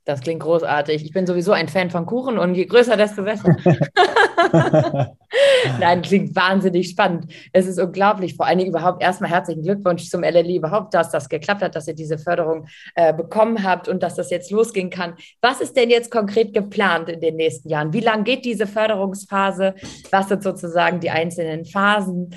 Das 0.10 0.22
klingt 0.22 0.42
großartig. 0.42 1.06
Ich 1.06 1.14
bin 1.14 1.28
sowieso 1.28 1.52
ein 1.52 1.68
Fan 1.68 1.92
von 1.92 2.08
Kuchen 2.08 2.40
und 2.40 2.56
je 2.56 2.66
größer, 2.66 2.98
desto 2.98 3.22
besser. 3.22 3.56
Nein, 5.80 6.02
klingt 6.02 6.36
wahnsinnig 6.36 6.90
spannend. 6.90 7.32
Es 7.54 7.68
ist 7.68 7.80
unglaublich. 7.80 8.36
Vor 8.36 8.48
allen 8.48 8.58
Dingen 8.58 8.72
überhaupt 8.72 9.04
erstmal 9.04 9.30
herzlichen 9.30 9.62
Glückwunsch 9.62 10.10
zum 10.10 10.24
LLI 10.24 10.56
überhaupt, 10.56 10.96
dass 10.96 11.12
das 11.12 11.30
geklappt 11.30 11.62
hat, 11.62 11.76
dass 11.76 11.88
ihr 11.88 11.94
diese 11.94 12.18
Förderung 12.18 12.66
äh, 12.96 13.14
bekommen 13.14 13.64
habt 13.64 13.88
und 13.88 14.02
dass 14.02 14.16
das 14.16 14.32
jetzt 14.32 14.50
losgehen 14.50 14.90
kann. 14.90 15.14
Was 15.42 15.62
ist 15.62 15.78
denn 15.78 15.92
jetzt 15.92 16.10
konkret 16.10 16.56
geplant 16.56 17.08
in 17.10 17.22
den 17.22 17.36
nächsten 17.36 17.70
Jahren? 17.70 17.94
Wie 17.94 18.00
lange 18.00 18.24
geht 18.24 18.46
diese 18.46 18.66
Förderungsphase? 18.66 19.76
Was 20.10 20.28
sind 20.28 20.42
sozusagen 20.42 21.02
die 21.02 21.12
einzelnen 21.12 21.66
Phasen? 21.66 22.34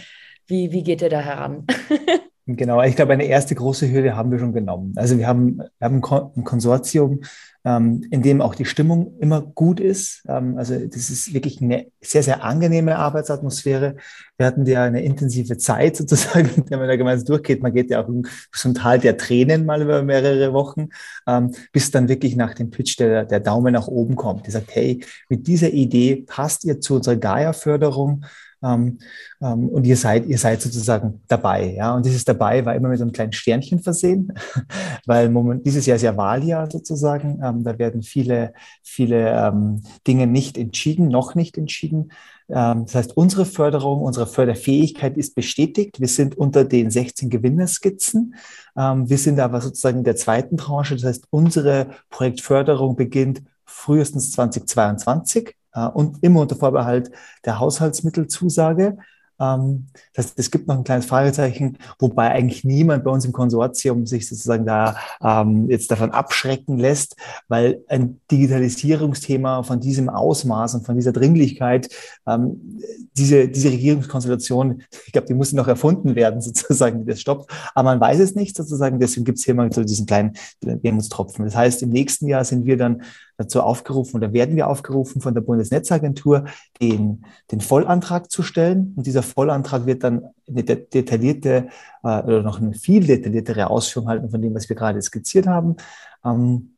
Wie, 0.47 0.73
wie 0.73 0.83
geht 0.83 1.01
ihr 1.01 1.09
da 1.09 1.21
heran? 1.21 1.67
Genau, 2.47 2.83
ich 2.83 2.97
glaube, 2.97 3.13
eine 3.13 3.27
erste 3.27 3.55
große 3.55 3.91
Hürde 3.93 4.17
haben 4.17 4.33
wir 4.33 4.41
schon 4.41 4.53
genommen. 4.53 4.95
Also 4.97 5.17
wir 5.17 5.29
haben, 5.29 5.59
wir 5.59 5.69
haben 5.81 6.03
ein 6.37 6.45
Konsortium, 6.45 7.21
ähm, 7.65 8.05
in 8.11 8.23
dem 8.23 8.41
auch 8.41 8.57
die 8.57 8.65
Stimmung 8.65 9.17
immer 9.21 9.41
gut 9.41 9.79
ist. 9.79 10.25
Ähm, 10.27 10.59
also 10.59 10.75
das 10.75 11.09
ist 11.09 11.35
wirklich 11.35 11.63
eine 11.63 11.87
sehr, 12.01 12.25
sehr 12.25 12.43
angenehme 12.43 12.99
Arbeitsatmosphäre. 12.99 13.95
Wir 14.37 14.47
hatten 14.47 14.67
ja 14.67 14.83
eine 14.83 15.03
intensive 15.03 15.57
Zeit 15.57 15.97
sozusagen, 15.99 16.65
der 16.69 16.79
man 16.79 16.89
da 16.89 16.97
gemeinsam 16.97 17.27
durchgeht. 17.27 17.63
Man 17.63 17.73
geht 17.73 17.91
ja 17.91 18.03
auch 18.05 18.11
zum 18.53 18.75
Tal 18.75 18.99
der 18.99 19.17
Tränen 19.17 19.65
mal 19.65 19.81
über 19.81 20.03
mehrere 20.03 20.53
Wochen, 20.53 20.89
ähm, 21.29 21.55
bis 21.71 21.93
dann 21.93 22.09
wirklich 22.09 22.35
nach 22.35 22.55
dem 22.55 22.71
Pitch 22.71 22.99
der, 22.99 23.25
der 23.25 23.39
Daumen 23.39 23.73
nach 23.73 23.87
oben 23.87 24.17
kommt. 24.17 24.47
Der 24.47 24.53
sagt, 24.53 24.75
hey, 24.75 25.05
mit 25.29 25.47
dieser 25.47 25.71
Idee 25.71 26.25
passt 26.27 26.65
ihr 26.65 26.81
zu 26.81 26.97
unserer 26.97 27.17
Gaia-Förderung. 27.17 28.25
Ähm, 28.63 28.99
ähm, 29.41 29.69
und 29.69 29.85
ihr 29.85 29.97
seid, 29.97 30.27
ihr 30.27 30.39
seid 30.39 30.63
sozusagen 30.63 31.23
dabei. 31.29 31.75
Ja? 31.75 31.95
Und 31.95 32.07
dieses 32.07 32.25
dabei 32.25 32.65
war 32.65 32.75
immer 32.75 32.89
mit 32.89 33.01
einem 33.01 33.13
kleinen 33.13 33.33
Sternchen 33.33 33.81
versehen, 33.81 34.33
weil 35.07 35.29
Moment, 35.31 35.67
dieses 35.67 35.87
Jahr 35.87 35.97
ist 35.97 36.03
ja 36.03 36.17
Wahljahr 36.17 36.71
sozusagen. 36.71 37.41
Ähm, 37.43 37.65
da 37.65 37.79
werden 37.79 38.03
viele, 38.03 38.53
viele 38.83 39.31
ähm, 39.31 39.83
Dinge 40.07 40.27
nicht 40.27 40.57
entschieden, 40.59 41.09
noch 41.09 41.35
nicht 41.35 41.59
entschieden. 41.59 42.13
Ähm, 42.49 42.85
das 42.85 42.95
heißt, 42.95 43.17
unsere 43.17 43.47
Förderung, 43.47 44.03
unsere 44.03 44.27
Förderfähigkeit 44.27 45.17
ist 45.17 45.35
bestätigt. 45.35 46.01
Wir 46.01 46.09
sind 46.09 46.37
unter 46.37 46.65
den 46.65 46.91
16 46.91 47.31
Gewinnerskizzen. 47.31 48.35
Ähm, 48.77 49.09
wir 49.09 49.19
sind 49.19 49.41
aber 49.41 49.61
sozusagen 49.61 49.99
in 49.99 50.05
der 50.05 50.17
zweiten 50.17 50.57
Tranche. 50.57 50.95
Das 50.95 51.05
heißt, 51.05 51.27
unsere 51.31 51.89
Projektförderung 52.11 52.97
beginnt 52.97 53.43
frühestens 53.65 54.33
2022 54.33 55.49
äh, 55.49 55.53
und 55.81 56.23
immer 56.23 56.41
unter 56.41 56.57
Vorbehalt 56.57 57.11
der 57.45 57.59
Haushaltsmittelzusage. 57.59 58.97
Ähm, 59.43 59.87
das, 60.15 60.35
es 60.37 60.51
gibt 60.51 60.69
noch 60.69 60.77
ein 60.77 60.85
kleines 60.85 61.07
Fragezeichen, 61.07 61.79
wobei 61.99 62.31
eigentlich 62.31 62.65
niemand 62.65 63.05
bei 63.05 63.11
uns 63.11 63.25
im 63.25 63.33
Konsortium 63.33 64.07
sich 64.07 64.29
sozusagen 64.29 64.65
da 64.65 64.97
ähm, 65.23 65.69
jetzt 65.69 65.91
davon 65.91 66.13
abschrecken 66.13 66.79
lässt, 66.79 67.17
weil 67.49 67.83
ein 67.89 68.21
Digitalisierungsthema 68.31 69.63
von 69.65 69.81
diesem 69.81 70.09
Ausmaß 70.09 70.77
und 70.77 70.87
von 70.87 70.95
dieser 70.95 71.13
Dringlichkeit, 71.13 71.89
ähm, 72.27 72.79
diese, 73.17 73.49
diese 73.49 73.71
Regierungskonstellation, 73.71 74.83
ich 75.07 75.13
glaube, 75.13 75.27
die 75.27 75.35
muss 75.35 75.53
noch 75.53 75.69
erfunden 75.69 76.15
werden, 76.15 76.41
sozusagen, 76.43 77.05
das 77.07 77.21
stoppt. 77.21 77.51
Aber 77.75 77.91
man 77.91 78.01
weiß 78.01 78.21
es 78.21 78.35
nicht, 78.35 78.57
sozusagen, 78.57 79.01
deswegen 79.01 79.25
gibt 79.25 79.39
es 79.39 79.45
hier 79.45 79.55
mal 79.55 79.73
so 79.73 79.83
diesen 79.83 80.07
kleinen 80.07 80.35
Wermutstropfen. 80.61 81.45
Das 81.45 81.57
heißt, 81.57 81.83
im 81.83 81.91
nächsten 81.91 82.29
Jahr 82.29 82.45
sind 82.45 82.65
wir 82.65 82.77
dann 82.77 83.03
dazu 83.37 83.63
aufgerufen 83.63 84.17
oder 84.17 84.33
werden 84.33 84.57
wir 84.57 84.69
aufgerufen 84.69 85.21
von 85.21 85.35
der 85.35 85.41
Bundesnetzagentur, 85.41 86.45
den, 86.81 87.25
den 87.51 87.61
Vollantrag 87.61 88.31
zu 88.31 88.43
stellen. 88.43 88.95
Und 88.97 89.07
dieser 89.07 89.23
Vollantrag 89.23 89.87
wird 89.87 90.05
dann 90.05 90.25
eine 90.49 90.63
detaillierte 90.63 91.69
äh, 92.03 92.23
oder 92.23 92.43
noch 92.43 92.61
eine 92.61 92.75
viel 92.75 93.07
detailliertere 93.07 93.71
Ausführung 93.71 94.09
halten 94.09 94.31
von 94.31 94.43
dem, 94.43 94.55
was 94.55 94.69
wir 94.69 94.77
gerade 94.77 95.01
skizziert 95.01 95.47
haben. 95.47 95.77
Ähm, 96.25 96.73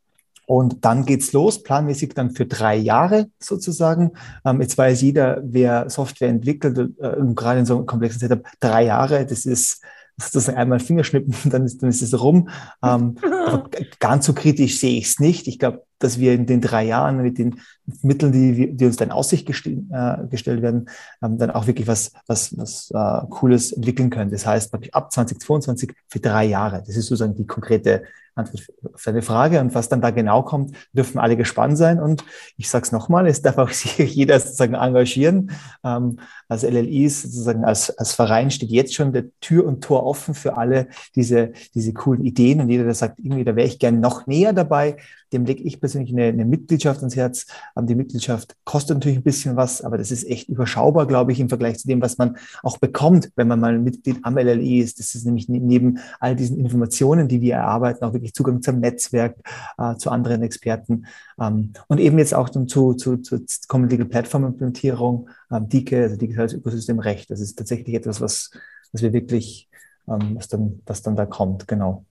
und 0.47 0.85
dann 0.85 1.07
geht's 1.07 1.33
los, 1.33 1.63
planmäßig 1.63 2.15
dann 2.15 2.33
für 2.33 2.47
drei 2.47 2.77
Jahre 2.77 3.29
sozusagen. 3.39 4.13
Ähm, 4.45 4.61
jetzt 4.61 4.77
weiß 4.77 5.01
jeder, 5.01 5.41
wer 5.43 5.89
Software 5.89 6.29
entwickelt, 6.29 6.79
äh, 6.79 7.17
gerade 7.35 7.61
in 7.61 7.67
so 7.67 7.77
einem 7.77 7.87
komplexen 7.87 8.21
Setup, 8.21 8.45
drei 8.61 8.85
Jahre, 8.85 9.25
das 9.25 9.47
ist 9.47 9.83
sozusagen 10.19 10.59
einmal 10.59 10.81
Fingerschnippen, 10.81 11.35
dann 11.51 11.65
ist, 11.65 11.83
dann 11.83 11.91
ist 11.91 12.03
es 12.03 12.21
rum. 12.21 12.49
Ähm, 12.83 13.17
aber 13.47 13.71
ganz 14.01 14.27
so 14.27 14.35
kritisch 14.35 14.79
sehe 14.79 14.99
ich 14.99 15.07
es 15.07 15.19
nicht. 15.19 15.49
Ich 15.49 15.59
glaube, 15.59 15.85
dass 15.99 16.19
wir 16.19 16.35
in 16.35 16.47
den 16.47 16.61
drei 16.61 16.85
Jahren 16.85 17.23
mit 17.23 17.39
den 17.39 17.61
Mitteln, 18.03 18.33
die, 18.33 18.75
die 18.77 18.87
uns 18.87 18.97
dann 18.97 19.09
in 19.09 19.13
Aussicht 19.13 19.47
gestell, 19.47 19.85
äh, 19.93 20.27
gestellt 20.29 20.63
werden, 20.63 20.89
ähm, 21.23 21.39
dann 21.39 21.51
auch 21.51 21.67
wirklich 21.67 21.87
was, 21.87 22.13
was, 22.27 22.57
was 22.57 22.91
äh, 22.91 23.27
Cooles 23.29 23.73
entwickeln 23.73 24.11
können. 24.11 24.31
Das 24.31 24.47
heißt, 24.47 24.73
ab 24.93 25.13
2022 25.13 25.93
für 26.09 26.21
drei 26.21 26.45
Jahre. 26.45 26.83
Das 26.87 26.97
ist 26.97 27.07
sozusagen 27.07 27.35
die 27.35 27.47
konkrete 27.47 28.05
Antwort 28.35 28.65
auf 28.93 29.03
deine 29.03 29.23
Frage. 29.23 29.61
Und 29.61 29.75
was 29.75 29.89
dann 29.89 30.01
da 30.01 30.11
genau 30.11 30.43
kommt, 30.43 30.77
dürfen 30.93 31.19
alle 31.19 31.37
gespannt 31.37 31.79
sein. 31.79 32.01
Und 32.01 32.25
ich 32.57 32.69
sage 32.69 32.85
es 32.85 32.93
nochmal, 32.93 33.27
es 33.27 33.43
darf 33.43 33.59
auch 33.59 33.71
sich 33.71 34.15
jeder 34.15 34.39
sozusagen 34.41 34.75
engagieren. 34.75 35.53
Ähm, 35.85 36.19
als 36.49 36.63
LLIs 36.63 37.23
sozusagen 37.23 37.65
als, 37.65 37.97
als 37.97 38.13
Verein 38.13 38.51
steht 38.51 38.71
jetzt 38.71 38.95
schon 38.95 39.13
der 39.13 39.27
Tür 39.41 39.67
und 39.67 39.83
Tor 39.83 40.05
offen 40.05 40.35
für 40.35 40.57
alle 40.57 40.89
diese, 41.15 41.53
diese 41.75 41.93
coolen 41.93 42.25
Ideen. 42.25 42.61
Und 42.61 42.71
jeder, 42.71 42.85
der 42.85 42.95
sagt, 42.95 43.19
irgendwie, 43.19 43.45
da 43.45 43.57
wäre 43.57 43.69
ich 43.69 43.79
gern 43.79 44.01
noch 44.01 44.27
näher 44.27 44.53
dabei, 44.53 44.97
dem 45.33 45.45
lege 45.45 45.63
ich 45.63 45.81
persönlich 45.85 46.13
eine, 46.13 46.25
eine 46.25 46.47
Mitgliedschaft 46.47 47.01
ans 47.01 47.15
Herz. 47.15 47.45
Ähm, 47.77 47.87
die 47.87 47.95
Mitgliedschaft 47.95 48.57
kostet 48.65 48.97
natürlich 48.97 49.19
ein 49.19 49.23
bisschen 49.23 49.55
was, 49.55 49.83
aber 49.83 49.99
das 49.99 50.11
ist 50.11 50.25
echt 50.25 50.49
überschaubar, 50.49 51.07
glaube 51.07 51.33
ich, 51.33 51.41
im 51.41 51.51
Vergleich 51.51 51.79
zu 51.79 51.87
dem, 51.87 52.01
was 52.01 52.17
man 52.17 52.39
auch 52.63 52.79
bekommt, 52.79 53.31
wenn 53.37 53.49
man 53.49 53.61
mal 53.61 53.79
Mitglied 53.79 54.21
am 54.23 54.39
LLI 54.39 54.81
ist. 54.81 54.99
Das 54.99 55.15
ist 55.15 55.27
nämlich 55.27 55.51
neben 55.51 55.99
all 56.21 56.37
diesen 56.37 56.59
Informationen, 56.59 57.29
die 57.29 57.43
wir 57.43 57.57
erarbeiten, 57.57 58.03
auch 58.03 58.15
wirklich 58.15 58.33
Zugang 58.33 58.63
zum 58.63 58.81
Netzwerk, 58.81 59.37
äh, 59.77 59.95
zu 59.97 60.11
anderen 60.11 60.43
Experten 60.43 61.05
ähm, 61.39 61.75
und 61.89 62.01
eben 62.01 62.19
jetzt 62.19 62.35
auch 62.35 62.49
dann 62.49 62.67
zu, 62.67 62.95
zu, 62.95 63.19
zu 63.19 63.39
Common 63.69 63.91
Legal 63.91 64.07
Platform 64.07 64.47
Implementierung, 64.47 65.29
ähm, 65.51 65.69
DIKE, 65.69 66.03
also 66.05 66.17
digitales 66.17 66.55
Ökosystem 66.55 66.99
Recht. 66.99 67.31
Das 67.31 67.41
ist 67.41 67.57
tatsächlich 67.59 67.95
etwas, 67.95 68.23
was, 68.23 68.51
was 68.93 69.03
wir 69.03 69.13
wirklich, 69.13 69.69
ähm, 70.09 70.37
was, 70.37 70.49
dann, 70.49 70.81
was 70.87 71.03
dann 71.03 71.15
da 71.15 71.27
kommt, 71.27 71.69
genau. 71.69 72.07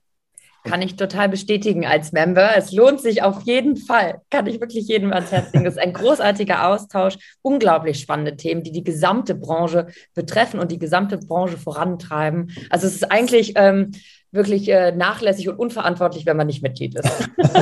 Kann 0.64 0.80
ich 0.80 0.96
total 0.96 1.28
bestätigen 1.28 1.84
als 1.84 2.12
Member. 2.12 2.56
Es 2.56 2.72
lohnt 2.72 2.98
sich 3.00 3.22
auf 3.22 3.42
jeden 3.42 3.76
Fall. 3.76 4.22
Kann 4.30 4.46
ich 4.46 4.60
wirklich 4.60 4.88
jedem 4.88 5.12
ans 5.12 5.30
Herz 5.30 5.52
legen. 5.52 5.66
Das 5.66 5.74
ist 5.74 5.80
ein 5.80 5.92
großartiger 5.92 6.66
Austausch, 6.66 7.16
unglaublich 7.42 8.00
spannende 8.00 8.36
Themen, 8.36 8.62
die 8.62 8.72
die 8.72 8.82
gesamte 8.82 9.34
Branche 9.34 9.88
betreffen 10.14 10.58
und 10.58 10.72
die 10.72 10.78
gesamte 10.78 11.18
Branche 11.18 11.58
vorantreiben. 11.58 12.50
Also 12.70 12.86
es 12.86 12.94
ist 12.94 13.12
eigentlich 13.12 13.52
ähm, 13.56 13.92
wirklich 14.32 14.68
äh, 14.70 14.92
nachlässig 14.92 15.50
und 15.50 15.58
unverantwortlich, 15.58 16.24
wenn 16.24 16.38
man 16.38 16.46
nicht 16.46 16.62
Mitglied 16.62 16.94
ist. 16.94 17.28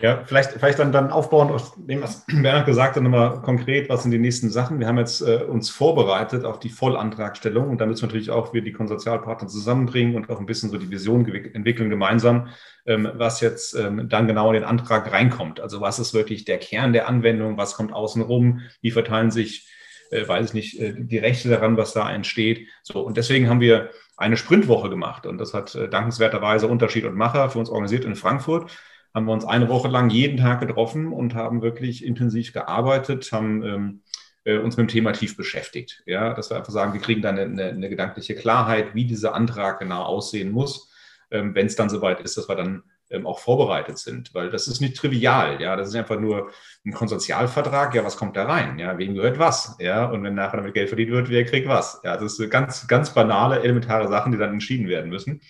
Ja, 0.00 0.22
vielleicht, 0.26 0.52
vielleicht 0.52 0.78
dann, 0.78 0.92
dann 0.92 1.10
aufbauend 1.10 1.50
auf 1.50 1.74
dem, 1.76 2.02
was 2.02 2.24
Bernhard 2.28 2.66
gesagt 2.66 2.96
hat, 2.96 3.02
nochmal 3.02 3.40
konkret, 3.40 3.88
was 3.88 4.02
sind 4.02 4.10
die 4.10 4.18
nächsten 4.18 4.50
Sachen? 4.50 4.78
Wir 4.78 4.86
haben 4.86 4.98
jetzt 4.98 5.22
äh, 5.22 5.44
uns 5.44 5.70
vorbereitet 5.70 6.44
auf 6.44 6.58
die 6.58 6.68
Vollantragstellung 6.68 7.70
und 7.70 7.80
da 7.80 7.86
müssen 7.86 8.02
wir 8.02 8.08
natürlich 8.08 8.30
auch 8.30 8.52
wir 8.52 8.62
die 8.62 8.72
Konsortialpartner 8.72 9.48
zusammenbringen 9.48 10.14
und 10.14 10.28
auch 10.28 10.38
ein 10.38 10.46
bisschen 10.46 10.70
so 10.70 10.76
die 10.76 10.90
Vision 10.90 11.26
entwickeln 11.26 11.88
gemeinsam, 11.88 12.48
ähm, 12.84 13.08
was 13.14 13.40
jetzt 13.40 13.74
ähm, 13.74 14.08
dann 14.08 14.26
genau 14.26 14.48
in 14.48 14.54
den 14.54 14.64
Antrag 14.64 15.10
reinkommt. 15.10 15.60
Also 15.60 15.80
was 15.80 15.98
ist 15.98 16.12
wirklich 16.12 16.44
der 16.44 16.58
Kern 16.58 16.92
der 16.92 17.08
Anwendung, 17.08 17.56
was 17.56 17.74
kommt 17.74 17.92
außen 17.92 18.22
rum, 18.22 18.60
wie 18.82 18.90
verteilen 18.90 19.30
sich 19.30 19.70
äh, 20.10 20.26
weiß 20.26 20.46
ich 20.46 20.54
nicht, 20.54 20.80
äh, 20.80 20.94
die 20.96 21.18
Rechte 21.18 21.48
daran, 21.48 21.76
was 21.76 21.92
da 21.92 22.10
entsteht. 22.10 22.68
So, 22.82 23.00
und 23.00 23.16
deswegen 23.16 23.48
haben 23.48 23.60
wir 23.60 23.90
eine 24.16 24.36
Sprintwoche 24.36 24.88
gemacht. 24.88 25.26
Und 25.26 25.38
das 25.38 25.54
hat 25.54 25.74
äh, 25.74 25.88
dankenswerterweise 25.88 26.66
Unterschied 26.68 27.04
und 27.04 27.14
Macher 27.14 27.50
für 27.50 27.58
uns 27.58 27.68
organisiert 27.68 28.04
in 28.04 28.16
Frankfurt. 28.16 28.70
Haben 29.16 29.24
wir 29.28 29.32
uns 29.32 29.46
eine 29.46 29.70
Woche 29.70 29.88
lang 29.88 30.10
jeden 30.10 30.36
Tag 30.36 30.60
getroffen 30.60 31.10
und 31.10 31.34
haben 31.34 31.62
wirklich 31.62 32.04
intensiv 32.04 32.52
gearbeitet, 32.52 33.32
haben 33.32 33.62
ähm, 33.62 34.02
äh, 34.44 34.58
uns 34.58 34.76
mit 34.76 34.90
dem 34.90 34.92
Thema 34.92 35.12
tief 35.12 35.38
beschäftigt. 35.38 36.02
Ja, 36.04 36.34
dass 36.34 36.50
wir 36.50 36.58
einfach 36.58 36.70
sagen, 36.70 36.92
wir 36.92 37.00
kriegen 37.00 37.22
dann 37.22 37.38
eine, 37.38 37.70
eine, 37.70 37.88
gedankliche 37.88 38.34
Klarheit, 38.34 38.94
wie 38.94 39.06
dieser 39.06 39.34
Antrag 39.34 39.78
genau 39.78 40.02
aussehen 40.02 40.50
muss, 40.50 40.92
ähm, 41.30 41.54
wenn 41.54 41.64
es 41.64 41.76
dann 41.76 41.88
soweit 41.88 42.20
ist, 42.20 42.36
dass 42.36 42.46
wir 42.46 42.56
dann 42.56 42.82
ähm, 43.08 43.26
auch 43.26 43.38
vorbereitet 43.38 43.96
sind, 43.96 44.34
weil 44.34 44.50
das 44.50 44.68
ist 44.68 44.82
nicht 44.82 44.98
trivial, 44.98 45.62
ja, 45.62 45.76
das 45.76 45.88
ist 45.88 45.94
einfach 45.94 46.20
nur 46.20 46.50
ein 46.84 46.92
Konsortialvertrag, 46.92 47.94
ja, 47.94 48.04
was 48.04 48.18
kommt 48.18 48.36
da 48.36 48.44
rein, 48.44 48.78
ja, 48.78 48.98
wem 48.98 49.14
gehört 49.14 49.38
was, 49.38 49.76
ja, 49.78 50.04
und 50.04 50.24
wenn 50.24 50.34
nachher 50.34 50.58
damit 50.58 50.74
Geld 50.74 50.88
verdient 50.88 51.12
wird, 51.12 51.30
wer 51.30 51.44
kriegt 51.46 51.68
was, 51.68 52.02
ja, 52.04 52.18
das 52.18 52.36
sind 52.36 52.50
ganz, 52.50 52.86
ganz 52.86 53.14
banale, 53.14 53.60
elementare 53.62 54.08
Sachen, 54.08 54.32
die 54.32 54.38
dann 54.38 54.52
entschieden 54.52 54.88
werden 54.88 55.08
müssen. 55.08 55.40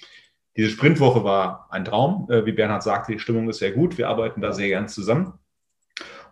Diese 0.56 0.70
Sprintwoche 0.70 1.22
war 1.22 1.66
ein 1.70 1.84
Traum, 1.84 2.28
äh, 2.30 2.46
wie 2.46 2.52
Bernhard 2.52 2.82
sagte, 2.82 3.12
die 3.12 3.18
Stimmung 3.18 3.48
ist 3.48 3.58
sehr 3.58 3.72
gut, 3.72 3.98
wir 3.98 4.08
arbeiten 4.08 4.40
da 4.40 4.52
sehr 4.52 4.68
gern 4.68 4.88
zusammen. 4.88 5.34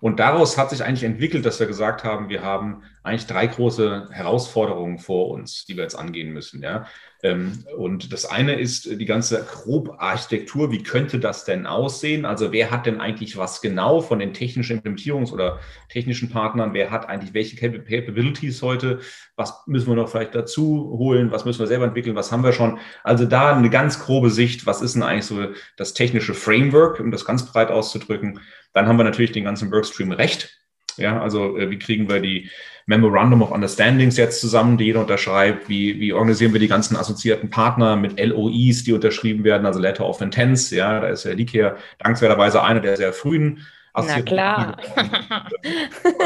Und 0.05 0.21
daraus 0.21 0.59
hat 0.59 0.69
sich 0.69 0.85
eigentlich 0.85 1.05
entwickelt, 1.05 1.47
dass 1.47 1.61
wir 1.61 1.67
gesagt 1.67 2.05
haben, 2.05 2.29
wir 2.29 2.43
haben 2.43 2.83
eigentlich 3.03 3.27
drei 3.27 3.47
große 3.47 4.09
Herausforderungen 4.11 4.99
vor 4.99 5.31
uns, 5.31 5.64
die 5.64 5.77
wir 5.77 5.83
jetzt 5.83 5.95
angehen 5.95 6.31
müssen. 6.31 6.62
Ja? 6.62 6.87
Ähm, 7.23 7.64
und 7.79 8.12
das 8.12 8.27
eine 8.27 8.61
ist 8.61 8.85
die 8.85 9.07
ganze 9.07 9.43
Grobarchitektur. 9.43 10.71
Wie 10.71 10.83
könnte 10.83 11.19
das 11.19 11.47
denn 11.47 11.67
aussehen? 11.67 12.27
Also 12.27 12.53
wer 12.53 12.71
hat 12.71 12.85
denn 12.85 13.01
eigentlich 13.01 13.38
was 13.38 13.62
genau 13.62 14.03
von 14.03 14.19
den 14.19 14.35
technischen 14.35 14.79
Implementierungs- 14.79 15.33
oder 15.33 15.59
technischen 15.88 16.29
Partnern? 16.29 16.75
Wer 16.75 16.90
hat 16.90 17.09
eigentlich 17.09 17.33
welche 17.33 17.57
Capabilities 17.57 18.61
heute? 18.61 19.01
Was 19.37 19.62
müssen 19.64 19.88
wir 19.88 19.95
noch 19.95 20.11
vielleicht 20.11 20.35
dazu 20.35 20.95
holen? 20.99 21.31
Was 21.31 21.47
müssen 21.47 21.61
wir 21.61 21.67
selber 21.67 21.87
entwickeln? 21.87 22.14
Was 22.14 22.31
haben 22.31 22.45
wir 22.45 22.53
schon? 22.53 22.79
Also 23.05 23.25
da 23.25 23.57
eine 23.57 23.71
ganz 23.71 24.01
grobe 24.01 24.29
Sicht. 24.29 24.67
Was 24.67 24.83
ist 24.83 24.97
denn 24.97 25.03
eigentlich 25.03 25.25
so 25.25 25.47
das 25.79 25.95
technische 25.95 26.35
Framework, 26.35 27.01
um 27.01 27.11
das 27.11 27.25
ganz 27.25 27.51
breit 27.51 27.71
auszudrücken? 27.71 28.40
Dann 28.74 28.87
haben 28.87 28.98
wir 28.98 29.04
natürlich 29.04 29.32
den 29.32 29.44
ganzen 29.44 29.72
Workstream 29.72 30.12
Recht. 30.12 30.60
Ja, 30.96 31.20
also 31.20 31.56
äh, 31.56 31.70
wie 31.70 31.78
kriegen 31.78 32.08
wir 32.08 32.20
die 32.20 32.50
Memorandum 32.87 33.42
of 33.42 33.50
Understandings 33.50 34.16
jetzt 34.16 34.40
zusammen, 34.40 34.76
die 34.76 34.84
jeder 34.84 35.00
unterschreibt? 35.00 35.68
Wie, 35.68 35.98
wie 35.98 36.12
organisieren 36.12 36.52
wir 36.52 36.60
die 36.60 36.68
ganzen 36.68 36.96
assoziierten 36.96 37.50
Partner 37.50 37.96
mit 37.96 38.20
LOIs, 38.20 38.84
die 38.84 38.92
unterschrieben 38.92 39.42
werden, 39.42 39.66
also 39.66 39.80
Letter 39.80 40.06
of 40.06 40.20
Intents? 40.20 40.70
Ja, 40.70 41.00
da 41.00 41.08
ist 41.08 41.24
der 41.24 41.34
Likia 41.34 41.76
dankenswerterweise 41.98 42.62
einer 42.62 42.80
der 42.80 42.96
sehr 42.96 43.12
frühen 43.12 43.66
Na 43.96 44.22
klar, 44.22 44.76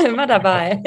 immer 0.07 0.27
dabei. 0.27 0.83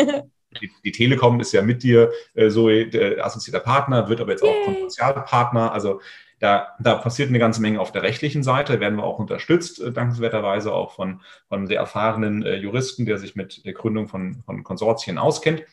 Die, 0.61 0.69
die, 0.83 0.91
Telekom 0.91 1.39
ist 1.39 1.53
ja 1.53 1.61
mit 1.61 1.81
dir 1.81 2.11
äh, 2.33 2.49
so 2.49 2.69
äh, 2.69 3.19
assoziierter 3.19 3.61
Partner, 3.61 4.09
wird 4.09 4.19
aber 4.19 4.31
jetzt 4.31 4.43
Yay. 4.43 4.49
auch 4.49 4.65
Konsortialpartner. 4.65 5.71
Also 5.71 6.01
da, 6.41 6.75
da 6.79 6.95
passiert 6.95 7.29
eine 7.29 7.39
ganze 7.39 7.61
Menge 7.61 7.79
auf 7.79 7.91
der 7.91 8.01
rechtlichen 8.01 8.41
Seite, 8.41 8.79
werden 8.79 8.97
wir 8.97 9.03
auch 9.03 9.19
unterstützt, 9.19 9.79
äh, 9.79 9.91
dankenswerterweise 9.91 10.73
auch 10.73 10.91
von, 10.91 11.21
von 11.47 11.67
sehr 11.67 11.79
erfahrenen 11.79 12.43
äh, 12.43 12.55
Juristen, 12.55 13.05
der 13.05 13.19
sich 13.19 13.35
mit 13.35 13.63
der 13.63 13.73
Gründung 13.73 14.07
von, 14.07 14.41
von 14.43 14.63
Konsortien 14.63 15.19
auskennt. 15.19 15.63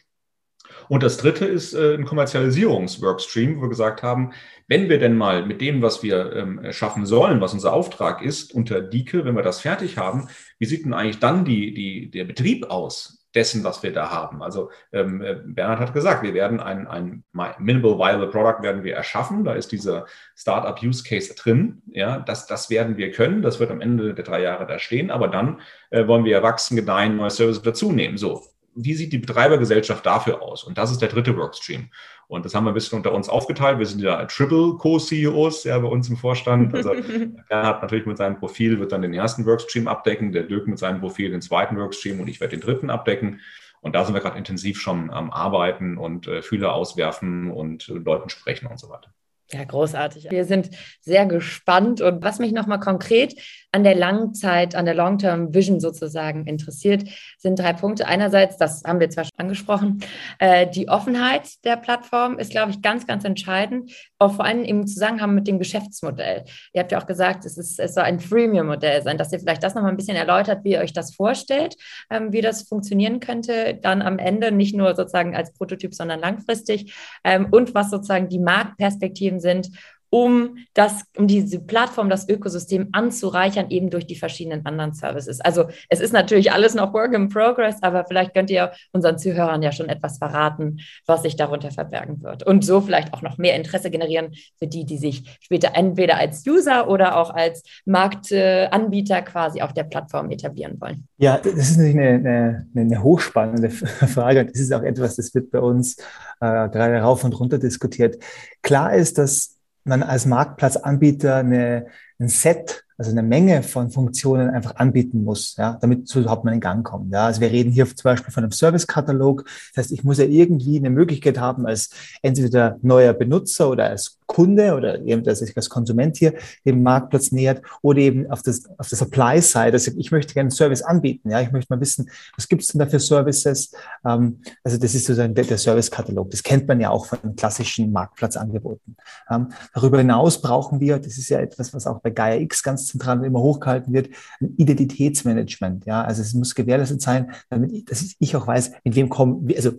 Und 0.88 1.02
das 1.02 1.16
dritte 1.18 1.44
ist 1.44 1.74
äh, 1.74 1.94
ein 1.94 2.04
Kommerzialisierungsworkstream, 2.04 3.56
wo 3.56 3.62
wir 3.62 3.68
gesagt 3.68 4.02
haben, 4.02 4.32
wenn 4.66 4.88
wir 4.88 4.98
denn 4.98 5.16
mal 5.16 5.46
mit 5.46 5.60
dem, 5.60 5.82
was 5.82 6.02
wir 6.02 6.32
ähm, 6.34 6.72
schaffen 6.72 7.06
sollen, 7.06 7.40
was 7.40 7.54
unser 7.54 7.72
Auftrag 7.72 8.22
ist, 8.22 8.54
unter 8.54 8.80
Dike, 8.80 9.24
wenn 9.24 9.36
wir 9.36 9.42
das 9.42 9.60
fertig 9.60 9.98
haben, 9.98 10.28
wie 10.58 10.66
sieht 10.66 10.84
denn 10.84 10.94
eigentlich 10.94 11.20
dann 11.20 11.44
die, 11.44 11.72
die, 11.72 12.10
der 12.10 12.24
Betrieb 12.24 12.70
aus? 12.70 13.18
dessen, 13.34 13.62
was 13.62 13.82
wir 13.82 13.92
da 13.92 14.10
haben. 14.10 14.42
Also 14.42 14.70
ähm, 14.92 15.20
äh, 15.22 15.36
Bernhard 15.44 15.80
hat 15.80 15.94
gesagt, 15.94 16.22
wir 16.22 16.34
werden 16.34 16.60
ein, 16.60 16.86
ein 16.86 17.24
Minimal 17.58 17.98
Viable 17.98 18.28
Product 18.28 18.62
werden 18.62 18.84
wir 18.84 18.94
erschaffen. 18.94 19.44
Da 19.44 19.52
ist 19.52 19.70
dieser 19.70 20.06
Startup 20.34 20.82
Use 20.82 21.04
Case 21.04 21.34
drin. 21.34 21.82
Ja, 21.86 22.18
das, 22.18 22.46
das 22.46 22.70
werden 22.70 22.96
wir 22.96 23.12
können. 23.12 23.42
Das 23.42 23.60
wird 23.60 23.70
am 23.70 23.80
Ende 23.80 24.14
der 24.14 24.24
drei 24.24 24.42
Jahre 24.42 24.66
da 24.66 24.78
stehen. 24.78 25.10
Aber 25.10 25.28
dann 25.28 25.60
äh, 25.90 26.06
wollen 26.06 26.24
wir 26.24 26.34
erwachsen, 26.36 26.76
gedeihen, 26.76 27.16
neue 27.16 27.30
Services 27.30 27.62
dazu 27.62 27.92
nehmen. 27.92 28.16
So, 28.16 28.42
wie 28.80 28.94
sieht 28.94 29.12
die 29.12 29.18
Betreibergesellschaft 29.18 30.06
dafür 30.06 30.40
aus? 30.42 30.62
Und 30.62 30.78
das 30.78 30.90
ist 30.90 31.02
der 31.02 31.08
dritte 31.08 31.36
Workstream. 31.36 31.90
Und 32.28 32.44
das 32.44 32.54
haben 32.54 32.64
wir 32.64 32.70
ein 32.70 32.74
bisschen 32.74 32.96
unter 32.96 33.12
uns 33.12 33.28
aufgeteilt. 33.28 33.78
Wir 33.78 33.86
sind 33.86 34.00
ja 34.00 34.24
Triple 34.26 34.76
Co-CEOs 34.78 35.64
ja, 35.64 35.78
bei 35.78 35.88
uns 35.88 36.08
im 36.08 36.16
Vorstand. 36.16 36.74
Also 36.74 36.92
Bernhard 37.48 37.82
natürlich 37.82 38.06
mit 38.06 38.18
seinem 38.18 38.38
Profil 38.38 38.78
wird 38.78 38.92
dann 38.92 39.02
den 39.02 39.14
ersten 39.14 39.44
Workstream 39.46 39.88
abdecken, 39.88 40.32
der 40.32 40.44
Dirk 40.44 40.68
mit 40.68 40.78
seinem 40.78 41.00
Profil 41.00 41.30
den 41.30 41.42
zweiten 41.42 41.76
Workstream 41.76 42.20
und 42.20 42.28
ich 42.28 42.40
werde 42.40 42.56
den 42.56 42.60
dritten 42.60 42.90
abdecken. 42.90 43.40
Und 43.80 43.94
da 43.94 44.04
sind 44.04 44.14
wir 44.14 44.20
gerade 44.20 44.38
intensiv 44.38 44.80
schon 44.80 45.10
am 45.10 45.30
Arbeiten 45.30 45.98
und 45.98 46.26
äh, 46.26 46.42
Fühler 46.42 46.74
auswerfen 46.74 47.50
und 47.50 47.88
äh, 47.88 47.92
Leuten 47.92 48.28
sprechen 48.28 48.66
und 48.66 48.78
so 48.78 48.88
weiter. 48.90 49.12
Ja, 49.50 49.64
großartig. 49.64 50.30
Wir 50.30 50.44
sind 50.44 50.70
sehr 51.00 51.24
gespannt. 51.26 52.00
Und 52.00 52.22
was 52.22 52.38
mich 52.38 52.52
nochmal 52.52 52.80
konkret 52.80 53.34
an 53.78 53.84
der 53.84 53.94
Langzeit, 53.94 54.74
an 54.74 54.86
der 54.86 54.94
Long-Term 54.94 55.54
Vision 55.54 55.78
sozusagen 55.78 56.46
interessiert, 56.48 57.04
sind 57.38 57.60
drei 57.60 57.72
Punkte. 57.72 58.08
Einerseits, 58.08 58.56
das 58.56 58.82
haben 58.84 58.98
wir 58.98 59.08
zwar 59.08 59.22
schon 59.22 59.38
angesprochen, 59.38 60.00
äh, 60.40 60.66
die 60.66 60.88
Offenheit 60.88 61.64
der 61.64 61.76
Plattform 61.76 62.40
ist, 62.40 62.50
glaube 62.50 62.72
ich, 62.72 62.82
ganz, 62.82 63.06
ganz 63.06 63.22
entscheidend, 63.22 63.92
auch 64.18 64.34
vor 64.34 64.44
allem 64.44 64.64
im 64.64 64.88
Zusammenhang 64.88 65.32
mit 65.32 65.46
dem 65.46 65.60
Geschäftsmodell. 65.60 66.44
Ihr 66.72 66.80
habt 66.80 66.90
ja 66.90 67.00
auch 67.00 67.06
gesagt, 67.06 67.44
es, 67.44 67.56
ist, 67.56 67.78
es 67.78 67.94
soll 67.94 68.02
ein 68.02 68.18
Freemium-Modell 68.18 69.00
sein, 69.02 69.16
dass 69.16 69.32
ihr 69.32 69.38
vielleicht 69.38 69.62
das 69.62 69.76
nochmal 69.76 69.92
ein 69.92 69.96
bisschen 69.96 70.16
erläutert, 70.16 70.64
wie 70.64 70.72
ihr 70.72 70.80
euch 70.80 70.92
das 70.92 71.14
vorstellt, 71.14 71.76
ähm, 72.10 72.32
wie 72.32 72.40
das 72.40 72.62
funktionieren 72.62 73.20
könnte, 73.20 73.78
dann 73.80 74.02
am 74.02 74.18
Ende 74.18 74.50
nicht 74.50 74.74
nur 74.74 74.96
sozusagen 74.96 75.36
als 75.36 75.52
Prototyp, 75.52 75.94
sondern 75.94 76.18
langfristig 76.18 76.92
ähm, 77.22 77.46
und 77.52 77.76
was 77.76 77.90
sozusagen 77.90 78.28
die 78.28 78.40
Marktperspektiven 78.40 79.38
sind 79.38 79.70
um 80.10 80.58
das, 80.74 81.04
um 81.16 81.26
diese 81.26 81.60
Plattform, 81.60 82.08
das 82.08 82.28
Ökosystem 82.28 82.88
anzureichern, 82.92 83.70
eben 83.70 83.90
durch 83.90 84.06
die 84.06 84.16
verschiedenen 84.16 84.64
anderen 84.64 84.94
Services. 84.94 85.40
Also 85.40 85.66
es 85.88 86.00
ist 86.00 86.12
natürlich 86.12 86.52
alles 86.52 86.74
noch 86.74 86.92
Work 86.94 87.14
in 87.14 87.28
Progress, 87.28 87.76
aber 87.82 88.04
vielleicht 88.06 88.34
könnt 88.34 88.50
ihr 88.50 88.72
unseren 88.92 89.18
Zuhörern 89.18 89.62
ja 89.62 89.72
schon 89.72 89.88
etwas 89.88 90.18
verraten, 90.18 90.78
was 91.06 91.22
sich 91.22 91.36
darunter 91.36 91.70
verbergen 91.70 92.22
wird. 92.22 92.42
Und 92.42 92.64
so 92.64 92.80
vielleicht 92.80 93.12
auch 93.12 93.22
noch 93.22 93.38
mehr 93.38 93.56
Interesse 93.56 93.90
generieren 93.90 94.32
für 94.58 94.66
die, 94.66 94.84
die 94.84 94.98
sich 94.98 95.38
später 95.40 95.70
entweder 95.74 96.16
als 96.16 96.46
User 96.46 96.88
oder 96.88 97.16
auch 97.16 97.30
als 97.30 97.62
Marktanbieter 97.84 99.22
quasi 99.22 99.60
auf 99.60 99.72
der 99.72 99.84
Plattform 99.84 100.30
etablieren 100.30 100.80
wollen. 100.80 101.06
Ja, 101.18 101.38
das 101.38 101.52
ist 101.54 101.76
natürlich 101.76 101.98
eine, 101.98 102.08
eine, 102.08 102.66
eine 102.74 103.02
hochspannende 103.02 103.70
Frage. 103.70 104.46
Das 104.46 104.58
ist 104.58 104.72
auch 104.72 104.82
etwas, 104.82 105.16
das 105.16 105.34
wird 105.34 105.50
bei 105.50 105.60
uns 105.60 105.96
äh, 106.40 106.68
gerade 106.68 106.98
rauf 106.98 107.24
und 107.24 107.38
runter 107.38 107.58
diskutiert. 107.58 108.22
Klar 108.62 108.94
ist, 108.94 109.18
dass 109.18 109.57
man 109.84 110.02
als 110.02 110.26
Marktplatzanbieter 110.26 111.36
eine, 111.36 111.86
ein 112.18 112.28
Set 112.28 112.84
also 112.98 113.12
eine 113.12 113.22
Menge 113.22 113.62
von 113.62 113.90
Funktionen 113.90 114.50
einfach 114.50 114.74
anbieten 114.74 115.22
muss, 115.22 115.54
ja, 115.56 115.78
damit 115.80 116.12
überhaupt 116.12 116.44
mal 116.44 116.52
in 116.52 116.58
Gang 116.58 116.84
kommt. 116.84 117.12
Ja. 117.12 117.26
Also 117.26 117.40
wir 117.40 117.50
reden 117.50 117.70
hier 117.70 117.86
zum 117.86 118.02
Beispiel 118.02 118.32
von 118.32 118.42
einem 118.42 118.50
Servicekatalog. 118.50 119.44
Das 119.74 119.84
heißt, 119.84 119.92
ich 119.92 120.02
muss 120.02 120.18
ja 120.18 120.24
irgendwie 120.24 120.78
eine 120.78 120.90
Möglichkeit 120.90 121.38
haben, 121.38 121.64
als 121.64 121.90
entweder 122.22 122.76
neuer 122.82 123.12
Benutzer 123.12 123.70
oder 123.70 123.84
als 123.84 124.18
Kunde 124.26 124.74
oder 124.74 125.00
eben, 125.00 125.22
dass 125.22 125.38
sich 125.38 125.56
als 125.56 125.70
Konsument 125.70 126.16
hier 126.16 126.34
dem 126.66 126.82
Marktplatz 126.82 127.30
nähert 127.30 127.62
oder 127.82 128.00
eben 128.00 128.28
auf, 128.30 128.42
das, 128.42 128.64
auf 128.76 128.88
der 128.88 128.98
Supply-Side. 128.98 129.72
Also 129.72 129.92
ich 129.96 130.10
möchte 130.10 130.34
gerne 130.34 130.48
einen 130.48 130.50
Service 130.50 130.82
anbieten. 130.82 131.30
Ja, 131.30 131.40
ich 131.40 131.52
möchte 131.52 131.72
mal 131.72 131.80
wissen, 131.80 132.10
was 132.36 132.48
gibt 132.48 132.62
es 132.62 132.68
denn 132.68 132.80
da 132.80 132.86
für 132.86 132.98
Services? 132.98 133.72
Ähm, 134.04 134.40
also 134.64 134.76
das 134.76 134.94
ist 134.94 135.06
sozusagen 135.06 135.34
der, 135.34 135.44
der 135.44 135.56
Servicekatalog. 135.56 136.32
Das 136.32 136.42
kennt 136.42 136.66
man 136.66 136.80
ja 136.80 136.90
auch 136.90 137.06
von 137.06 137.36
klassischen 137.36 137.92
Marktplatzangeboten. 137.92 138.96
Ähm, 139.30 139.50
darüber 139.72 139.98
hinaus 139.98 140.42
brauchen 140.42 140.80
wir, 140.80 140.98
das 140.98 141.16
ist 141.16 141.28
ja 141.28 141.38
etwas, 141.38 141.72
was 141.72 141.86
auch 141.86 142.00
bei 142.00 142.07
Gaia 142.10 142.40
X 142.40 142.62
ganz 142.62 142.86
zentral 142.86 143.24
immer 143.24 143.40
hochgehalten 143.40 143.92
wird, 143.92 144.08
ein 144.40 144.54
Identitätsmanagement. 144.56 145.86
Ja, 145.86 146.02
also 146.02 146.22
es 146.22 146.34
muss 146.34 146.54
gewährleistet 146.54 147.02
sein, 147.02 147.32
damit 147.50 147.72
ich, 147.72 147.84
dass 147.84 148.14
ich 148.18 148.36
auch 148.36 148.46
weiß, 148.46 148.72
in 148.84 148.94
wem 148.94 149.08
kommen, 149.08 149.48
also 149.56 149.72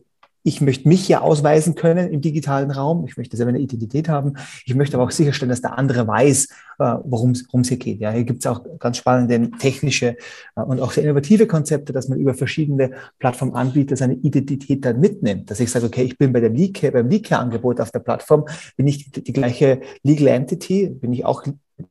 ich 0.43 0.61
möchte 0.61 0.87
mich 0.87 1.07
ja 1.07 1.21
ausweisen 1.21 1.75
können 1.75 2.11
im 2.11 2.21
digitalen 2.21 2.71
Raum. 2.71 3.05
Ich 3.05 3.17
möchte 3.17 3.35
selber 3.35 3.49
eine 3.49 3.59
Identität 3.59 4.07
haben. 4.07 4.33
Ich 4.65 4.73
möchte 4.73 4.95
aber 4.95 5.03
auch 5.03 5.11
sicherstellen, 5.11 5.49
dass 5.49 5.61
der 5.61 5.77
andere 5.77 6.07
weiß, 6.07 6.47
äh, 6.79 6.95
worum 7.03 7.31
es 7.31 7.67
hier 7.67 7.77
geht. 7.77 7.99
Ja, 7.99 8.11
hier 8.11 8.23
gibt 8.23 8.39
es 8.39 8.47
auch 8.47 8.63
ganz 8.79 8.97
spannende 8.97 9.51
technische 9.59 10.15
äh, 10.55 10.61
und 10.61 10.79
auch 10.79 10.91
sehr 10.91 11.03
innovative 11.03 11.45
Konzepte, 11.45 11.91
dass 11.91 12.07
man 12.07 12.19
über 12.19 12.33
verschiedene 12.33 12.91
Plattformanbieter 13.19 13.97
seine 13.97 14.13
Identität 14.13 14.85
dann 14.85 14.99
mitnimmt. 14.99 15.51
Dass 15.51 15.59
ich 15.59 15.69
sage, 15.69 15.85
okay, 15.85 16.03
ich 16.03 16.17
bin 16.17 16.31
bei 16.31 16.39
der 16.39 16.49
Leak, 16.49 16.89
beim 16.93 17.09
Leak-Angebot 17.09 17.81
auf 17.81 17.91
der 17.91 17.99
Plattform, 17.99 18.45
bin 18.77 18.87
ich 18.87 19.11
die 19.11 19.33
gleiche 19.33 19.81
Legal 20.03 20.27
Entity, 20.29 20.87
bin 20.87 21.11
ich 21.11 21.25
auch 21.25 21.43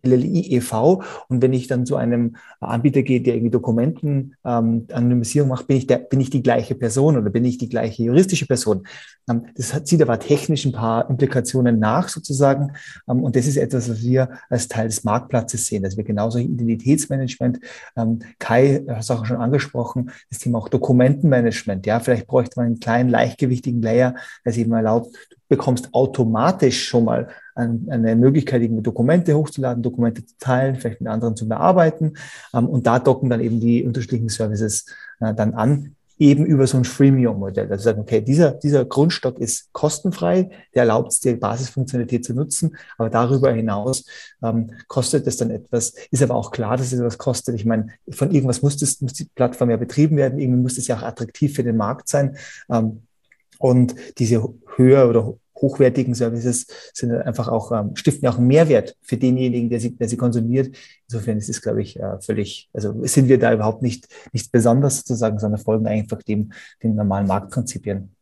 LLI 0.02 0.54
e.V. 0.56 1.02
Und 1.28 1.42
wenn 1.42 1.52
ich 1.52 1.66
dann 1.66 1.86
zu 1.86 1.96
einem 1.96 2.36
Anbieter 2.60 3.02
gehe, 3.02 3.20
der 3.20 3.34
irgendwie 3.34 3.50
Dokumenten 3.50 4.36
ähm, 4.44 4.86
Anonymisierung 4.92 5.48
macht, 5.48 5.66
bin 5.66 5.76
ich, 5.76 5.86
der, 5.86 5.98
bin 5.98 6.20
ich 6.20 6.30
die 6.30 6.42
gleiche 6.42 6.74
Person 6.74 7.16
oder 7.16 7.30
bin 7.30 7.44
ich 7.44 7.58
die 7.58 7.68
gleiche 7.68 8.02
juristische 8.02 8.46
Person. 8.46 8.86
Ähm, 9.28 9.46
das 9.56 9.74
hat, 9.74 9.86
zieht 9.86 10.02
aber 10.02 10.18
technisch 10.18 10.64
ein 10.64 10.72
paar 10.72 11.08
Implikationen 11.08 11.78
nach 11.78 12.08
sozusagen. 12.08 12.72
Ähm, 13.08 13.22
und 13.22 13.36
das 13.36 13.46
ist 13.46 13.56
etwas, 13.56 13.88
was 13.88 14.02
wir 14.02 14.30
als 14.48 14.68
Teil 14.68 14.88
des 14.88 15.04
Marktplatzes 15.04 15.66
sehen, 15.66 15.82
dass 15.82 15.96
wir 15.96 16.04
genauso 16.04 16.38
Identitätsmanagement, 16.38 17.60
ähm, 17.96 18.20
Kai 18.38 18.84
hat 18.88 19.00
es 19.00 19.10
auch 19.10 19.24
schon 19.26 19.36
angesprochen, 19.36 20.10
das 20.30 20.38
Thema 20.38 20.58
auch 20.58 20.68
Dokumentenmanagement. 20.68 21.86
Ja, 21.86 22.00
vielleicht 22.00 22.26
bräuchte 22.26 22.58
man 22.58 22.66
einen 22.66 22.80
kleinen, 22.80 23.08
leichtgewichtigen 23.10 23.82
Layer, 23.82 24.12
der 24.44 24.52
es 24.52 24.56
eben 24.56 24.72
erlaubt, 24.72 25.16
bekommst 25.48 25.92
automatisch 25.92 26.86
schon 26.88 27.04
mal 27.04 27.28
eine 27.54 28.14
Möglichkeit, 28.14 28.62
irgendwie 28.62 28.82
Dokumente 28.82 29.34
hochzuladen, 29.34 29.82
Dokumente 29.82 30.24
zu 30.24 30.34
teilen, 30.38 30.76
vielleicht 30.76 31.00
mit 31.00 31.10
anderen 31.10 31.34
zu 31.34 31.48
bearbeiten. 31.48 32.14
Ähm, 32.54 32.68
und 32.68 32.86
da 32.86 33.00
docken 33.00 33.30
dann 33.30 33.40
eben 33.40 33.58
die 33.58 33.82
unterschiedlichen 33.82 34.28
Services 34.28 34.86
äh, 35.18 35.34
dann 35.34 35.54
an, 35.54 35.96
eben 36.18 36.44
über 36.46 36.66
so 36.66 36.76
ein 36.76 36.84
Freemium-Modell. 36.84 37.70
Also 37.70 37.84
sagen, 37.84 38.00
okay, 38.00 38.20
dieser, 38.20 38.52
dieser 38.52 38.84
Grundstock 38.84 39.38
ist 39.38 39.72
kostenfrei, 39.72 40.50
der 40.74 40.82
erlaubt 40.82 41.12
es, 41.12 41.20
die 41.20 41.34
Basisfunktionalität 41.34 42.24
zu 42.24 42.34
nutzen, 42.34 42.76
aber 42.96 43.08
darüber 43.08 43.52
hinaus 43.52 44.04
ähm, 44.42 44.70
kostet 44.88 45.26
es 45.26 45.36
dann 45.36 45.50
etwas, 45.50 45.94
ist 46.10 46.22
aber 46.22 46.34
auch 46.34 46.50
klar, 46.50 46.76
dass 46.76 46.92
es 46.92 46.98
etwas 46.98 47.18
kostet. 47.18 47.54
Ich 47.54 47.64
meine, 47.64 47.88
von 48.10 48.30
irgendwas 48.32 48.62
muss, 48.62 48.76
das, 48.76 49.00
muss 49.00 49.12
die 49.12 49.26
Plattform 49.34 49.70
ja 49.70 49.76
betrieben 49.76 50.16
werden, 50.16 50.38
irgendwie 50.38 50.62
muss 50.62 50.78
es 50.78 50.88
ja 50.88 50.96
auch 50.96 51.02
attraktiv 51.02 51.54
für 51.54 51.64
den 51.64 51.76
Markt 51.76 52.08
sein. 52.08 52.36
Ähm, 52.70 53.02
und 53.58 53.94
diese 54.18 54.42
höher 54.76 55.08
oder 55.08 55.34
hochwertigen 55.60 56.14
Services 56.14 56.66
sind 56.94 57.12
einfach 57.12 57.48
auch, 57.48 57.72
ähm, 57.72 57.96
stiften 57.96 58.28
auch 58.28 58.38
einen 58.38 58.46
Mehrwert 58.46 58.96
für 59.02 59.16
denjenigen, 59.16 59.68
der 59.68 59.80
sie, 59.80 59.96
der 59.96 60.08
sie 60.08 60.16
konsumiert. 60.16 60.76
Insofern 61.08 61.38
ist 61.38 61.48
es, 61.48 61.60
glaube 61.60 61.82
ich, 61.82 61.98
äh, 61.98 62.20
völlig, 62.20 62.70
also 62.72 63.04
sind 63.04 63.28
wir 63.28 63.38
da 63.38 63.52
überhaupt 63.52 63.82
nicht, 63.82 64.08
nichts 64.32 64.48
Besonderes 64.48 64.98
sozusagen, 64.98 65.38
sondern 65.38 65.60
folgen 65.60 65.86
einfach 65.86 66.22
dem, 66.22 66.52
den 66.82 66.94
normalen 66.94 67.26
Marktprinzipien. 67.26 68.14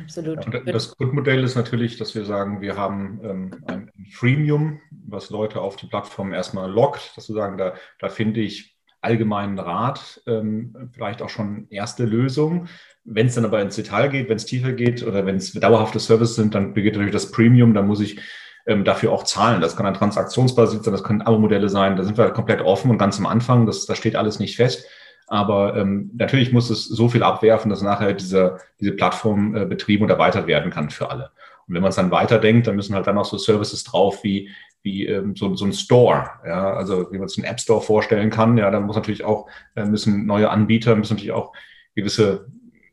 Absolut. 0.00 0.44
Ja, 0.52 0.60
das 0.72 0.96
Grundmodell 0.96 1.42
ist 1.42 1.56
natürlich, 1.56 1.96
dass 1.96 2.14
wir 2.14 2.24
sagen, 2.24 2.60
wir 2.60 2.76
haben 2.76 3.20
ähm, 3.24 3.64
ein 3.66 3.90
Freemium, 4.12 4.80
was 4.90 5.30
Leute 5.30 5.60
auf 5.60 5.74
die 5.74 5.86
Plattform 5.86 6.32
erstmal 6.32 6.70
lockt, 6.70 7.16
dass 7.16 7.28
wir 7.28 7.34
sagen, 7.34 7.58
da, 7.58 7.74
da 7.98 8.08
finde 8.08 8.40
ich 8.40 8.77
allgemeinen 9.00 9.58
Rat 9.58 10.20
ähm, 10.26 10.90
vielleicht 10.92 11.22
auch 11.22 11.28
schon 11.28 11.66
erste 11.70 12.04
Lösungen. 12.04 12.68
Wenn 13.04 13.26
es 13.26 13.34
dann 13.34 13.44
aber 13.44 13.62
ins 13.62 13.76
Detail 13.76 14.08
geht, 14.08 14.28
wenn 14.28 14.36
es 14.36 14.46
tiefer 14.46 14.72
geht 14.72 15.06
oder 15.06 15.24
wenn 15.24 15.36
es 15.36 15.52
dauerhafte 15.52 15.98
Services 15.98 16.36
sind, 16.36 16.54
dann 16.54 16.74
beginnt 16.74 16.96
natürlich 16.96 17.12
das 17.12 17.30
Premium, 17.30 17.74
dann 17.74 17.86
muss 17.86 18.00
ich 18.00 18.20
ähm, 18.66 18.84
dafür 18.84 19.12
auch 19.12 19.24
zahlen. 19.24 19.60
Das 19.60 19.76
kann 19.76 19.86
ein 19.86 19.94
transaktionsbasiert 19.94 20.84
sein, 20.84 20.92
das 20.92 21.04
können 21.04 21.22
Abo-Modelle 21.22 21.68
sein, 21.68 21.96
da 21.96 22.04
sind 22.04 22.18
wir 22.18 22.30
komplett 22.30 22.60
offen 22.60 22.90
und 22.90 22.98
ganz 22.98 23.18
am 23.18 23.26
Anfang, 23.26 23.66
das, 23.66 23.86
das 23.86 23.96
steht 23.98 24.16
alles 24.16 24.38
nicht 24.38 24.56
fest. 24.56 24.86
Aber 25.26 25.76
ähm, 25.76 26.10
natürlich 26.14 26.52
muss 26.52 26.70
es 26.70 26.86
so 26.86 27.08
viel 27.08 27.22
abwerfen, 27.22 27.70
dass 27.70 27.82
nachher 27.82 28.14
diese, 28.14 28.58
diese 28.80 28.92
Plattform 28.92 29.54
äh, 29.54 29.66
betrieben 29.66 30.04
und 30.04 30.10
erweitert 30.10 30.46
werden 30.46 30.70
kann 30.70 30.90
für 30.90 31.10
alle. 31.10 31.30
Und 31.66 31.74
wenn 31.74 31.82
man 31.82 31.90
es 31.90 31.96
dann 31.96 32.10
weiterdenkt, 32.10 32.66
dann 32.66 32.76
müssen 32.76 32.94
halt 32.94 33.06
dann 33.06 33.18
auch 33.18 33.26
so 33.26 33.36
Services 33.36 33.84
drauf 33.84 34.24
wie, 34.24 34.50
wie 34.82 35.06
ähm, 35.06 35.34
so, 35.36 35.54
so 35.54 35.64
ein 35.64 35.72
Store, 35.72 36.30
ja, 36.46 36.72
also 36.72 37.10
wie 37.10 37.18
man 37.18 37.26
es 37.26 37.36
einen 37.36 37.46
App 37.46 37.60
Store 37.60 37.80
vorstellen 37.80 38.30
kann, 38.30 38.56
ja, 38.58 38.70
dann 38.70 38.84
muss 38.84 38.96
natürlich 38.96 39.24
auch, 39.24 39.48
äh, 39.74 39.84
müssen 39.84 40.26
neue 40.26 40.50
Anbieter, 40.50 40.96
müssen 40.96 41.14
natürlich 41.14 41.32
auch 41.32 41.52
gewisse 41.94 42.46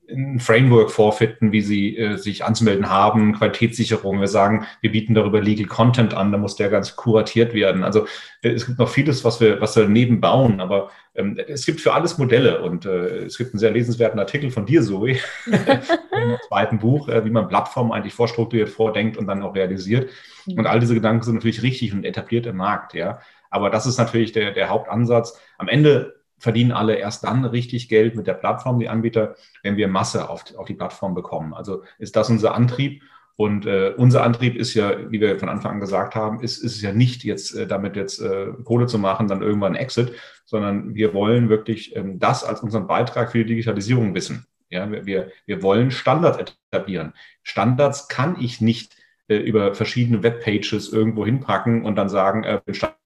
ein 0.10 0.40
Framework 0.40 0.92
vorfinden, 0.92 1.52
wie 1.52 1.62
sie 1.62 1.98
äh, 1.98 2.18
sich 2.18 2.44
anzumelden 2.44 2.90
haben, 2.90 3.34
Qualitätssicherung. 3.34 4.20
Wir 4.20 4.28
sagen, 4.28 4.66
wir 4.82 4.92
bieten 4.92 5.14
darüber 5.14 5.42
Legal 5.42 5.68
Content 5.68 6.14
an, 6.14 6.32
da 6.32 6.38
muss 6.38 6.56
der 6.56 6.70
ganz 6.70 6.96
kuratiert 6.96 7.54
werden. 7.54 7.84
Also 7.84 8.06
äh, 8.42 8.52
es 8.52 8.66
gibt 8.66 8.80
noch 8.80 8.90
vieles, 8.90 9.24
was 9.24 9.40
wir, 9.42 9.62
was 9.62 9.76
wir 9.76 9.84
daneben 9.84 10.22
bauen, 10.22 10.62
aber 10.62 10.92
ähm, 11.16 11.38
es 11.48 11.66
gibt 11.66 11.82
für 11.82 11.94
alles 11.94 12.18
Modelle 12.18 12.62
und 12.62 12.86
äh, 12.86 13.26
es 13.26 13.38
gibt 13.38 13.54
einen 13.54 13.60
sehr 13.60 13.72
lesenswerten 13.72 14.20
Artikel 14.20 14.52
von 14.52 14.66
dir, 14.66 14.82
Zoe, 14.82 15.18
im 15.46 16.38
zweiten 16.48 16.80
Buch, 16.80 17.08
äh, 17.08 17.24
wie 17.26 17.30
man 17.30 17.48
Plattformen 17.48 17.92
eigentlich 17.92 18.14
vorstrukturiert, 18.14 18.70
vordenkt 18.70 19.18
und 19.18 19.28
dann 19.28 19.42
auch 19.42 19.56
realisiert. 19.56 20.10
Mhm. 20.46 20.60
Und 20.60 20.68
all 20.68 20.80
diese 20.80 20.94
Gedanken 20.94 21.24
sind 21.24 21.36
natürlich 21.36 21.64
richtig 21.64 21.94
und 21.94 22.06
etabliert 22.06 22.46
im 22.46 22.58
Markt, 22.58 22.94
ja. 22.94 23.20
Aber 23.50 23.70
das 23.70 23.86
ist 23.86 23.98
natürlich 23.98 24.34
der, 24.34 24.52
der 24.52 24.70
Hauptansatz. 24.70 25.40
Am 25.58 25.70
Ende 25.70 26.16
verdienen 26.38 26.74
alle 26.74 26.96
erst 26.96 27.24
dann 27.24 27.46
richtig 27.46 27.88
Geld 27.88 28.16
mit 28.16 28.28
der 28.28 28.34
Plattform, 28.34 28.80
die 28.80 28.90
Anbieter, 28.90 29.36
wenn 29.64 29.78
wir 29.78 29.88
Masse 29.88 30.30
auf, 30.30 30.44
auf 30.58 30.66
die 30.66 30.74
Plattform 30.74 31.16
bekommen. 31.16 31.54
Also 31.54 31.84
ist 31.98 32.16
das 32.18 32.30
unser 32.30 32.54
Antrieb. 32.54 33.02
Und 33.38 33.66
äh, 33.66 33.94
unser 33.98 34.24
Antrieb 34.24 34.56
ist 34.56 34.74
ja, 34.76 35.12
wie 35.12 35.20
wir 35.20 35.38
von 35.40 35.50
Anfang 35.50 35.74
an 35.74 35.80
gesagt 35.80 36.16
haben, 36.16 36.42
ist, 36.42 36.58
ist 36.64 36.76
es 36.78 36.82
ja 36.82 36.94
nicht 36.94 37.24
jetzt 37.24 37.54
äh, 37.56 37.68
damit 37.68 37.96
jetzt 37.96 38.22
äh, 38.22 38.48
Kohle 38.64 38.88
zu 38.88 38.98
machen, 38.98 39.28
dann 39.28 39.42
irgendwann 39.42 39.76
Exit, 39.76 40.14
sondern 40.46 40.96
wir 40.96 41.14
wollen 41.14 41.50
wirklich 41.50 41.96
ähm, 41.96 42.18
das 42.18 42.44
als 42.46 42.62
unseren 42.62 42.88
Beitrag 42.88 43.32
für 43.32 43.40
die 43.40 43.46
Digitalisierung 43.46 44.16
wissen. 44.16 44.46
Ja, 44.70 44.90
wir, 44.90 45.32
wir 45.46 45.62
wollen 45.62 45.92
Standards 45.92 46.56
etablieren. 46.72 47.14
Standards 47.44 48.08
kann 48.08 48.38
ich 48.40 48.62
nicht 48.62 48.96
äh, 49.28 49.38
über 49.38 49.76
verschiedene 49.76 50.24
Webpages 50.24 50.92
irgendwo 50.92 51.26
hinpacken 51.26 51.84
und 51.84 51.96
dann 51.98 52.10
sagen, 52.10 52.44
äh, 52.44 52.62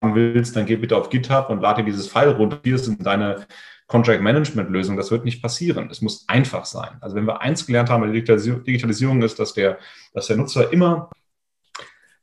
willst, 0.01 0.55
dann 0.55 0.65
geh 0.65 0.75
bitte 0.75 0.97
auf 0.97 1.09
GitHub 1.09 1.49
und 1.49 1.61
lade 1.61 1.83
dieses 1.83 2.07
File 2.07 2.31
runter. 2.31 2.59
Hier 2.63 2.77
sind 2.77 3.05
deine 3.05 3.45
Contract 3.91 4.21
Management 4.21 4.69
Lösung. 4.69 4.95
Das 4.95 5.11
wird 5.11 5.25
nicht 5.25 5.41
passieren. 5.41 5.89
Es 5.91 6.01
muss 6.01 6.23
einfach 6.27 6.65
sein. 6.65 6.91
Also 7.01 7.15
wenn 7.15 7.25
wir 7.25 7.41
eins 7.41 7.65
gelernt 7.65 7.89
haben 7.89 8.01
bei 8.01 8.07
der 8.07 8.37
Digitalisierung 8.41 9.21
ist, 9.21 9.37
dass 9.37 9.53
der, 9.53 9.77
dass 10.13 10.27
der 10.27 10.37
Nutzer 10.37 10.71
immer 10.71 11.09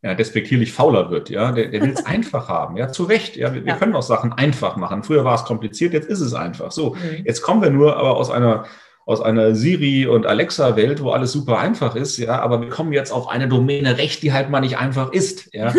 ja, 0.03 0.15
despektierlich 0.15 0.73
fauler 0.73 1.11
wird, 1.11 1.29
ja, 1.29 1.53
der, 1.53 1.69
der 1.69 1.83
will 1.83 1.91
es 1.91 2.07
einfach 2.07 2.49
haben, 2.49 2.77
ja, 2.77 2.91
zu 2.91 3.05
Recht, 3.05 3.37
ja, 3.37 3.53
wir, 3.53 3.61
ja. 3.61 3.67
wir, 3.67 3.75
können 3.75 3.95
auch 3.95 4.03
Sachen 4.03 4.33
einfach 4.33 4.77
machen. 4.77 5.03
Früher 5.03 5.25
war 5.25 5.35
es 5.35 5.45
kompliziert, 5.45 5.93
jetzt 5.93 6.09
ist 6.09 6.21
es 6.21 6.33
einfach. 6.33 6.71
So, 6.71 6.95
mhm. 6.95 7.25
jetzt 7.25 7.43
kommen 7.43 7.61
wir 7.61 7.71
nur 7.71 7.97
aber 7.97 8.17
aus 8.17 8.31
einer 8.31 8.65
aus 9.09 9.23
einer 9.23 9.55
Siri- 9.55 10.07
und 10.07 10.27
Alexa-Welt, 10.27 11.03
wo 11.03 11.13
alles 11.13 11.33
super 11.33 11.59
einfach 11.59 11.97
ist, 11.97 12.19
ja, 12.19 12.43
aber 12.43 12.61
wir 12.61 12.69
kommen 12.69 12.93
jetzt 12.93 13.11
auf 13.11 13.27
eine 13.27 13.49
Domäne 13.49 13.97
recht, 13.97 14.23
die 14.23 14.35
halt 14.35 14.51
mal 14.51 14.61
nicht 14.61 14.77
einfach 14.77 15.15
ist. 15.15 15.49
Ja. 15.55 15.73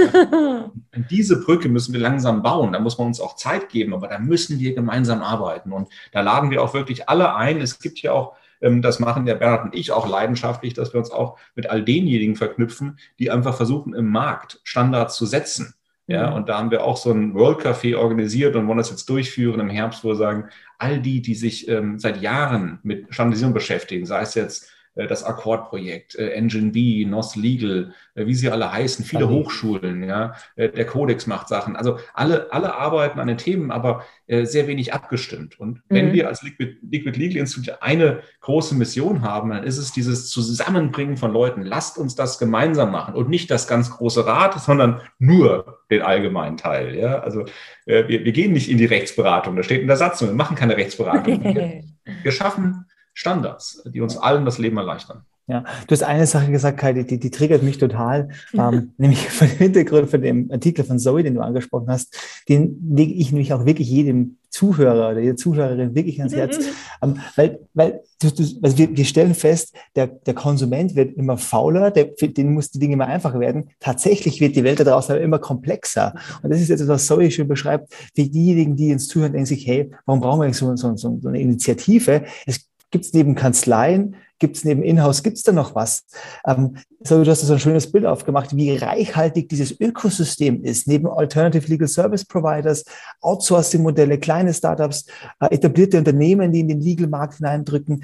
diese 1.12 1.40
Brücke 1.40 1.70
müssen 1.70 1.94
wir 1.94 2.00
langsam 2.00 2.42
bauen. 2.42 2.74
Da 2.74 2.80
muss 2.80 2.98
man 2.98 3.06
uns 3.06 3.22
auch 3.22 3.36
Zeit 3.36 3.70
geben, 3.70 3.94
aber 3.94 4.08
da 4.08 4.18
müssen 4.18 4.58
wir 4.58 4.74
gemeinsam 4.74 5.22
arbeiten. 5.22 5.72
Und 5.74 5.90
da 6.12 6.22
laden 6.22 6.50
wir 6.50 6.64
auch 6.64 6.74
wirklich 6.74 7.08
alle 7.08 7.36
ein. 7.36 7.62
Es 7.62 7.78
gibt 7.78 8.02
ja 8.02 8.14
auch 8.14 8.34
ähm, 8.62 8.82
das 8.82 9.00
machen 9.00 9.28
ja 9.28 9.36
Bernhard 9.36 9.66
und 9.66 9.76
ich 9.76 9.92
auch 9.92 10.10
leidenschaftlich, 10.10 10.74
dass 10.74 10.92
wir 10.92 11.00
uns 11.00 11.12
auch 11.12 11.38
mit 11.54 11.70
all 11.70 11.84
denjenigen 11.84 12.36
verknüpfen, 12.36 12.98
die 13.20 13.30
einfach 13.30 13.56
versuchen, 13.56 13.94
im 13.94 14.10
Markt 14.10 14.60
Standards 14.64 15.16
zu 15.16 15.28
setzen. 15.28 15.76
Ja, 16.08 16.32
mhm. 16.32 16.38
und 16.38 16.50
da 16.50 16.58
haben 16.58 16.72
wir 16.72 16.84
auch 16.84 16.98
so 16.98 17.12
ein 17.12 17.36
World 17.36 17.60
Café 17.60 17.96
organisiert 17.96 18.56
und 18.56 18.68
wollen 18.68 18.80
das 18.80 18.90
jetzt 18.90 19.08
durchführen 19.08 19.60
im 19.60 19.70
Herbst, 19.70 20.04
wo 20.04 20.08
wir 20.08 20.16
sagen, 20.16 20.50
all 20.80 21.00
die, 21.00 21.22
die 21.22 21.36
sich 21.36 21.68
ähm, 21.68 22.00
seit 22.00 22.22
Jahren 22.22 22.80
mit 22.84 23.14
Standardisierung 23.14 23.54
beschäftigen, 23.54 24.06
sei 24.06 24.22
es 24.22 24.34
jetzt 24.34 24.72
das 24.96 25.24
Akkordprojekt, 25.24 26.16
äh, 26.16 26.32
Engine 26.32 26.72
B, 26.72 27.06
NOS 27.06 27.36
Legal, 27.36 27.94
äh, 28.16 28.26
wie 28.26 28.34
sie 28.34 28.50
alle 28.50 28.72
heißen, 28.72 29.06
viele 29.06 29.26
okay. 29.26 29.34
Hochschulen, 29.34 30.04
ja, 30.04 30.34
der 30.58 30.86
Codex 30.86 31.28
macht 31.28 31.48
Sachen. 31.48 31.76
Also 31.76 31.98
alle, 32.14 32.52
alle 32.52 32.76
arbeiten 32.76 33.20
an 33.20 33.28
den 33.28 33.38
Themen, 33.38 33.72
aber 33.72 34.04
sehr 34.28 34.68
wenig 34.68 34.94
abgestimmt. 34.94 35.60
Und 35.60 35.82
wenn 35.90 36.10
mhm. 36.10 36.14
wir 36.14 36.28
als 36.28 36.44
Liquid, 36.44 36.78
Liquid 36.88 37.18
Legal 37.18 37.38
Institute 37.38 37.82
eine 37.82 38.20
große 38.42 38.76
Mission 38.76 39.22
haben, 39.24 39.50
dann 39.50 39.64
ist 39.64 39.78
es 39.78 39.92
dieses 39.92 40.30
Zusammenbringen 40.30 41.18
von 41.18 41.32
Leuten. 41.32 41.64
Lasst 41.64 41.98
uns 41.98 42.16
das 42.16 42.38
gemeinsam 42.38 42.92
machen 42.92 43.16
und 43.16 43.30
nicht 43.30 43.50
das 43.50 43.68
ganz 43.68 43.90
große 43.90 44.26
Rad, 44.26 44.60
sondern 44.62 45.02
nur 45.18 45.80
den 45.90 46.02
allgemeinen 46.02 46.58
Teil. 46.58 46.96
Ja, 46.96 47.20
also 47.20 47.46
wir, 47.86 48.08
wir 48.08 48.32
gehen 48.32 48.54
nicht 48.54 48.70
in 48.70 48.78
die 48.78 48.86
Rechtsberatung. 48.86 49.56
Da 49.56 49.64
steht 49.64 49.82
in 49.82 49.88
der 49.88 49.98
Satzung, 49.98 50.30
wir 50.30 50.36
machen 50.36 50.56
keine 50.56 50.78
Rechtsberatung. 50.78 51.44
wir, 51.56 51.84
wir 52.24 52.32
schaffen 52.32 52.86
Standards, 53.14 53.84
die 53.86 54.02
uns 54.02 54.18
allen 54.18 54.46
das 54.46 54.58
Leben 54.58 54.78
erleichtern. 54.78 55.26
Ja, 55.50 55.64
du 55.88 55.94
hast 55.94 56.04
eine 56.04 56.28
Sache 56.28 56.52
gesagt, 56.52 56.78
Kai, 56.78 56.94
die, 56.94 57.08
die, 57.08 57.20
die 57.20 57.32
triggert 57.32 57.64
mich 57.64 57.80
total, 57.80 58.30
ähm, 58.54 58.92
nämlich 58.98 59.28
von 59.30 59.48
dem 59.48 59.58
Hintergrund 59.58 60.10
von 60.10 60.22
dem 60.22 60.52
Artikel 60.52 60.86
von 60.86 61.00
Zoe, 61.00 61.24
den 61.24 61.34
du 61.34 61.42
angesprochen 61.42 61.88
hast, 61.90 62.16
den 62.48 62.80
lege 62.94 63.14
ich 63.14 63.32
nämlich 63.32 63.52
auch 63.52 63.66
wirklich 63.66 63.90
jedem 63.90 64.38
Zuhörer 64.52 65.10
oder 65.10 65.20
jeder 65.20 65.36
Zuhörerin 65.36 65.96
wirklich 65.96 66.20
ans 66.20 66.36
Herz, 66.36 66.60
ähm, 67.02 67.20
weil, 67.36 67.60
weil 67.74 68.02
du, 68.22 68.30
du, 68.30 68.44
also 68.62 68.78
wir, 68.78 68.96
wir 68.96 69.06
stellen 69.06 69.34
fest, 69.34 69.76
der, 69.96 70.06
der 70.06 70.36
Konsument 70.36 70.96
wird 70.96 71.18
immer 71.18 71.38
fauler, 71.38 71.90
der, 71.90 72.12
für 72.18 72.30
den 72.30 72.54
muss 72.54 72.70
die 72.70 72.78
Dinge 72.80 72.94
immer 72.94 73.08
einfacher 73.08 73.40
werden. 73.40 73.72
Tatsächlich 73.80 74.42
wird 74.42 74.56
die 74.56 74.64
Welt 74.64 74.80
da 74.80 74.84
draußen 74.84 75.16
aber 75.16 75.24
immer 75.24 75.40
komplexer. 75.40 76.14
Und 76.44 76.52
das 76.52 76.62
ist 76.62 76.70
etwas, 76.70 76.88
was 76.88 77.08
Zoe 77.08 77.32
schön 77.32 77.48
beschreibt, 77.48 77.92
für 77.94 78.24
diejenigen, 78.24 78.76
die 78.76 78.92
uns 78.92 79.08
zuhören, 79.08 79.32
denken 79.32 79.48
sich, 79.48 79.66
hey, 79.66 79.90
warum 80.06 80.22
brauchen 80.22 80.42
wir 80.42 80.46
eigentlich 80.46 80.58
so, 80.58 80.76
so, 80.76 80.96
so 80.96 81.28
eine 81.28 81.42
Initiative? 81.42 82.24
Es 82.46 82.69
Gibt 82.92 83.06
es 83.06 83.14
neben 83.14 83.36
Kanzleien, 83.36 84.16
gibt 84.40 84.58
es 84.58 84.66
neben 84.66 84.82
Inhouse, 84.82 85.22
gibt 85.22 85.38
es 85.38 85.44
da 85.44 85.52
noch 85.52 85.76
was? 85.76 86.06
Ähm, 86.48 86.78
so, 87.02 87.24
du 87.24 87.30
hast 87.30 87.42
so 87.42 87.54
ein 87.54 87.60
schönes 87.60 87.92
Bild 87.92 88.06
aufgemacht, 88.06 88.56
wie 88.56 88.76
reichhaltig 88.76 89.48
dieses 89.50 89.80
Ökosystem 89.80 90.64
ist, 90.64 90.88
neben 90.88 91.08
Alternative 91.08 91.68
Legal 91.68 91.88
Service 91.88 92.26
Providers, 92.26 92.84
Outsourcing-Modelle, 93.22 94.18
kleine 94.18 94.54
Startups, 94.54 95.06
äh, 95.40 95.54
etablierte 95.54 95.98
Unternehmen, 95.98 96.52
die 96.52 96.62
in 96.62 96.68
den 96.70 96.82
Legal-Markt 96.82 97.38
hineindrücken, 97.38 98.04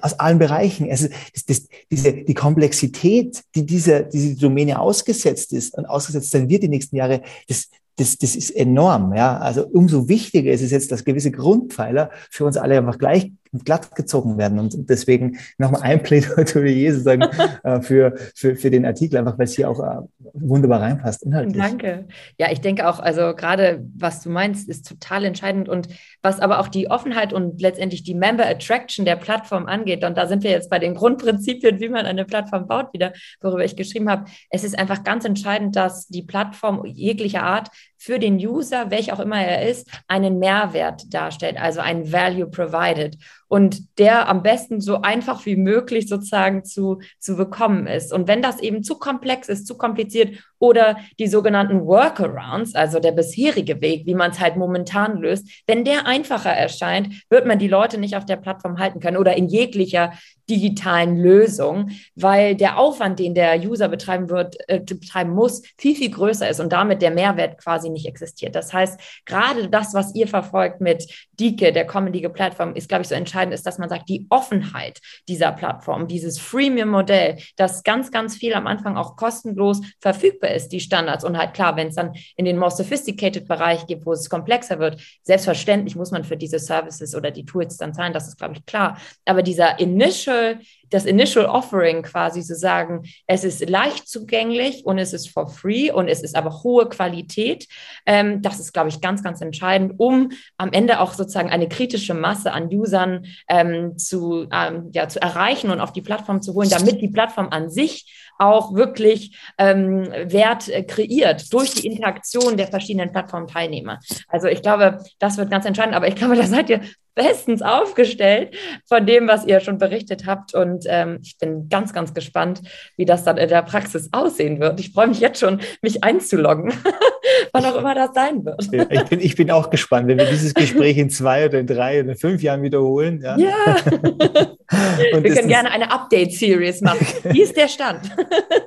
aus 0.00 0.18
allen 0.18 0.38
Bereichen. 0.38 0.88
Also 0.90 1.08
das, 1.34 1.44
das, 1.44 1.68
diese, 1.90 2.12
die 2.12 2.34
Komplexität, 2.34 3.42
die 3.54 3.66
diese, 3.66 4.04
diese 4.04 4.36
Domäne 4.36 4.80
ausgesetzt 4.80 5.52
ist 5.52 5.76
und 5.76 5.86
ausgesetzt 5.86 6.30
sein 6.30 6.48
wird 6.48 6.62
die 6.62 6.68
nächsten 6.68 6.96
Jahre, 6.96 7.22
das, 7.48 7.68
das, 7.96 8.16
das 8.16 8.36
ist 8.36 8.50
enorm. 8.50 9.12
Ja? 9.14 9.38
Also 9.38 9.66
umso 9.66 10.08
wichtiger 10.08 10.52
ist 10.52 10.62
es 10.62 10.70
jetzt, 10.70 10.92
dass 10.92 11.04
gewisse 11.04 11.30
Grundpfeiler 11.30 12.10
für 12.30 12.44
uns 12.44 12.56
alle 12.56 12.78
einfach 12.78 12.98
gleich 12.98 13.32
glatt 13.64 13.94
gezogen 13.94 14.38
werden. 14.38 14.58
Und 14.58 14.88
deswegen 14.88 15.38
nochmal 15.58 15.82
ein 15.82 16.02
Plädoyer 16.02 16.92
sozusagen 16.92 17.22
äh, 17.62 17.80
für, 17.80 18.14
für, 18.34 18.56
für 18.56 18.70
den 18.70 18.84
Artikel, 18.86 19.18
einfach 19.18 19.38
weil 19.38 19.44
es 19.44 19.54
hier 19.54 19.70
auch 19.70 19.80
äh, 19.80 20.02
wunderbar 20.34 20.80
reinpasst 20.80 21.22
inhaltlich. 21.22 21.56
Danke. 21.56 22.06
Ja, 22.38 22.50
ich 22.50 22.60
denke 22.60 22.88
auch, 22.88 23.00
also 23.00 23.34
gerade 23.34 23.84
was 23.96 24.22
du 24.22 24.30
meinst, 24.30 24.68
ist 24.68 24.88
total 24.88 25.24
entscheidend 25.24 25.68
und 25.68 25.88
was 26.22 26.40
aber 26.40 26.60
auch 26.60 26.68
die 26.68 26.90
Offenheit 26.90 27.32
und 27.32 27.60
letztendlich 27.60 28.02
die 28.02 28.14
Member 28.14 28.46
Attraction 28.46 29.04
der 29.04 29.16
Plattform 29.16 29.66
angeht. 29.66 30.04
Und 30.04 30.16
da 30.16 30.26
sind 30.26 30.42
wir 30.42 30.50
jetzt 30.50 30.70
bei 30.70 30.78
den 30.78 30.94
Grundprinzipien, 30.94 31.80
wie 31.80 31.88
man 31.88 32.06
eine 32.06 32.24
Plattform 32.24 32.66
baut, 32.66 32.92
wieder, 32.92 33.12
worüber 33.40 33.64
ich 33.64 33.76
geschrieben 33.76 34.10
habe. 34.10 34.24
Es 34.50 34.64
ist 34.64 34.78
einfach 34.78 35.04
ganz 35.04 35.24
entscheidend, 35.24 35.76
dass 35.76 36.08
die 36.08 36.22
Plattform 36.22 36.84
jeglicher 36.84 37.42
Art 37.42 37.68
für 37.98 38.18
den 38.18 38.36
User, 38.36 38.90
welcher 38.90 39.14
auch 39.14 39.20
immer 39.20 39.42
er 39.42 39.68
ist, 39.68 39.90
einen 40.06 40.38
Mehrwert 40.38 41.12
darstellt, 41.12 41.60
also 41.60 41.80
ein 41.80 42.10
Value 42.12 42.48
provided 42.48 43.16
und 43.48 43.98
der 43.98 44.28
am 44.28 44.42
besten 44.42 44.80
so 44.80 45.00
einfach 45.02 45.44
wie 45.46 45.56
möglich 45.56 46.08
sozusagen 46.08 46.64
zu, 46.64 47.00
zu 47.18 47.36
bekommen 47.36 47.86
ist. 47.86 48.12
Und 48.12 48.28
wenn 48.28 48.42
das 48.42 48.60
eben 48.60 48.82
zu 48.82 48.98
komplex 48.98 49.48
ist, 49.48 49.66
zu 49.66 49.76
kompliziert 49.76 50.38
oder 50.58 50.98
die 51.18 51.28
sogenannten 51.28 51.86
Workarounds, 51.86 52.74
also 52.74 53.00
der 53.00 53.12
bisherige 53.12 53.80
Weg, 53.80 54.06
wie 54.06 54.14
man 54.14 54.30
es 54.30 54.40
halt 54.40 54.56
momentan 54.56 55.18
löst, 55.18 55.48
wenn 55.66 55.84
der 55.84 56.06
einfacher 56.06 56.50
erscheint, 56.50 57.24
wird 57.30 57.46
man 57.46 57.58
die 57.58 57.68
Leute 57.68 57.98
nicht 57.98 58.16
auf 58.16 58.26
der 58.26 58.36
Plattform 58.36 58.78
halten 58.78 59.00
können 59.00 59.16
oder 59.16 59.36
in 59.36 59.48
jeglicher 59.48 60.12
digitalen 60.48 61.18
Lösung, 61.18 61.90
weil 62.14 62.54
der 62.54 62.78
Aufwand, 62.78 63.18
den 63.18 63.34
der 63.34 63.58
User 63.60 63.88
betreiben 63.88 64.30
wird, 64.30 64.56
äh, 64.68 64.80
betreiben 64.80 65.32
muss, 65.32 65.62
viel, 65.76 65.94
viel 65.94 66.10
größer 66.10 66.48
ist 66.48 66.60
und 66.60 66.72
damit 66.72 67.02
der 67.02 67.10
Mehrwert 67.10 67.58
quasi 67.58 67.90
nicht 67.90 68.06
existiert. 68.06 68.54
Das 68.54 68.72
heißt, 68.72 68.98
gerade 69.26 69.68
das, 69.68 69.94
was 69.94 70.14
ihr 70.14 70.26
verfolgt 70.26 70.80
mit 70.80 71.27
Dike, 71.38 71.72
der 71.72 71.86
Comedy-Plattform, 71.86 72.74
ist, 72.74 72.88
glaube 72.88 73.02
ich, 73.02 73.08
so 73.08 73.14
entscheidend 73.14 73.54
ist, 73.54 73.66
dass 73.66 73.78
man 73.78 73.88
sagt, 73.88 74.08
die 74.08 74.26
Offenheit 74.30 75.00
dieser 75.28 75.52
Plattform, 75.52 76.08
dieses 76.08 76.38
Freemium-Modell, 76.38 77.38
das 77.56 77.82
ganz, 77.82 78.10
ganz 78.10 78.36
viel 78.36 78.54
am 78.54 78.66
Anfang 78.66 78.96
auch 78.96 79.16
kostenlos 79.16 79.80
verfügbar 80.00 80.50
ist, 80.50 80.68
die 80.68 80.80
Standards. 80.80 81.24
Und 81.24 81.38
halt 81.38 81.54
klar, 81.54 81.76
wenn 81.76 81.88
es 81.88 81.94
dann 81.94 82.12
in 82.36 82.44
den 82.44 82.58
more 82.58 82.70
sophisticated 82.70 83.48
Bereich 83.48 83.86
geht, 83.86 84.04
wo 84.04 84.12
es 84.12 84.28
komplexer 84.28 84.78
wird, 84.78 85.00
selbstverständlich 85.22 85.96
muss 85.96 86.10
man 86.10 86.24
für 86.24 86.36
diese 86.36 86.58
Services 86.58 87.14
oder 87.14 87.30
die 87.30 87.44
Tools 87.44 87.76
dann 87.76 87.94
zahlen, 87.94 88.12
das 88.12 88.28
ist, 88.28 88.38
glaube 88.38 88.54
ich, 88.54 88.66
klar. 88.66 88.98
Aber 89.24 89.42
dieser 89.42 89.78
Initial 89.78 90.08
initial, 90.08 90.60
das 90.90 91.04
initial 91.04 91.46
offering 91.46 92.02
quasi 92.02 92.42
zu 92.42 92.54
sagen, 92.54 93.02
es 93.26 93.44
ist 93.44 93.68
leicht 93.68 94.08
zugänglich 94.08 94.84
und 94.84 94.98
es 94.98 95.12
ist 95.12 95.28
for 95.28 95.48
free 95.48 95.90
und 95.90 96.08
es 96.08 96.22
ist 96.22 96.36
aber 96.36 96.62
hohe 96.62 96.88
Qualität. 96.88 97.66
Ähm, 98.06 98.42
das 98.42 98.60
ist, 98.60 98.72
glaube 98.72 98.88
ich, 98.88 99.00
ganz, 99.00 99.22
ganz 99.22 99.40
entscheidend, 99.40 99.94
um 99.98 100.30
am 100.56 100.72
Ende 100.72 101.00
auch 101.00 101.12
sozusagen 101.12 101.50
eine 101.50 101.68
kritische 101.68 102.14
Masse 102.14 102.52
an 102.52 102.68
Usern 102.72 103.26
ähm, 103.48 103.96
zu, 103.98 104.46
ähm, 104.52 104.90
ja, 104.92 105.08
zu 105.08 105.20
erreichen 105.20 105.70
und 105.70 105.80
auf 105.80 105.92
die 105.92 106.02
Plattform 106.02 106.42
zu 106.42 106.54
holen, 106.54 106.70
damit 106.70 107.00
die 107.00 107.08
Plattform 107.08 107.48
an 107.50 107.70
sich 107.70 108.28
auch 108.38 108.74
wirklich 108.74 109.36
ähm, 109.58 110.06
Wert 110.26 110.68
äh, 110.68 110.84
kreiert 110.84 111.52
durch 111.52 111.74
die 111.74 111.86
Interaktion 111.86 112.56
der 112.56 112.68
verschiedenen 112.68 113.12
Plattformteilnehmer. 113.12 113.98
Also 114.28 114.46
ich 114.46 114.62
glaube, 114.62 115.04
das 115.18 115.36
wird 115.36 115.50
ganz 115.50 115.66
entscheidend, 115.66 115.96
aber 115.96 116.08
ich 116.08 116.14
glaube, 116.14 116.36
da 116.36 116.44
seid 116.44 116.70
ihr 116.70 116.80
bestens 117.18 117.62
aufgestellt 117.62 118.56
von 118.86 119.04
dem, 119.04 119.26
was 119.26 119.44
ihr 119.44 119.58
schon 119.58 119.76
berichtet 119.76 120.24
habt. 120.24 120.54
Und 120.54 120.84
ähm, 120.88 121.18
ich 121.22 121.36
bin 121.36 121.68
ganz, 121.68 121.92
ganz 121.92 122.14
gespannt, 122.14 122.62
wie 122.96 123.04
das 123.04 123.24
dann 123.24 123.36
in 123.36 123.48
der 123.48 123.62
Praxis 123.62 124.08
aussehen 124.12 124.60
wird. 124.60 124.78
Ich 124.78 124.92
freue 124.92 125.08
mich 125.08 125.18
jetzt 125.18 125.40
schon, 125.40 125.60
mich 125.82 126.04
einzuloggen, 126.04 126.72
wann 127.52 127.64
auch 127.64 127.76
immer 127.76 127.94
das 127.96 128.14
sein 128.14 128.44
wird. 128.44 128.68
Ja, 128.72 128.86
ich, 128.88 129.04
bin, 129.04 129.20
ich 129.20 129.34
bin 129.34 129.50
auch 129.50 129.68
gespannt, 129.68 130.06
wenn 130.06 130.18
wir 130.18 130.26
dieses 130.26 130.54
Gespräch 130.54 130.96
in 130.96 131.10
zwei 131.10 131.46
oder 131.46 131.58
in 131.58 131.66
drei 131.66 132.00
oder 132.00 132.12
in 132.12 132.16
fünf 132.16 132.40
Jahren 132.40 132.62
wiederholen. 132.62 133.20
Ja. 133.20 133.36
ja. 133.36 133.76
wir 133.90 135.34
können 135.34 135.48
gerne 135.48 135.72
eine 135.72 135.90
Update-Series 135.90 136.82
machen. 136.82 137.04
Wie 137.24 137.42
ist 137.42 137.56
der 137.56 137.66
Stand? 137.66 138.02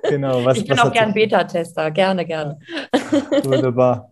Genau, 0.09 0.43
was, 0.43 0.57
ich 0.57 0.67
bin 0.67 0.77
auch 0.77 0.91
gern 0.91 1.13
Beta-Tester, 1.13 1.89
gerne, 1.91 2.25
gerne. 2.25 2.59
Wunderbar. 3.43 4.11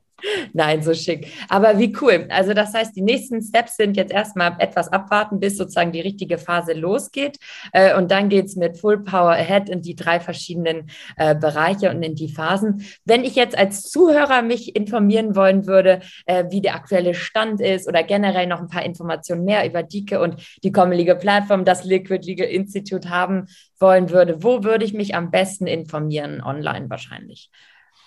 Nein, 0.54 0.82
so 0.82 0.94
schick. 0.94 1.32
Aber 1.50 1.78
wie 1.80 1.96
cool. 2.02 2.28
Also 2.30 2.54
das 2.54 2.74
heißt, 2.74 2.96
die 2.96 3.02
nächsten 3.02 3.42
Steps 3.42 3.78
sind 3.78 3.98
jetzt 3.98 4.12
erstmal 4.12 4.56
etwas 4.60 4.92
abwarten, 4.92 5.40
bis 5.40 5.58
sozusagen 5.58 5.92
die 5.92 6.02
richtige 6.02 6.38
Phase 6.38 6.74
losgeht. 6.74 7.38
Äh, 7.72 7.96
und 7.98 8.12
dann 8.12 8.30
geht 8.30 8.46
es 8.46 8.56
mit 8.56 8.78
Full 8.78 9.04
Power 9.04 9.32
Ahead 9.32 9.70
in 9.70 9.82
die 9.82 9.96
drei 9.96 10.20
verschiedenen 10.20 10.90
äh, 11.18 11.36
Bereiche 11.36 11.90
und 11.90 12.02
in 12.04 12.16
die 12.16 12.30
Phasen. 12.30 12.86
Wenn 13.06 13.24
ich 13.24 13.36
jetzt 13.36 13.58
als 13.58 13.84
Zuhörer 13.84 14.42
mich 14.42 14.76
informieren 14.76 15.36
wollen 15.36 15.68
würde, 15.68 16.02
äh, 16.26 16.46
wie 16.50 16.62
der 16.62 16.76
aktuelle 16.76 17.14
Stand 17.14 17.62
ist 17.62 17.88
oder 17.88 18.04
generell 18.04 18.48
noch 18.48 18.60
ein 18.60 18.68
paar 18.68 18.86
Informationen 18.86 19.46
mehr 19.46 19.66
über 19.66 19.84
Dike 19.84 20.20
und 20.20 20.36
die 20.64 20.72
Common 20.72 20.98
Legal 20.98 21.18
Plattform, 21.18 21.66
das 21.66 21.84
Liquid 21.84 22.26
Legal 22.26 22.48
Institute 22.48 23.10
haben 23.10 23.48
wollen 23.80 24.10
würde, 24.10 24.44
wo 24.44 24.64
würde 24.64 24.86
ich 24.86 24.94
mich 24.94 25.16
am 25.16 25.32
besten 25.32 25.68
informieren? 25.68 26.42
Online 26.42 26.90
wahrscheinlich. 26.90 27.50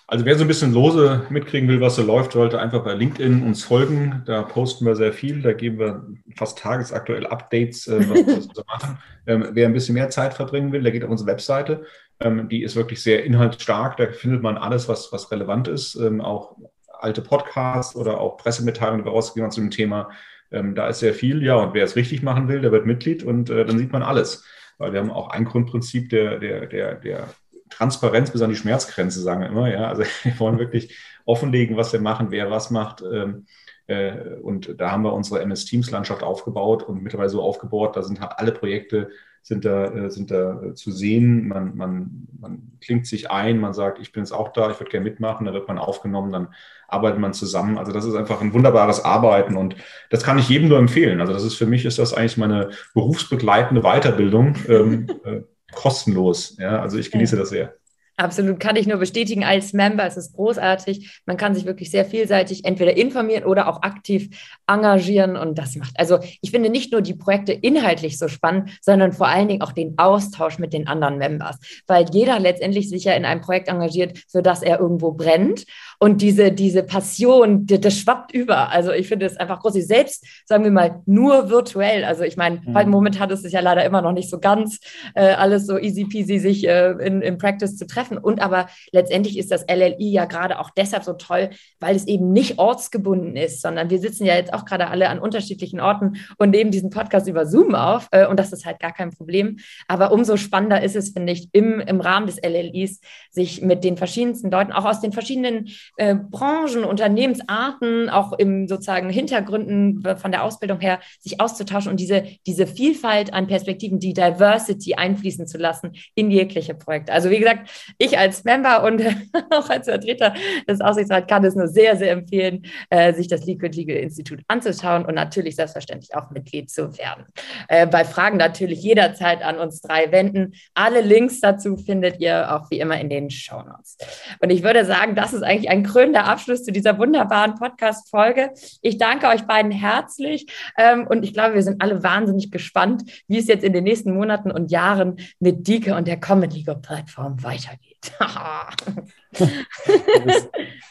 Also 0.07 0.25
wer 0.25 0.35
so 0.35 0.43
ein 0.43 0.47
bisschen 0.47 0.73
lose 0.73 1.25
mitkriegen 1.29 1.69
will, 1.69 1.79
was 1.79 1.95
so 1.95 2.03
läuft, 2.03 2.33
sollte 2.33 2.59
einfach 2.59 2.83
bei 2.83 2.93
LinkedIn 2.93 3.41
uns 3.41 3.63
folgen. 3.63 4.21
Da 4.25 4.41
posten 4.41 4.85
wir 4.85 4.95
sehr 4.95 5.13
viel. 5.13 5.41
Da 5.41 5.53
geben 5.53 5.79
wir 5.79 6.05
fast 6.35 6.59
tagesaktuelle 6.59 7.31
Updates, 7.31 7.87
äh, 7.87 7.99
was 8.09 8.25
wir 8.27 8.41
so 8.41 8.63
machen. 8.67 8.97
Ähm, 9.25 9.49
wer 9.53 9.67
ein 9.67 9.73
bisschen 9.73 9.95
mehr 9.95 10.09
Zeit 10.09 10.33
verbringen 10.33 10.71
will, 10.73 10.83
der 10.83 10.91
geht 10.91 11.05
auf 11.05 11.09
unsere 11.09 11.29
Webseite. 11.29 11.85
Ähm, 12.19 12.49
die 12.49 12.63
ist 12.63 12.75
wirklich 12.75 13.01
sehr 13.01 13.23
inhaltsstark. 13.23 13.97
Da 13.97 14.11
findet 14.11 14.41
man 14.41 14.57
alles, 14.57 14.89
was, 14.89 15.11
was 15.13 15.31
relevant 15.31 15.69
ist. 15.69 15.95
Ähm, 15.95 16.19
auch 16.19 16.57
alte 16.99 17.21
Podcasts 17.21 17.95
oder 17.95 18.19
auch 18.19 18.37
Pressemitteilungen, 18.37 19.01
die 19.01 19.05
wir 19.05 19.13
rausgegeben 19.13 19.45
haben 19.45 19.51
zu 19.51 19.61
dem 19.61 19.71
Thema. 19.71 20.09
Ähm, 20.51 20.75
da 20.75 20.87
ist 20.87 20.99
sehr 20.99 21.13
viel. 21.13 21.41
Ja, 21.43 21.55
und 21.55 21.73
wer 21.73 21.85
es 21.85 21.95
richtig 21.95 22.23
machen 22.23 22.49
will, 22.49 22.61
der 22.61 22.71
wird 22.71 22.85
Mitglied 22.85 23.23
und 23.23 23.49
äh, 23.49 23.65
dann 23.65 23.77
sieht 23.77 23.93
man 23.93 24.03
alles. 24.03 24.45
Weil 24.77 24.91
wir 24.91 24.99
haben 24.99 25.11
auch 25.11 25.29
ein 25.29 25.45
Grundprinzip 25.45 26.09
der, 26.09 26.39
der, 26.39 26.67
der, 26.67 26.95
der 26.95 27.29
Transparenz 27.73 28.31
bis 28.31 28.41
an 28.41 28.49
die 28.49 28.55
Schmerzgrenze, 28.55 29.21
sagen 29.21 29.41
wir 29.41 29.49
immer. 29.49 29.71
Ja? 29.71 29.87
Also 29.87 30.03
wir 30.23 30.39
wollen 30.39 30.59
wirklich 30.59 30.95
offenlegen, 31.25 31.77
was 31.77 31.93
wir 31.93 32.01
machen, 32.01 32.31
wer 32.31 32.51
was 32.51 32.71
macht. 32.71 33.01
Ähm, 33.01 33.45
äh, 33.87 34.35
und 34.41 34.79
da 34.79 34.91
haben 34.91 35.03
wir 35.03 35.13
unsere 35.13 35.41
MS 35.41 35.65
Teams 35.65 35.91
Landschaft 35.91 36.23
aufgebaut 36.23 36.83
und 36.83 37.03
mittlerweile 37.03 37.29
so 37.29 37.41
aufgebaut, 37.41 37.95
da 37.95 38.03
sind 38.03 38.21
halt 38.21 38.33
alle 38.37 38.51
Projekte 38.51 39.09
sind 39.43 39.65
da, 39.65 39.93
äh, 39.93 40.09
sind 40.09 40.31
da 40.31 40.61
äh, 40.63 40.73
zu 40.73 40.91
sehen. 40.91 41.49
Man, 41.49 41.75
man, 41.75 42.27
man 42.39 42.71
klingt 42.79 43.05
sich 43.05 43.29
ein, 43.29 43.59
man 43.59 43.73
sagt, 43.73 43.99
ich 43.99 44.13
bin 44.13 44.23
jetzt 44.23 44.31
auch 44.31 44.53
da, 44.53 44.71
ich 44.71 44.79
würde 44.79 44.89
gerne 44.89 45.03
mitmachen, 45.03 45.45
da 45.45 45.53
wird 45.53 45.67
man 45.67 45.77
aufgenommen, 45.77 46.31
dann 46.31 46.47
arbeitet 46.87 47.19
man 47.19 47.33
zusammen. 47.33 47.77
Also 47.77 47.91
das 47.91 48.05
ist 48.05 48.15
einfach 48.15 48.39
ein 48.39 48.53
wunderbares 48.53 49.03
Arbeiten 49.03 49.57
und 49.57 49.75
das 50.09 50.23
kann 50.23 50.39
ich 50.39 50.47
jedem 50.47 50.69
nur 50.69 50.79
empfehlen. 50.79 51.19
Also 51.19 51.33
das 51.33 51.43
ist 51.43 51.55
für 51.55 51.65
mich 51.65 51.83
ist 51.83 51.99
das 51.99 52.13
eigentlich 52.13 52.37
meine 52.37 52.69
berufsbegleitende 52.93 53.81
Weiterbildung. 53.81 54.55
Ähm, 54.69 55.07
kostenlos. 55.75 56.55
Ja, 56.57 56.81
also 56.81 56.97
ich 56.97 57.11
genieße 57.11 57.35
das 57.35 57.49
sehr. 57.49 57.75
Absolut, 58.15 58.59
kann 58.59 58.75
ich 58.75 58.85
nur 58.85 58.97
bestätigen. 58.97 59.43
Als 59.43 59.73
Member 59.73 60.05
ist 60.05 60.17
es 60.17 60.33
großartig. 60.33 61.21
Man 61.25 61.35
kann 61.35 61.55
sich 61.55 61.65
wirklich 61.65 61.89
sehr 61.89 62.05
vielseitig 62.05 62.63
entweder 62.63 62.95
informieren 62.95 63.43
oder 63.43 63.67
auch 63.67 63.81
aktiv 63.81 64.29
engagieren. 64.67 65.35
Und 65.35 65.57
das 65.57 65.75
macht, 65.75 65.99
also 65.99 66.19
ich 66.41 66.51
finde 66.51 66.69
nicht 66.69 66.91
nur 66.91 67.01
die 67.01 67.15
Projekte 67.15 67.53
inhaltlich 67.53 68.19
so 68.19 68.27
spannend, 68.27 68.69
sondern 68.81 69.13
vor 69.13 69.27
allen 69.27 69.47
Dingen 69.47 69.63
auch 69.63 69.71
den 69.71 69.97
Austausch 69.97 70.59
mit 70.59 70.73
den 70.73 70.87
anderen 70.87 71.17
Members. 71.17 71.57
Weil 71.87 72.05
jeder 72.11 72.39
letztendlich 72.39 72.87
sich 72.87 73.05
ja 73.05 73.13
in 73.13 73.25
einem 73.25 73.41
Projekt 73.41 73.67
engagiert, 73.67 74.19
für 74.29 74.43
das 74.43 74.61
er 74.61 74.79
irgendwo 74.79 75.13
brennt. 75.13 75.65
Und 75.97 76.21
diese, 76.21 76.51
diese 76.51 76.83
Passion, 76.83 77.65
das, 77.65 77.79
das 77.79 77.97
schwappt 77.97 78.31
über. 78.31 78.69
Also 78.69 78.91
ich 78.91 79.07
finde 79.07 79.25
es 79.25 79.37
einfach 79.37 79.59
groß. 79.59 79.73
Selbst, 79.73 80.23
sagen 80.45 80.63
wir 80.63 80.71
mal, 80.71 81.01
nur 81.07 81.49
virtuell. 81.49 82.03
Also 82.03 82.23
ich 82.23 82.37
meine, 82.37 82.61
mhm. 82.63 82.91
momentan 82.91 83.31
ist 83.31 83.43
es 83.43 83.53
ja 83.53 83.59
leider 83.61 83.83
immer 83.83 84.03
noch 84.03 84.11
nicht 84.11 84.29
so 84.29 84.39
ganz 84.39 84.79
äh, 85.15 85.33
alles 85.33 85.65
so 85.65 85.79
easy 85.79 86.05
peasy, 86.05 86.37
sich 86.37 86.67
äh, 86.67 86.91
in, 86.91 87.23
in 87.23 87.39
Practice 87.39 87.75
zu 87.75 87.87
treffen 87.87 88.02
treffen. 88.03 88.17
Und 88.17 88.41
aber 88.41 88.67
letztendlich 88.91 89.37
ist 89.37 89.51
das 89.51 89.65
LLI 89.67 90.11
ja 90.11 90.25
gerade 90.25 90.59
auch 90.59 90.69
deshalb 90.71 91.03
so 91.03 91.13
toll, 91.13 91.49
weil 91.79 91.95
es 91.95 92.07
eben 92.07 92.31
nicht 92.31 92.59
ortsgebunden 92.59 93.35
ist, 93.35 93.61
sondern 93.61 93.89
wir 93.89 93.99
sitzen 93.99 94.25
ja 94.25 94.35
jetzt 94.35 94.53
auch 94.53 94.65
gerade 94.65 94.87
alle 94.87 95.09
an 95.09 95.19
unterschiedlichen 95.19 95.79
Orten 95.79 96.17
und 96.37 96.51
nehmen 96.51 96.71
diesen 96.71 96.89
Podcast 96.89 97.27
über 97.27 97.45
Zoom 97.45 97.75
auf. 97.75 98.07
Äh, 98.11 98.27
und 98.27 98.39
das 98.39 98.53
ist 98.53 98.65
halt 98.65 98.79
gar 98.79 98.93
kein 98.93 99.11
Problem. 99.11 99.57
Aber 99.87 100.11
umso 100.11 100.37
spannender 100.37 100.81
ist 100.81 100.95
es, 100.95 101.11
finde 101.11 101.33
ich, 101.33 101.49
im, 101.53 101.79
im 101.79 102.01
Rahmen 102.01 102.27
des 102.27 102.37
LLIs 102.37 102.99
sich 103.31 103.61
mit 103.61 103.83
den 103.83 103.97
verschiedensten 103.97 104.51
Leuten, 104.51 104.71
auch 104.71 104.85
aus 104.85 105.01
den 105.01 105.11
verschiedenen 105.11 105.69
äh, 105.97 106.15
Branchen, 106.15 106.83
Unternehmensarten, 106.83 108.09
auch 108.09 108.33
im 108.33 108.67
sozusagen 108.67 109.09
Hintergründen 109.09 110.03
von 110.17 110.31
der 110.31 110.43
Ausbildung 110.43 110.79
her, 110.79 110.99
sich 111.19 111.39
auszutauschen 111.39 111.91
und 111.91 111.99
diese, 111.99 112.23
diese 112.45 112.67
Vielfalt 112.67 113.33
an 113.33 113.47
Perspektiven, 113.47 113.99
die 113.99 114.13
Diversity 114.13 114.95
einfließen 114.95 115.47
zu 115.47 115.57
lassen 115.57 115.93
in 116.15 116.31
jegliche 116.31 116.73
Projekte. 116.73 117.13
Also 117.13 117.29
wie 117.29 117.39
gesagt, 117.39 117.69
ich 117.97 118.17
als 118.17 118.43
Member 118.43 118.83
und 118.83 119.01
auch 119.51 119.69
als 119.69 119.87
Vertreter 119.87 120.33
des 120.67 120.81
Aufsichtsrats 120.81 121.27
kann 121.27 121.43
es 121.45 121.55
nur 121.55 121.67
sehr, 121.67 121.95
sehr 121.97 122.11
empfehlen, 122.11 122.65
äh, 122.89 123.13
sich 123.13 123.27
das 123.27 123.45
Liquid 123.45 123.75
Legal 123.75 123.97
Institut 123.97 124.41
anzuschauen 124.47 125.05
und 125.05 125.15
natürlich 125.15 125.55
selbstverständlich 125.55 126.15
auch 126.15 126.29
Mitglied 126.31 126.69
zu 126.69 126.97
werden. 126.97 127.25
Äh, 127.67 127.87
bei 127.87 128.05
Fragen 128.05 128.37
natürlich 128.37 128.81
jederzeit 128.81 129.43
an 129.43 129.57
uns 129.57 129.81
drei 129.81 130.11
wenden. 130.11 130.53
Alle 130.73 131.01
Links 131.01 131.39
dazu 131.39 131.77
findet 131.77 132.19
ihr 132.19 132.53
auch 132.53 132.69
wie 132.69 132.79
immer 132.79 132.99
in 132.99 133.09
den 133.09 133.29
Show 133.29 133.61
Notes. 133.61 133.97
Und 134.41 134.49
ich 134.49 134.63
würde 134.63 134.85
sagen, 134.85 135.15
das 135.15 135.33
ist 135.33 135.43
eigentlich 135.43 135.69
ein 135.69 135.83
krönender 135.83 136.25
Abschluss 136.25 136.63
zu 136.63 136.71
dieser 136.71 136.97
wunderbaren 136.97 137.55
Podcast-Folge. 137.55 138.51
Ich 138.81 138.97
danke 138.97 139.27
euch 139.27 139.43
beiden 139.43 139.71
herzlich 139.71 140.47
ähm, 140.77 141.07
und 141.07 141.23
ich 141.23 141.33
glaube, 141.33 141.55
wir 141.55 141.63
sind 141.63 141.81
alle 141.81 142.03
wahnsinnig 142.03 142.51
gespannt, 142.51 143.03
wie 143.27 143.37
es 143.37 143.47
jetzt 143.47 143.63
in 143.63 143.73
den 143.73 143.83
nächsten 143.83 144.13
Monaten 144.13 144.51
und 144.51 144.71
Jahren 144.71 145.17
mit 145.39 145.67
Dike 145.67 145.95
und 145.95 146.07
der 146.07 146.19
Common 146.19 146.49
Legal 146.49 146.77
Plattform 146.77 147.41
weitergeht. 147.43 147.82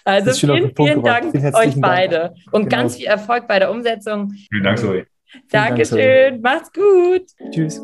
also 0.04 0.32
vielen, 0.32 0.74
vielen 0.74 1.02
Dank 1.02 1.32
vielen 1.32 1.54
euch 1.54 1.80
beide 1.80 2.18
Dank. 2.18 2.36
und 2.52 2.62
genau. 2.62 2.76
ganz 2.76 2.96
viel 2.96 3.06
Erfolg 3.06 3.46
bei 3.46 3.58
der 3.58 3.70
Umsetzung. 3.70 4.32
Vielen 4.50 4.64
Dank, 4.64 4.78
Zoe. 4.78 5.06
Dankeschön. 5.50 6.40
Macht's 6.40 6.72
gut. 6.72 7.26
Tschüss. 7.50 7.80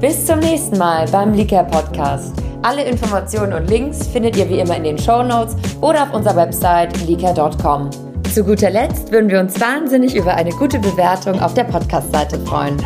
Bis 0.00 0.26
zum 0.26 0.38
nächsten 0.38 0.78
Mal 0.78 1.06
beim 1.08 1.34
Liker 1.34 1.64
Podcast. 1.64 2.40
Alle 2.62 2.84
Informationen 2.84 3.52
und 3.52 3.68
Links 3.68 4.06
findet 4.06 4.36
ihr 4.36 4.48
wie 4.48 4.60
immer 4.60 4.76
in 4.76 4.84
den 4.84 4.98
Show 4.98 5.22
Notes 5.22 5.56
oder 5.80 6.04
auf 6.04 6.14
unserer 6.14 6.36
Website 6.36 6.96
liker.com. 7.06 7.90
Zu 8.32 8.44
guter 8.44 8.70
Letzt 8.70 9.10
würden 9.10 9.30
wir 9.30 9.40
uns 9.40 9.60
wahnsinnig 9.60 10.14
über 10.14 10.34
eine 10.34 10.50
gute 10.50 10.78
Bewertung 10.78 11.40
auf 11.40 11.54
der 11.54 11.64
Podcast-Seite 11.64 12.38
freuen. 12.40 12.76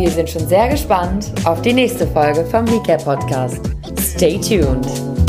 Wir 0.00 0.10
sind 0.10 0.30
schon 0.30 0.48
sehr 0.48 0.70
gespannt 0.70 1.30
auf 1.44 1.60
die 1.60 1.74
nächste 1.74 2.06
Folge 2.06 2.42
vom 2.46 2.64
Liker 2.64 2.96
Podcast. 2.96 3.60
Stay 3.98 4.38
tuned! 4.40 5.19